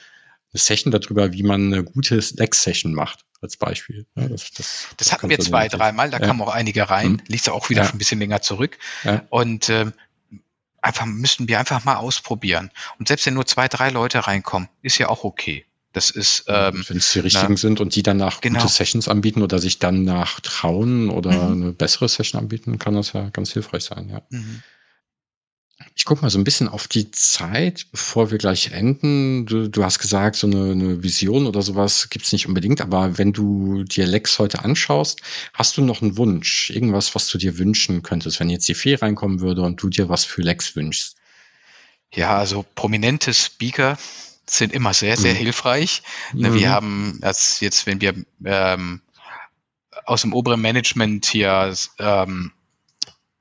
eine 0.54 0.60
Session 0.62 0.92
darüber, 0.92 1.34
wie 1.34 1.44
man 1.44 1.74
eine 1.74 1.84
gute 1.84 2.16
Lex-Session 2.16 2.94
macht, 2.94 3.26
als 3.42 3.58
Beispiel. 3.58 4.06
Ja, 4.16 4.30
das, 4.30 4.52
das, 4.52 4.88
das, 4.96 5.12
hatten 5.12 5.30
wir 5.30 5.40
zwei, 5.40 5.68
dreimal, 5.68 6.10
da 6.10 6.20
ja. 6.20 6.28
kamen 6.28 6.42
auch 6.42 6.54
einige 6.54 6.90
rein, 6.90 7.18
hm. 7.18 7.22
liegt 7.28 7.50
auch 7.50 7.70
wieder 7.70 7.82
ja. 7.82 7.88
schon 7.88 7.96
ein 7.96 8.00
bisschen 8.00 8.20
länger 8.20 8.42
zurück. 8.42 8.78
Ja. 9.04 9.24
Und 9.30 9.70
ähm, 9.70 9.92
einfach 10.86 11.06
müssten 11.06 11.48
wir 11.48 11.60
einfach 11.60 11.84
mal 11.84 11.96
ausprobieren. 11.96 12.72
Und 13.00 13.08
selbst 13.08 13.26
wenn 13.26 13.34
nur 13.34 13.46
zwei, 13.46 13.68
drei 13.68 13.90
Leute 13.90 14.28
reinkommen, 14.28 14.70
ist 14.82 14.98
ja 14.98 15.10
auch 15.10 15.24
okay. 15.24 15.66
Das 15.94 16.12
ist, 16.12 16.46
ähm, 16.48 16.84
wenn 16.88 16.98
es 16.98 17.14
die 17.14 17.20
richtigen 17.20 17.54
na, 17.54 17.58
sind 17.58 17.80
und 17.80 17.96
die 17.96 18.04
danach 18.04 18.42
genau. 18.42 18.60
gute 18.60 18.72
Sessions 18.72 19.08
anbieten 19.08 19.42
oder 19.42 19.60
sich 19.60 19.80
dann 19.80 20.04
nach 20.04 20.42
trauen 20.42 21.10
oder 21.10 21.32
mhm. 21.32 21.64
eine 21.64 21.72
bessere 21.72 22.10
Session 22.10 22.42
anbieten, 22.42 22.78
kann 22.80 22.96
das 22.96 23.14
ja 23.14 23.30
ganz 23.30 23.54
hilfreich 23.54 23.86
sein, 23.86 24.10
ja. 24.10 24.22
Mhm. 24.30 24.62
Ich 25.98 26.04
gucke 26.04 26.22
mal 26.22 26.30
so 26.30 26.38
ein 26.38 26.44
bisschen 26.44 26.68
auf 26.68 26.90
die 26.90 27.10
Zeit, 27.12 27.88
bevor 27.90 28.30
wir 28.30 28.38
gleich 28.38 28.72
enden. 28.72 29.46
Du, 29.46 29.70
du 29.70 29.84
hast 29.84 30.00
gesagt, 30.00 30.36
so 30.36 30.46
eine, 30.46 30.72
eine 30.72 31.04
Vision 31.04 31.48
oder 31.48 31.62
sowas 31.62 32.10
gibt's 32.10 32.34
nicht 32.34 32.48
unbedingt, 32.48 32.82
aber 32.82 33.18
wenn 33.18 33.32
du 33.32 33.86
dir 33.86 34.06
Lex 34.06 34.38
heute 34.38 34.64
anschaust, 34.66 35.22
hast 35.54 35.78
du 35.78 35.82
noch 35.82 36.02
einen 36.02 36.18
Wunsch? 36.18 36.70
Irgendwas, 36.70 37.16
was 37.16 37.28
du 37.28 37.38
dir 37.38 37.58
wünschen 37.58 38.04
könntest, 38.04 38.42
wenn 38.42 38.50
jetzt 38.50 38.68
die 38.68 38.76
Fee 38.76 38.96
reinkommen 38.96 39.40
würde 39.40 39.62
und 39.62 39.82
du 39.82 39.88
dir 39.88 40.10
was 40.10 40.26
für 40.26 40.42
Lex 40.42 40.76
wünschst? 40.76 41.16
Ja, 42.12 42.38
also 42.38 42.66
prominente 42.76 43.34
Speaker 43.34 43.98
sind 44.48 44.74
immer 44.74 44.94
sehr, 44.94 45.16
sehr 45.16 45.34
mhm. 45.34 45.38
hilfreich. 45.38 46.04
Ne, 46.34 46.50
mhm. 46.50 46.56
Wir 46.56 46.70
haben 46.72 47.20
das 47.22 47.62
jetzt, 47.62 47.88
wenn 47.88 48.02
wir 48.02 48.14
ähm, 48.44 49.02
aus 50.06 50.22
dem 50.22 50.34
oberen 50.34 50.62
Management 50.62 51.26
hier 51.26 51.74
ähm, 52.00 52.52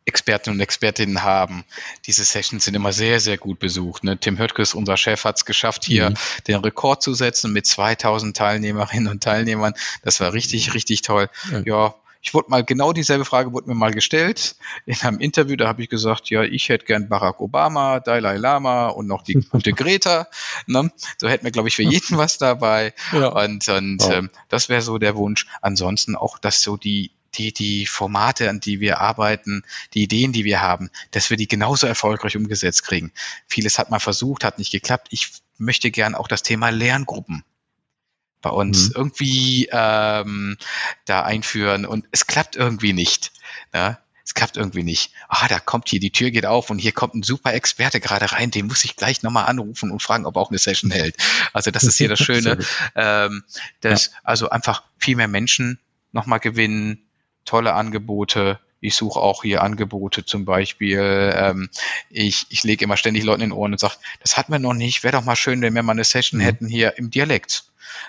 Experten 0.07 0.51
und 0.51 0.61
Expertinnen 0.61 1.23
haben. 1.23 1.65
Diese 2.07 2.25
Sessions 2.25 2.65
sind 2.65 2.75
immer 2.75 2.93
sehr, 2.93 3.21
sehr 3.21 3.39
gut 3.39 3.59
besucht. 3.59 4.05
Ne? 4.05 4.19
Tim 4.19 4.39
Höttges, 4.39 4.75
unser 4.75 4.97
Chef, 4.97 5.25
hat 5.25 5.37
es 5.37 5.45
geschafft, 5.45 5.85
hier 5.85 6.11
mhm. 6.11 6.15
den 6.47 6.57
Rekord 6.57 7.03
zu 7.03 7.15
setzen 7.15 7.53
mit 7.53 7.67
2000 7.67 8.37
Teilnehmerinnen 8.37 9.09
und 9.09 9.23
Teilnehmern. 9.23 9.75
Das 10.03 10.21
war 10.21 10.33
richtig, 10.33 10.75
richtig 10.75 11.03
toll. 11.03 11.31
Ja, 11.51 11.63
ja 11.65 11.95
ich 12.25 12.33
wurde 12.33 12.49
mal, 12.49 12.65
genau 12.65 12.95
dieselbe 12.95 13.27
Frage 13.27 13.53
wurde 13.53 13.69
mir 13.69 13.75
mal 13.75 13.93
gestellt 13.93 14.57
in 14.87 14.99
einem 15.03 15.19
Interview, 15.21 15.57
da 15.57 15.69
habe 15.69 15.83
ich 15.83 15.91
gesagt, 15.91 16.31
ja, 16.31 16.43
ich 16.43 16.71
hätte 16.71 16.87
gern 16.87 17.09
Barack 17.11 17.39
Obama, 17.41 18.01
Dalai 18.01 18.39
Lama 18.39 18.89
und 18.89 19.07
noch 19.07 19.23
die 19.23 19.35
gute 19.35 19.73
Greta. 19.75 20.29
Ne? 20.67 20.91
So 21.19 21.29
hätten 21.29 21.45
wir, 21.45 21.51
glaube 21.51 21.69
ich, 21.69 21.77
für 21.77 21.83
jeden 21.83 22.17
was 22.17 22.39
dabei. 22.39 22.95
Ja. 23.13 23.29
Und, 23.29 23.69
und 23.69 24.03
wow. 24.03 24.11
ähm, 24.11 24.31
das 24.49 24.71
wäre 24.71 24.81
so 24.81 24.97
der 24.97 25.17
Wunsch. 25.17 25.47
Ansonsten 25.61 26.17
auch, 26.17 26.39
dass 26.39 26.63
so 26.63 26.79
die 26.79 27.11
die, 27.35 27.53
die 27.53 27.87
Formate, 27.87 28.49
an 28.49 28.61
die 28.61 28.81
wir 28.81 29.01
arbeiten, 29.01 29.63
die 29.93 30.03
Ideen, 30.03 30.33
die 30.33 30.45
wir 30.45 30.61
haben, 30.61 30.91
dass 31.11 31.31
wir 31.31 31.37
die 31.37 31.49
genauso 31.49 31.87
erfolgreich 31.87 32.37
umgesetzt 32.37 32.85
kriegen. 32.85 33.13
Vieles 33.47 33.79
hat 33.79 33.91
man 33.91 34.01
versucht, 34.01 34.45
hat 34.45 34.59
nicht 34.59 34.73
geklappt. 34.73 35.09
Ich 35.11 35.33
möchte 35.59 35.91
gern 35.91 36.15
auch 36.15 36.29
das 36.29 36.43
Thema 36.43 36.71
Lerngruppen 36.71 37.45
bei 38.45 38.51
uns 38.51 38.91
mhm. 38.91 38.95
irgendwie 38.97 39.69
ähm, 39.73 40.57
da 41.07 41.23
einführen 41.23 41.87
und 41.87 42.07
es 42.13 42.27
klappt 42.27 42.57
irgendwie 42.57 42.93
nicht. 42.93 43.33
Ne? 43.73 43.99
Es 44.25 44.35
klappt 44.35 44.57
irgendwie 44.57 44.83
nicht. 44.83 45.13
Ah, 45.29 45.49
da 45.49 45.61
kommt 45.61 45.89
hier, 45.89 46.01
die 46.01 46.13
Tür 46.13 46.31
geht 46.31 46.47
auf 46.47 46.71
und 46.71 46.79
hier 46.79 46.93
kommt 46.93 47.15
ein 47.15 47.23
super 47.23 47.53
Experte 47.53 48.01
gerade 48.01 48.33
rein, 48.33 48.51
den 48.51 48.67
muss 48.67 48.85
ich 48.85 48.97
gleich 48.97 49.23
nochmal 49.23 49.47
anrufen 49.47 49.91
und 49.91 50.03
fragen, 50.03 50.25
ob 50.27 50.37
er 50.37 50.41
auch 50.41 50.51
eine 50.51 50.59
Session 50.59 50.91
hält. 50.91 51.17
Also 51.53 51.71
das 51.71 51.85
ist 51.85 51.97
hier 51.99 52.09
das 52.09 52.19
Schöne. 52.23 52.59
ähm, 52.95 53.45
dass 53.81 54.07
ja. 54.07 54.13
also 54.23 54.51
einfach 54.51 54.83
viel 54.99 55.17
mehr 55.17 55.29
Menschen 55.29 55.79
nochmal 56.13 56.41
gewinnen, 56.41 57.03
tolle 57.45 57.75
Angebote. 57.75 58.59
Ich 58.81 58.97
suche 58.97 59.19
auch 59.19 59.43
hier 59.43 59.63
Angebote 59.63 60.27
zum 60.27 60.45
Beispiel. 60.45 61.33
Ähm, 61.35 61.71
ich, 62.11 62.47
ich 62.51 62.65
lege 62.65 62.85
immer 62.85 62.99
ständig 62.99 63.25
Leuten 63.25 63.41
in 63.43 63.51
den 63.51 63.57
Ohren 63.57 63.73
und 63.73 63.79
sage, 63.79 63.95
das 64.21 64.37
hatten 64.37 64.53
wir 64.53 64.59
noch 64.59 64.75
nicht. 64.75 65.03
Wäre 65.03 65.17
doch 65.17 65.25
mal 65.25 65.37
schön, 65.37 65.63
wenn 65.63 65.75
wir 65.75 65.83
mal 65.83 65.93
eine 65.93 66.05
Session 66.05 66.41
mhm. 66.41 66.45
hätten 66.45 66.69
hier 66.69 66.99
im 66.99 67.11
Dialekt. 67.11 67.65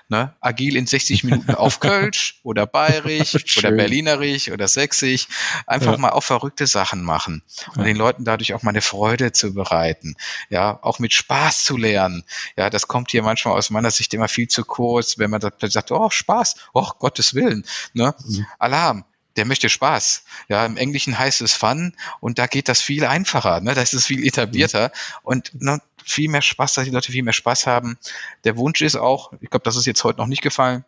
Ne? 0.09 0.33
Agil 0.39 0.75
in 0.75 0.85
60 0.85 1.23
Minuten 1.23 1.55
auf 1.55 1.79
Kölsch 1.79 2.39
oder 2.43 2.65
Bayerisch 2.67 3.57
oder 3.57 3.71
Berlinerisch 3.71 4.51
oder 4.51 4.67
Sächsisch. 4.67 5.27
Einfach 5.65 5.93
ja. 5.93 5.97
mal 5.97 6.09
auch 6.11 6.23
verrückte 6.23 6.67
Sachen 6.67 7.03
machen 7.03 7.41
und 7.69 7.77
ja. 7.77 7.83
den 7.83 7.97
Leuten 7.97 8.25
dadurch 8.25 8.53
auch 8.53 8.63
mal 8.63 8.71
eine 8.71 8.81
Freude 8.81 9.31
zu 9.31 9.53
bereiten. 9.53 10.15
Ja, 10.49 10.79
auch 10.81 10.99
mit 10.99 11.13
Spaß 11.13 11.63
zu 11.63 11.77
lernen. 11.77 12.23
Ja, 12.57 12.69
das 12.69 12.87
kommt 12.87 13.11
hier 13.11 13.23
manchmal 13.23 13.55
aus 13.55 13.69
meiner 13.69 13.91
Sicht 13.91 14.13
immer 14.13 14.27
viel 14.27 14.47
zu 14.47 14.63
kurz, 14.63 15.17
wenn 15.17 15.31
man 15.31 15.41
sagt, 15.41 15.91
oh, 15.91 16.09
Spaß, 16.09 16.55
oh, 16.73 16.89
Gottes 16.99 17.33
Willen. 17.33 17.65
Ne? 17.93 18.13
Mhm. 18.25 18.45
Alarm 18.59 19.05
der 19.35 19.45
möchte 19.45 19.69
Spaß. 19.69 20.23
Ja, 20.47 20.65
im 20.65 20.77
Englischen 20.77 21.17
heißt 21.17 21.41
es 21.41 21.53
Fun 21.53 21.93
und 22.19 22.39
da 22.39 22.47
geht 22.47 22.69
das 22.69 22.81
viel 22.81 23.05
einfacher, 23.05 23.61
ne? 23.61 23.73
Da 23.73 23.81
ist 23.81 23.93
es 23.93 24.05
viel 24.05 24.25
etablierter 24.25 24.87
mhm. 24.87 25.19
und 25.23 25.61
ne, 25.61 25.81
viel 26.03 26.29
mehr 26.29 26.41
Spaß, 26.41 26.73
dass 26.73 26.85
die 26.85 26.91
Leute 26.91 27.11
viel 27.11 27.23
mehr 27.23 27.33
Spaß 27.33 27.67
haben. 27.67 27.97
Der 28.43 28.57
Wunsch 28.57 28.81
ist 28.81 28.95
auch, 28.95 29.33
ich 29.41 29.49
glaube, 29.49 29.63
das 29.63 29.75
ist 29.75 29.85
jetzt 29.85 30.03
heute 30.03 30.19
noch 30.19 30.27
nicht 30.27 30.41
gefallen, 30.41 30.85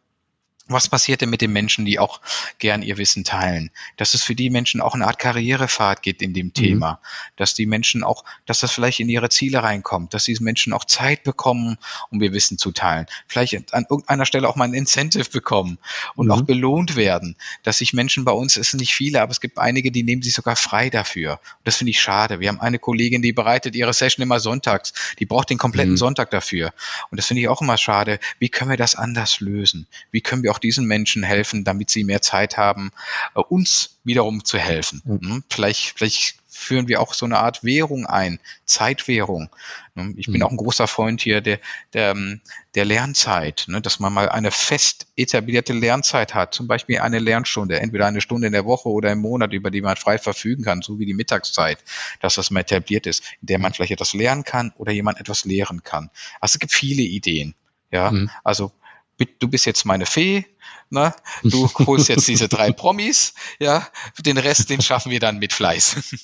was 0.68 0.89
passiert 0.89 1.22
denn 1.22 1.30
mit 1.30 1.41
den 1.41 1.51
Menschen, 1.51 1.86
die 1.86 1.99
auch 1.99 2.22
gern 2.59 2.82
ihr 2.82 2.97
Wissen 2.97 3.24
teilen? 3.24 3.72
Dass 3.95 4.13
es 4.13 4.24
für 4.24 4.36
die 4.36 4.49
Menschen 4.49 4.82
auch 4.82 4.95
eine 4.95 5.07
Art 5.07 5.20
Karrierefahrt 5.20 6.01
geht 6.01 6.22
in 6.22 6.34
dem 6.34 6.47
mhm. 6.47 6.53
Thema. 6.53 6.91
Mhm. 6.91 6.97
Dass 7.38 7.53
die 7.53 7.65
Menschen 7.65 8.03
auch, 8.03 8.24
dass 8.45 8.59
das 8.59 8.72
vielleicht 8.72 8.99
in 8.99 9.09
ihre 9.09 9.30
Ziele 9.30 9.63
reinkommt, 9.63 10.13
dass 10.13 10.26
diese 10.26 10.43
Menschen 10.43 10.74
auch 10.74 10.86
Zeit 10.86 11.24
bekommen, 11.24 11.78
um 12.09 12.22
ihr 12.22 12.34
Wissen 12.34 12.57
zu 12.57 12.72
teilen. 12.72 13.05
Vielleicht 13.28 13.74
an 13.74 13.86
irgendeiner 13.89 14.26
Stelle 14.26 14.49
auch 14.49 14.55
mal 14.55 14.65
ein 14.65 14.74
Incentive 14.74 15.30
bekommen 15.30 15.78
und 16.15 16.28
mhm. 16.28 16.32
auch 16.32 16.41
belohnt 16.41 16.95
werden. 16.95 17.36
Dass 17.63 17.80
sich 17.80 17.93
Menschen 17.93 18.26
bei 18.26 18.32
uns, 18.32 18.57
es 18.57 18.72
sind 18.72 18.80
nicht 18.80 18.95
viele, 18.95 19.22
aber 19.22 19.32
es 19.32 19.41
gibt 19.41 19.57
einige, 19.57 19.91
die 19.91 20.03
nehmen 20.03 20.22
sich 20.22 20.34
sogar 20.34 20.55
frei 20.55 20.89
dafür. 20.89 21.34
Und 21.34 21.68
das 21.68 21.78
finde 21.78 21.91
ich 21.91 22.01
schade. 22.01 22.39
Wir 22.39 22.49
haben 22.49 22.59
eine 22.59 22.80
Kollegin, 22.80 23.22
die 23.22 23.34
bereitet 23.34 23.76
ihre 23.76 23.93
Session 23.93 24.24
immer 24.24 24.39
sonntags. 24.39 24.93
Die 25.20 25.26
braucht 25.26 25.49
den 25.49 25.57
kompletten 25.57 25.93
mhm. 25.93 25.97
Sonntag 25.97 26.32
dafür. 26.32 26.74
Und 27.09 27.18
das 27.18 27.28
finde 27.28 27.41
ich 27.41 27.47
auch 27.47 27.61
immer 27.61 27.78
schade. 27.78 28.20
Wie 28.39 28.49
können 28.49 28.70
wir 28.70 28.78
das 28.78 28.95
anders 28.95 29.39
lösen? 29.39 29.88
Wie 30.11 30.22
können 30.22 30.43
wir 30.43 30.51
auch 30.51 30.57
auch 30.58 30.60
diesen 30.60 30.88
Menschen 30.88 31.24
helfen, 31.24 31.64
damit 31.64 31.89
sie 31.91 32.03
mehr 32.03 32.22
Zeit 32.22 32.58
haben, 32.58 32.91
äh, 33.36 33.39
uns 33.39 33.99
wiederum 34.03 34.43
zu 34.43 34.58
helfen. 34.58 35.01
Mhm. 35.05 35.43
Vielleicht, 35.49 35.97
vielleicht 35.97 36.36
führen 36.49 36.88
wir 36.88 36.99
auch 36.99 37.14
so 37.14 37.26
eine 37.26 37.38
Art 37.38 37.64
Währung 37.64 38.08
ein, 38.08 38.39
Zeitwährung. 38.66 39.49
Ne, 39.93 40.16
ich 40.18 40.26
bin 40.26 40.38
mhm. 40.38 40.43
auch 40.43 40.49
ein 40.49 40.58
großer 40.58 40.88
Freund 40.88 41.22
hier 41.22 41.41
der, 41.41 41.60
der, 41.93 42.12
ähm, 42.12 42.41
der 42.74 42.86
Lernzeit, 42.86 43.66
ne, 43.68 43.80
dass 43.80 43.99
man 43.99 44.12
mal 44.12 44.30
eine 44.30 44.49
fest 44.49 45.05
etablierte 45.16 45.74
Lernzeit 45.74 46.34
hat, 46.34 46.55
zum 46.55 46.68
Beispiel 46.68 46.99
eine 46.99 47.20
Lernstunde, 47.20 47.80
entweder 47.80 48.08
eine 48.08 48.22
Stunde 48.22 48.47
in 48.47 48.53
der 48.53 48.66
Woche 48.66 48.89
oder 48.89 49.12
im 49.12 49.20
Monat, 49.20 49.53
über 49.53 49.70
die 49.70 49.82
man 49.82 49.95
frei 49.95 50.18
verfügen 50.18 50.64
kann, 50.64 50.82
so 50.82 50.97
wie 50.97 51.05
die 51.05 51.14
Mittagszeit, 51.14 51.78
dass 52.22 52.36
das 52.36 52.49
mal 52.49 52.62
etabliert 52.62 53.05
ist, 53.05 53.24
in 53.41 53.47
der 53.47 53.60
man 53.60 53.74
vielleicht 53.74 53.91
etwas 53.91 54.14
lernen 54.14 54.43
kann 54.43 54.74
oder 54.78 54.91
jemand 54.91 55.20
etwas 55.20 55.45
lehren 55.45 55.84
kann. 55.84 56.10
Also 56.41 56.55
es 56.55 56.60
gibt 56.60 56.74
viele 56.74 57.03
Ideen. 57.03 57.53
Ja, 57.91 58.12
mhm. 58.12 58.30
also 58.43 58.72
du 59.18 59.47
bist 59.47 59.65
jetzt 59.65 59.86
meine 59.86 60.05
Fee, 60.05 60.45
ne? 60.89 61.13
du 61.43 61.70
holst 61.86 62.09
jetzt 62.09 62.28
diese 62.28 62.47
drei 62.47 62.72
Promis, 62.72 63.34
ja, 63.59 63.88
den 64.20 64.38
Rest, 64.38 64.70
den 64.70 64.82
schaffen 64.82 65.11
wir 65.11 65.20
dann 65.20 65.39
mit 65.39 65.53
Fleiß. 65.53 66.15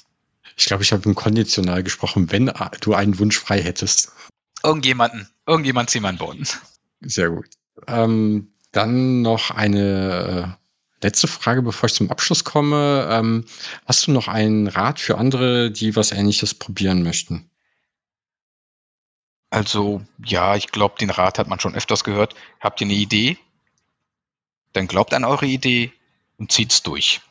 Ich 0.55 0.65
glaube, 0.65 0.83
ich 0.83 0.91
habe 0.91 1.03
im 1.05 1.15
Konditional 1.15 1.83
gesprochen, 1.83 2.31
wenn 2.31 2.51
du 2.81 2.93
einen 2.93 3.17
Wunsch 3.19 3.39
frei 3.39 3.61
hättest. 3.61 4.11
Irgendjemanden, 4.63 5.29
irgendjemand 5.47 5.89
zieh 5.89 5.99
meinen 5.99 6.17
Boden. 6.17 6.47
Sehr 7.01 7.29
gut. 7.29 7.47
Ähm, 7.87 8.53
dann 8.71 9.21
noch 9.21 9.51
eine 9.51 10.55
äh, 11.01 11.03
letzte 11.03 11.27
Frage, 11.27 11.61
bevor 11.61 11.87
ich 11.87 11.95
zum 11.95 12.11
Abschluss 12.11 12.43
komme. 12.43 13.07
Ähm, 13.09 13.45
hast 13.85 14.07
du 14.07 14.11
noch 14.11 14.27
einen 14.27 14.67
Rat 14.67 14.99
für 14.99 15.17
andere, 15.17 15.71
die 15.71 15.95
was 15.95 16.11
Ähnliches 16.11 16.53
probieren 16.53 17.03
möchten? 17.03 17.49
Also 19.53 20.01
ja, 20.25 20.55
ich 20.55 20.69
glaube, 20.69 20.95
den 20.99 21.11
Rat 21.11 21.37
hat 21.37 21.47
man 21.47 21.59
schon 21.59 21.75
öfters 21.75 22.03
gehört. 22.03 22.33
Habt 22.59 22.81
ihr 22.81 22.85
eine 22.85 22.95
Idee? 22.95 23.37
Dann 24.71 24.87
glaubt 24.87 25.13
an 25.13 25.23
eure 25.23 25.45
Idee 25.45 25.93
und 26.39 26.51
zieht's 26.51 26.81
durch. 26.81 27.21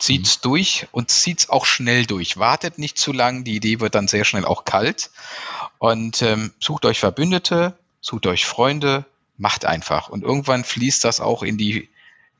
Zieht's 0.00 0.38
mhm. 0.38 0.42
durch 0.42 0.88
und 0.90 1.12
zieht's 1.12 1.48
auch 1.48 1.64
schnell 1.64 2.04
durch. 2.04 2.36
Wartet 2.36 2.78
nicht 2.78 2.98
zu 2.98 3.12
lang, 3.12 3.44
die 3.44 3.54
Idee 3.54 3.78
wird 3.78 3.94
dann 3.94 4.08
sehr 4.08 4.24
schnell 4.24 4.44
auch 4.44 4.64
kalt. 4.64 5.12
Und 5.78 6.20
ähm, 6.20 6.52
sucht 6.58 6.84
euch 6.84 6.98
Verbündete, 6.98 7.78
sucht 8.00 8.26
euch 8.26 8.44
Freunde, 8.44 9.04
macht 9.36 9.66
einfach. 9.66 10.08
Und 10.08 10.24
irgendwann 10.24 10.64
fließt 10.64 11.04
das 11.04 11.20
auch 11.20 11.44
in 11.44 11.56
die 11.58 11.88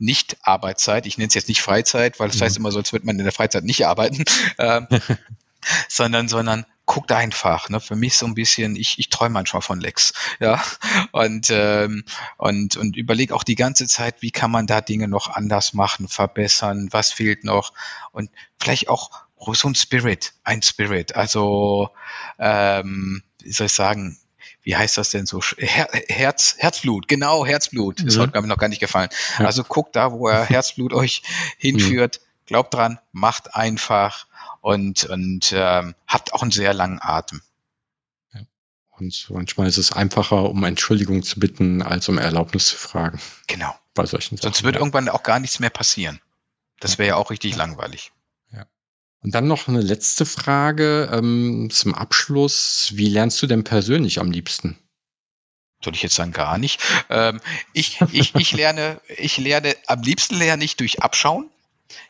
Nicht-Arbeitszeit. 0.00 1.06
Ich 1.06 1.16
nenne 1.16 1.28
es 1.28 1.34
jetzt 1.34 1.48
nicht 1.48 1.62
Freizeit, 1.62 2.18
weil 2.18 2.30
es 2.30 2.40
mhm. 2.40 2.44
heißt 2.46 2.56
immer 2.56 2.72
so, 2.72 2.80
als 2.80 2.92
würde 2.92 3.06
man 3.06 3.16
in 3.20 3.24
der 3.24 3.32
Freizeit 3.32 3.62
nicht 3.62 3.86
arbeiten. 3.86 4.24
Ähm, 4.58 4.88
sondern, 5.88 6.26
sondern 6.26 6.66
guckt 6.86 7.12
einfach. 7.12 7.68
Ne? 7.68 7.80
Für 7.80 7.96
mich 7.96 8.16
so 8.16 8.26
ein 8.26 8.34
bisschen, 8.34 8.76
ich, 8.76 8.98
ich 8.98 9.10
träume 9.10 9.34
manchmal 9.34 9.62
von 9.62 9.80
Lex, 9.80 10.12
ja. 10.40 10.62
Und, 11.12 11.48
ähm, 11.50 12.04
und, 12.38 12.76
und 12.76 12.96
überlege 12.96 13.34
auch 13.34 13.42
die 13.42 13.56
ganze 13.56 13.86
Zeit, 13.86 14.22
wie 14.22 14.30
kann 14.30 14.50
man 14.50 14.66
da 14.66 14.80
Dinge 14.80 15.08
noch 15.08 15.28
anders 15.28 15.74
machen, 15.74 16.08
verbessern, 16.08 16.88
was 16.92 17.12
fehlt 17.12 17.44
noch 17.44 17.72
und 18.12 18.30
vielleicht 18.58 18.88
auch 18.88 19.10
so 19.52 19.68
ein 19.68 19.74
Spirit, 19.74 20.32
ein 20.44 20.62
Spirit. 20.62 21.14
Also, 21.14 21.90
ähm, 22.38 23.22
wie 23.42 23.52
soll 23.52 23.66
ich 23.66 23.72
sagen, 23.72 24.18
wie 24.62 24.76
heißt 24.76 24.98
das 24.98 25.10
denn 25.10 25.26
so? 25.26 25.40
Her 25.58 25.88
Herz, 26.08 26.56
Herzblut, 26.58 27.06
genau, 27.06 27.46
Herzblut. 27.46 28.04
Das 28.04 28.16
mhm. 28.16 28.22
hat 28.22 28.34
mir 28.34 28.46
noch 28.48 28.58
gar 28.58 28.68
nicht 28.68 28.80
gefallen. 28.80 29.10
Ja. 29.38 29.46
Also 29.46 29.62
guckt 29.62 29.94
da, 29.94 30.12
wo 30.12 30.28
er 30.28 30.44
Herzblut 30.48 30.92
euch 30.92 31.22
hinführt. 31.58 32.20
Mhm. 32.20 32.46
Glaubt 32.46 32.74
dran, 32.74 32.98
macht 33.12 33.54
einfach 33.54 34.26
und, 34.66 35.04
und 35.04 35.52
ähm, 35.56 35.94
habt 36.08 36.34
auch 36.34 36.42
einen 36.42 36.50
sehr 36.50 36.74
langen 36.74 36.98
Atem. 37.00 37.40
Und 38.98 39.30
manchmal 39.30 39.68
ist 39.68 39.76
es 39.76 39.92
einfacher, 39.92 40.50
um 40.50 40.64
Entschuldigung 40.64 41.22
zu 41.22 41.38
bitten, 41.38 41.82
als 41.82 42.08
um 42.08 42.18
Erlaubnis 42.18 42.68
zu 42.68 42.76
fragen. 42.76 43.20
Genau. 43.46 43.72
Bei 43.94 44.06
solchen 44.06 44.36
Sachen. 44.36 44.44
Sonst 44.44 44.64
wird 44.64 44.74
ja. 44.74 44.80
irgendwann 44.80 45.08
auch 45.08 45.22
gar 45.22 45.38
nichts 45.38 45.60
mehr 45.60 45.70
passieren. 45.70 46.18
Das 46.80 46.98
wäre 46.98 47.08
ja 47.08 47.16
auch 47.16 47.30
richtig 47.30 47.52
ja. 47.52 47.58
langweilig. 47.58 48.10
Ja. 48.52 48.66
Und 49.22 49.36
dann 49.36 49.46
noch 49.46 49.68
eine 49.68 49.82
letzte 49.82 50.26
Frage 50.26 51.10
ähm, 51.12 51.68
zum 51.70 51.94
Abschluss. 51.94 52.90
Wie 52.94 53.08
lernst 53.08 53.40
du 53.42 53.46
denn 53.46 53.62
persönlich 53.62 54.18
am 54.18 54.32
liebsten? 54.32 54.78
Soll 55.84 55.94
ich 55.94 56.02
jetzt 56.02 56.16
sagen, 56.16 56.32
gar 56.32 56.58
nicht. 56.58 56.80
Ähm, 57.08 57.40
ich, 57.72 58.00
ich, 58.12 58.34
ich, 58.34 58.52
lerne, 58.52 59.00
ich 59.16 59.36
lerne, 59.36 59.76
am 59.86 60.02
liebsten 60.02 60.36
lerne 60.36 60.64
ich 60.64 60.76
durch 60.76 61.02
Abschauen. 61.02 61.50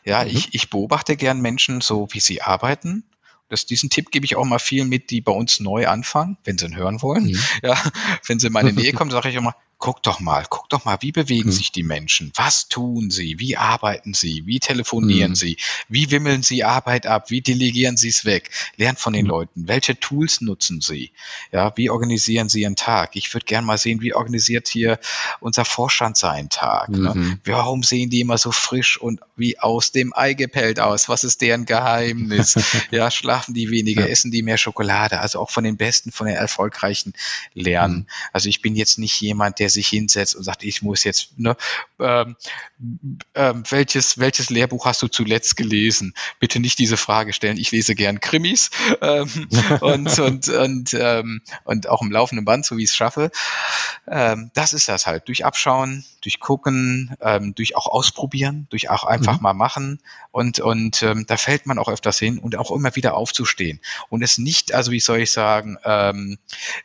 Ja, 0.03 0.23
mhm. 0.23 0.31
ich, 0.31 0.53
ich 0.53 0.69
beobachte 0.69 1.15
gern 1.15 1.41
Menschen 1.41 1.81
so, 1.81 2.07
wie 2.11 2.19
sie 2.19 2.41
arbeiten. 2.41 3.03
Das, 3.49 3.65
diesen 3.65 3.89
Tipp 3.89 4.11
gebe 4.11 4.25
ich 4.25 4.35
auch 4.35 4.43
mal 4.43 4.59
vielen 4.59 4.89
mit, 4.89 5.09
die 5.09 5.21
bei 5.21 5.31
uns 5.31 5.59
neu 5.59 5.87
anfangen, 5.87 6.37
wenn 6.43 6.57
sie 6.57 6.65
ihn 6.65 6.75
hören 6.75 7.01
wollen. 7.01 7.27
Mhm. 7.27 7.39
Ja, 7.63 7.81
wenn 8.25 8.39
sie 8.39 8.47
in 8.47 8.53
meine 8.53 8.73
Nähe 8.73 8.93
kommen, 8.93 9.11
sage 9.11 9.29
ich 9.29 9.35
immer, 9.35 9.55
guck 9.79 10.01
doch 10.01 10.19
mal, 10.19 10.45
guck 10.49 10.69
doch 10.69 10.85
mal, 10.85 10.97
wie 11.01 11.11
bewegen 11.11 11.49
mhm. 11.49 11.53
sich 11.53 11.71
die 11.71 11.83
Menschen? 11.83 12.31
Was 12.35 12.67
tun 12.67 13.11
sie? 13.11 13.39
Wie 13.39 13.57
arbeiten 13.57 14.13
sie? 14.13 14.43
Wie 14.45 14.59
telefonieren 14.59 15.31
mhm. 15.31 15.35
sie? 15.35 15.57
Wie 15.87 16.09
wimmeln 16.09 16.41
sie 16.41 16.63
Arbeit 16.63 17.05
ab? 17.05 17.29
Wie 17.29 17.41
delegieren 17.41 17.95
sie 17.95 18.09
es 18.09 18.25
weg? 18.25 18.49
Lernt 18.77 18.99
von 18.99 19.13
den 19.13 19.25
mhm. 19.25 19.31
Leuten. 19.31 19.67
Welche 19.67 19.99
Tools 19.99 20.41
nutzen 20.41 20.81
sie? 20.81 21.11
Ja, 21.51 21.73
wie 21.75 21.91
organisieren 21.91 22.49
sie 22.49 22.61
ihren 22.61 22.75
Tag? 22.75 23.15
Ich 23.15 23.33
würde 23.33 23.45
gerne 23.45 23.67
mal 23.67 23.77
sehen, 23.77 24.01
wie 24.01 24.15
organisiert 24.15 24.67
hier 24.67 24.99
unser 25.41 25.63
Vorstand 25.63 26.17
seinen 26.17 26.49
Tag? 26.49 26.89
Ne? 26.89 27.13
Mhm. 27.13 27.39
Warum 27.45 27.83
sehen 27.83 28.09
die 28.09 28.21
immer 28.21 28.39
so 28.39 28.51
frisch 28.51 28.99
und 28.99 29.21
wie 29.35 29.59
aus 29.59 29.91
dem 29.91 30.11
Ei 30.15 30.33
gepellt 30.33 30.79
aus? 30.79 31.07
Was 31.07 31.23
ist 31.23 31.41
deren 31.41 31.65
Geheimnis? 31.65 32.55
ja, 32.91 33.11
schlafen 33.11 33.53
die 33.53 33.69
weniger, 33.69 34.01
ja. 34.01 34.07
essen 34.07 34.31
die 34.31 34.41
mehr 34.41 34.57
Schokolade? 34.57 35.19
Also 35.19 35.39
auch 35.39 35.51
von 35.51 35.63
den 35.63 35.77
Besten, 35.77 36.11
von 36.11 36.25
den 36.25 36.35
Erfolgreichen 36.35 37.13
lernen. 37.53 37.95
Mhm. 37.95 38.05
Also 38.33 38.49
ich 38.49 38.63
bin 38.63 38.75
jetzt 38.75 38.97
nicht 38.97 39.21
jemand, 39.21 39.59
der 39.59 39.66
der 39.67 39.71
sich 39.71 39.89
hinsetzt 39.89 40.35
und 40.35 40.43
sagt, 40.43 40.63
ich 40.63 40.81
muss 40.81 41.03
jetzt, 41.03 41.37
ne, 41.37 41.57
ähm, 41.99 42.37
ähm, 43.35 43.63
welches, 43.69 44.17
welches 44.17 44.49
Lehrbuch 44.49 44.85
hast 44.85 45.01
du 45.01 45.07
zuletzt 45.07 45.57
gelesen? 45.57 46.13
Bitte 46.39 46.61
nicht 46.61 46.79
diese 46.79 46.95
Frage 46.95 47.33
stellen. 47.33 47.57
Ich 47.57 47.71
lese 47.71 47.95
gern 47.95 48.21
Krimis 48.21 48.69
ähm, 49.01 49.49
und, 49.81 50.19
und, 50.19 50.47
und, 50.47 50.93
ähm, 50.93 51.41
und 51.65 51.89
auch 51.89 52.01
im 52.01 52.11
laufenden 52.11 52.45
Band, 52.45 52.65
so 52.65 52.77
wie 52.77 52.83
ich 52.83 52.91
es 52.91 52.95
schaffe. 52.95 53.29
Ähm, 54.07 54.51
das 54.53 54.71
ist 54.71 54.87
das 54.87 55.05
halt. 55.05 55.27
Durch 55.27 55.43
Abschauen, 55.43 56.05
durch 56.21 56.39
Gucken, 56.39 57.15
ähm, 57.19 57.53
durch 57.53 57.75
auch 57.75 57.87
Ausprobieren, 57.87 58.67
durch 58.69 58.89
auch 58.89 59.03
einfach 59.03 59.37
mhm. 59.37 59.43
mal 59.43 59.53
machen. 59.53 59.99
Und, 60.31 60.59
und 60.59 61.03
ähm, 61.03 61.25
da 61.27 61.35
fällt 61.35 61.65
man 61.65 61.77
auch 61.77 61.89
öfters 61.89 62.19
hin 62.19 62.39
und 62.39 62.55
auch 62.55 62.71
immer 62.71 62.95
wieder 62.95 63.15
aufzustehen. 63.15 63.81
Und 64.09 64.21
es 64.21 64.37
nicht, 64.37 64.73
also 64.73 64.91
wie 64.91 64.99
soll 64.99 65.19
ich 65.19 65.31
sagen, 65.31 65.77
ähm, 65.83 66.37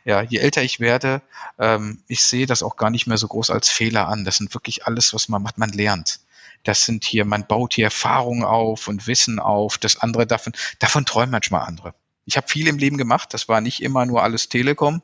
ja, 0.03 0.21
je 0.21 0.39
älter 0.39 0.63
ich 0.63 0.79
werde, 0.79 1.21
ähm, 1.59 2.01
ich 2.07 2.23
sehe 2.23 2.45
das 2.45 2.63
auch 2.63 2.72
gar 2.77 2.89
nicht 2.89 3.07
mehr 3.07 3.17
so 3.17 3.27
groß 3.27 3.49
als 3.49 3.69
Fehler 3.69 4.07
an. 4.07 4.25
Das 4.25 4.37
sind 4.37 4.53
wirklich 4.53 4.85
alles, 4.85 5.13
was 5.13 5.29
man 5.29 5.41
macht, 5.41 5.57
man 5.57 5.69
lernt. 5.69 6.19
Das 6.63 6.85
sind 6.85 7.03
hier, 7.03 7.25
man 7.25 7.45
baut 7.45 7.73
hier 7.73 7.85
Erfahrungen 7.85 8.43
auf 8.43 8.87
und 8.87 9.07
Wissen 9.07 9.39
auf. 9.39 9.77
Das 9.77 9.97
andere 9.97 10.25
davon, 10.25 10.53
davon 10.79 11.05
träumen 11.05 11.31
manchmal 11.31 11.67
andere. 11.67 11.93
Ich 12.25 12.37
habe 12.37 12.47
viel 12.47 12.67
im 12.67 12.77
Leben 12.77 12.97
gemacht. 12.97 13.33
Das 13.33 13.49
war 13.49 13.59
nicht 13.59 13.81
immer 13.81 14.05
nur 14.05 14.23
alles 14.23 14.47
Telekom. 14.47 15.01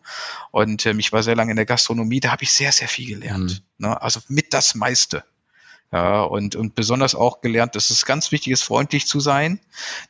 Und 0.51 0.85
ähm, 0.85 0.99
ich 0.99 1.11
war 1.11 1.21
sehr 1.21 1.35
lange 1.35 1.51
in 1.51 1.57
der 1.57 1.65
Gastronomie. 1.65 2.21
Da 2.21 2.31
habe 2.31 2.43
ich 2.43 2.53
sehr, 2.53 2.71
sehr 2.71 2.87
viel 2.87 3.07
gelernt. 3.07 3.61
Mhm. 3.77 3.87
Ne? 3.87 4.01
Also 4.01 4.21
mit 4.29 4.53
das 4.53 4.73
meiste. 4.75 5.25
Ja, 5.91 6.21
und, 6.21 6.55
und 6.55 6.75
besonders 6.75 7.15
auch 7.15 7.41
gelernt, 7.41 7.75
dass 7.75 7.89
es 7.89 8.05
ganz 8.05 8.31
wichtig 8.31 8.53
ist, 8.53 8.63
freundlich 8.63 9.07
zu 9.07 9.19
sein 9.19 9.59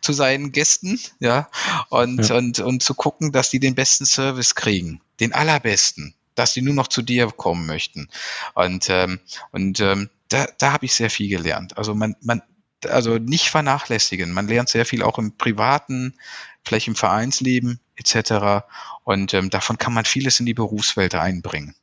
zu 0.01 0.11
seinen 0.11 0.51
Gästen, 0.51 0.99
ja, 1.19 1.49
und, 1.87 2.27
ja. 2.27 2.35
und, 2.35 2.59
und 2.59 2.83
zu 2.83 2.93
gucken, 2.95 3.31
dass 3.31 3.49
die 3.49 3.61
den 3.61 3.75
besten 3.75 4.05
Service 4.05 4.55
kriegen, 4.55 4.99
den 5.21 5.31
allerbesten, 5.31 6.15
dass 6.35 6.53
die 6.53 6.61
nur 6.61 6.73
noch 6.73 6.87
zu 6.87 7.01
dir 7.01 7.27
kommen 7.27 7.65
möchten. 7.65 8.09
Und, 8.53 8.89
ähm, 8.89 9.19
und 9.51 9.79
ähm, 9.79 10.09
da, 10.29 10.47
da 10.57 10.73
habe 10.73 10.85
ich 10.85 10.93
sehr 10.93 11.09
viel 11.09 11.29
gelernt. 11.29 11.77
Also 11.77 11.95
man, 11.95 12.15
man, 12.21 12.41
also 12.87 13.17
nicht 13.17 13.49
vernachlässigen. 13.49 14.31
Man 14.31 14.47
lernt 14.47 14.69
sehr 14.69 14.85
viel 14.85 15.03
auch 15.03 15.17
im 15.17 15.35
privaten, 15.37 16.15
vielleicht 16.63 16.87
im 16.87 16.95
Vereinsleben 16.95 17.79
etc. 17.95 18.65
Und 19.03 19.33
ähm, 19.33 19.49
davon 19.49 19.77
kann 19.77 19.93
man 19.93 20.05
vieles 20.05 20.39
in 20.39 20.45
die 20.45 20.53
Berufswelt 20.53 21.15
einbringen. 21.15 21.75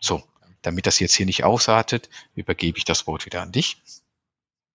So, 0.00 0.22
damit 0.62 0.86
das 0.86 1.00
jetzt 1.00 1.14
hier 1.14 1.26
nicht 1.26 1.44
ausartet, 1.44 2.08
übergebe 2.34 2.78
ich 2.78 2.84
das 2.84 3.06
Wort 3.06 3.26
wieder 3.26 3.42
an 3.42 3.52
dich. 3.52 3.82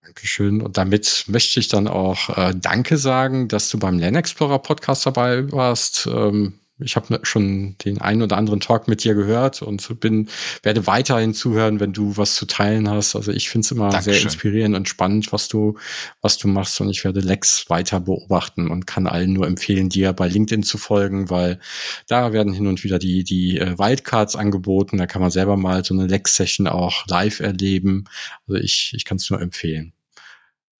Dankeschön. 0.03 0.61
Und 0.61 0.77
damit 0.77 1.25
möchte 1.27 1.59
ich 1.59 1.69
dann 1.69 1.87
auch 1.87 2.29
äh, 2.37 2.53
Danke 2.53 2.97
sagen, 2.97 3.47
dass 3.47 3.69
du 3.69 3.79
beim 3.79 3.97
Lernexplorer 3.97 4.59
Podcast 4.59 5.05
dabei 5.05 5.49
warst. 5.51 6.07
Ähm, 6.07 6.59
ich 6.83 6.95
habe 6.95 7.19
schon 7.23 7.75
den 7.83 7.99
einen 8.01 8.21
oder 8.21 8.37
anderen 8.37 8.59
Talk 8.59 8.87
mit 8.87 9.03
dir 9.03 9.15
gehört 9.15 9.61
und 9.61 9.99
bin, 9.99 10.29
werde 10.61 10.87
weiterhin 10.87 11.33
zuhören, 11.33 11.79
wenn 11.79 11.93
du 11.93 12.17
was 12.17 12.35
zu 12.35 12.45
teilen 12.45 12.89
hast. 12.89 13.15
Also 13.15 13.31
ich 13.31 13.49
finde 13.49 13.65
es 13.65 13.71
immer 13.71 13.89
Dankeschön. 13.89 14.13
sehr 14.13 14.23
inspirierend 14.23 14.75
und 14.75 14.89
spannend, 14.89 15.31
was 15.31 15.47
du, 15.47 15.77
was 16.21 16.37
du 16.37 16.47
machst. 16.47 16.79
Und 16.81 16.89
ich 16.89 17.03
werde 17.03 17.19
Lex 17.19 17.69
weiter 17.69 17.99
beobachten 17.99 18.69
und 18.69 18.87
kann 18.87 19.07
allen 19.07 19.33
nur 19.33 19.47
empfehlen, 19.47 19.89
dir 19.89 20.13
bei 20.13 20.27
LinkedIn 20.27 20.63
zu 20.63 20.77
folgen, 20.77 21.29
weil 21.29 21.59
da 22.07 22.33
werden 22.33 22.53
hin 22.53 22.67
und 22.67 22.83
wieder 22.83 22.99
die, 22.99 23.23
die 23.23 23.57
äh, 23.57 23.77
Wildcards 23.77 24.35
angeboten. 24.35 24.97
Da 24.97 25.07
kann 25.07 25.21
man 25.21 25.31
selber 25.31 25.57
mal 25.57 25.83
so 25.83 25.93
eine 25.93 26.07
Lex-Session 26.07 26.67
auch 26.67 27.07
live 27.07 27.39
erleben. 27.39 28.05
Also 28.47 28.61
ich, 28.61 28.93
ich 28.95 29.05
kann 29.05 29.17
es 29.17 29.29
nur 29.29 29.41
empfehlen. 29.41 29.93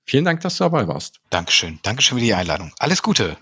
Vielen 0.06 0.26
Dank, 0.26 0.42
dass 0.42 0.58
du 0.58 0.66
dabei 0.66 0.88
warst. 0.88 1.22
Dankeschön. 1.30 1.80
Dankeschön 1.82 2.18
für 2.18 2.24
die 2.24 2.34
Einladung. 2.34 2.74
Alles 2.78 3.02
Gute. 3.02 3.38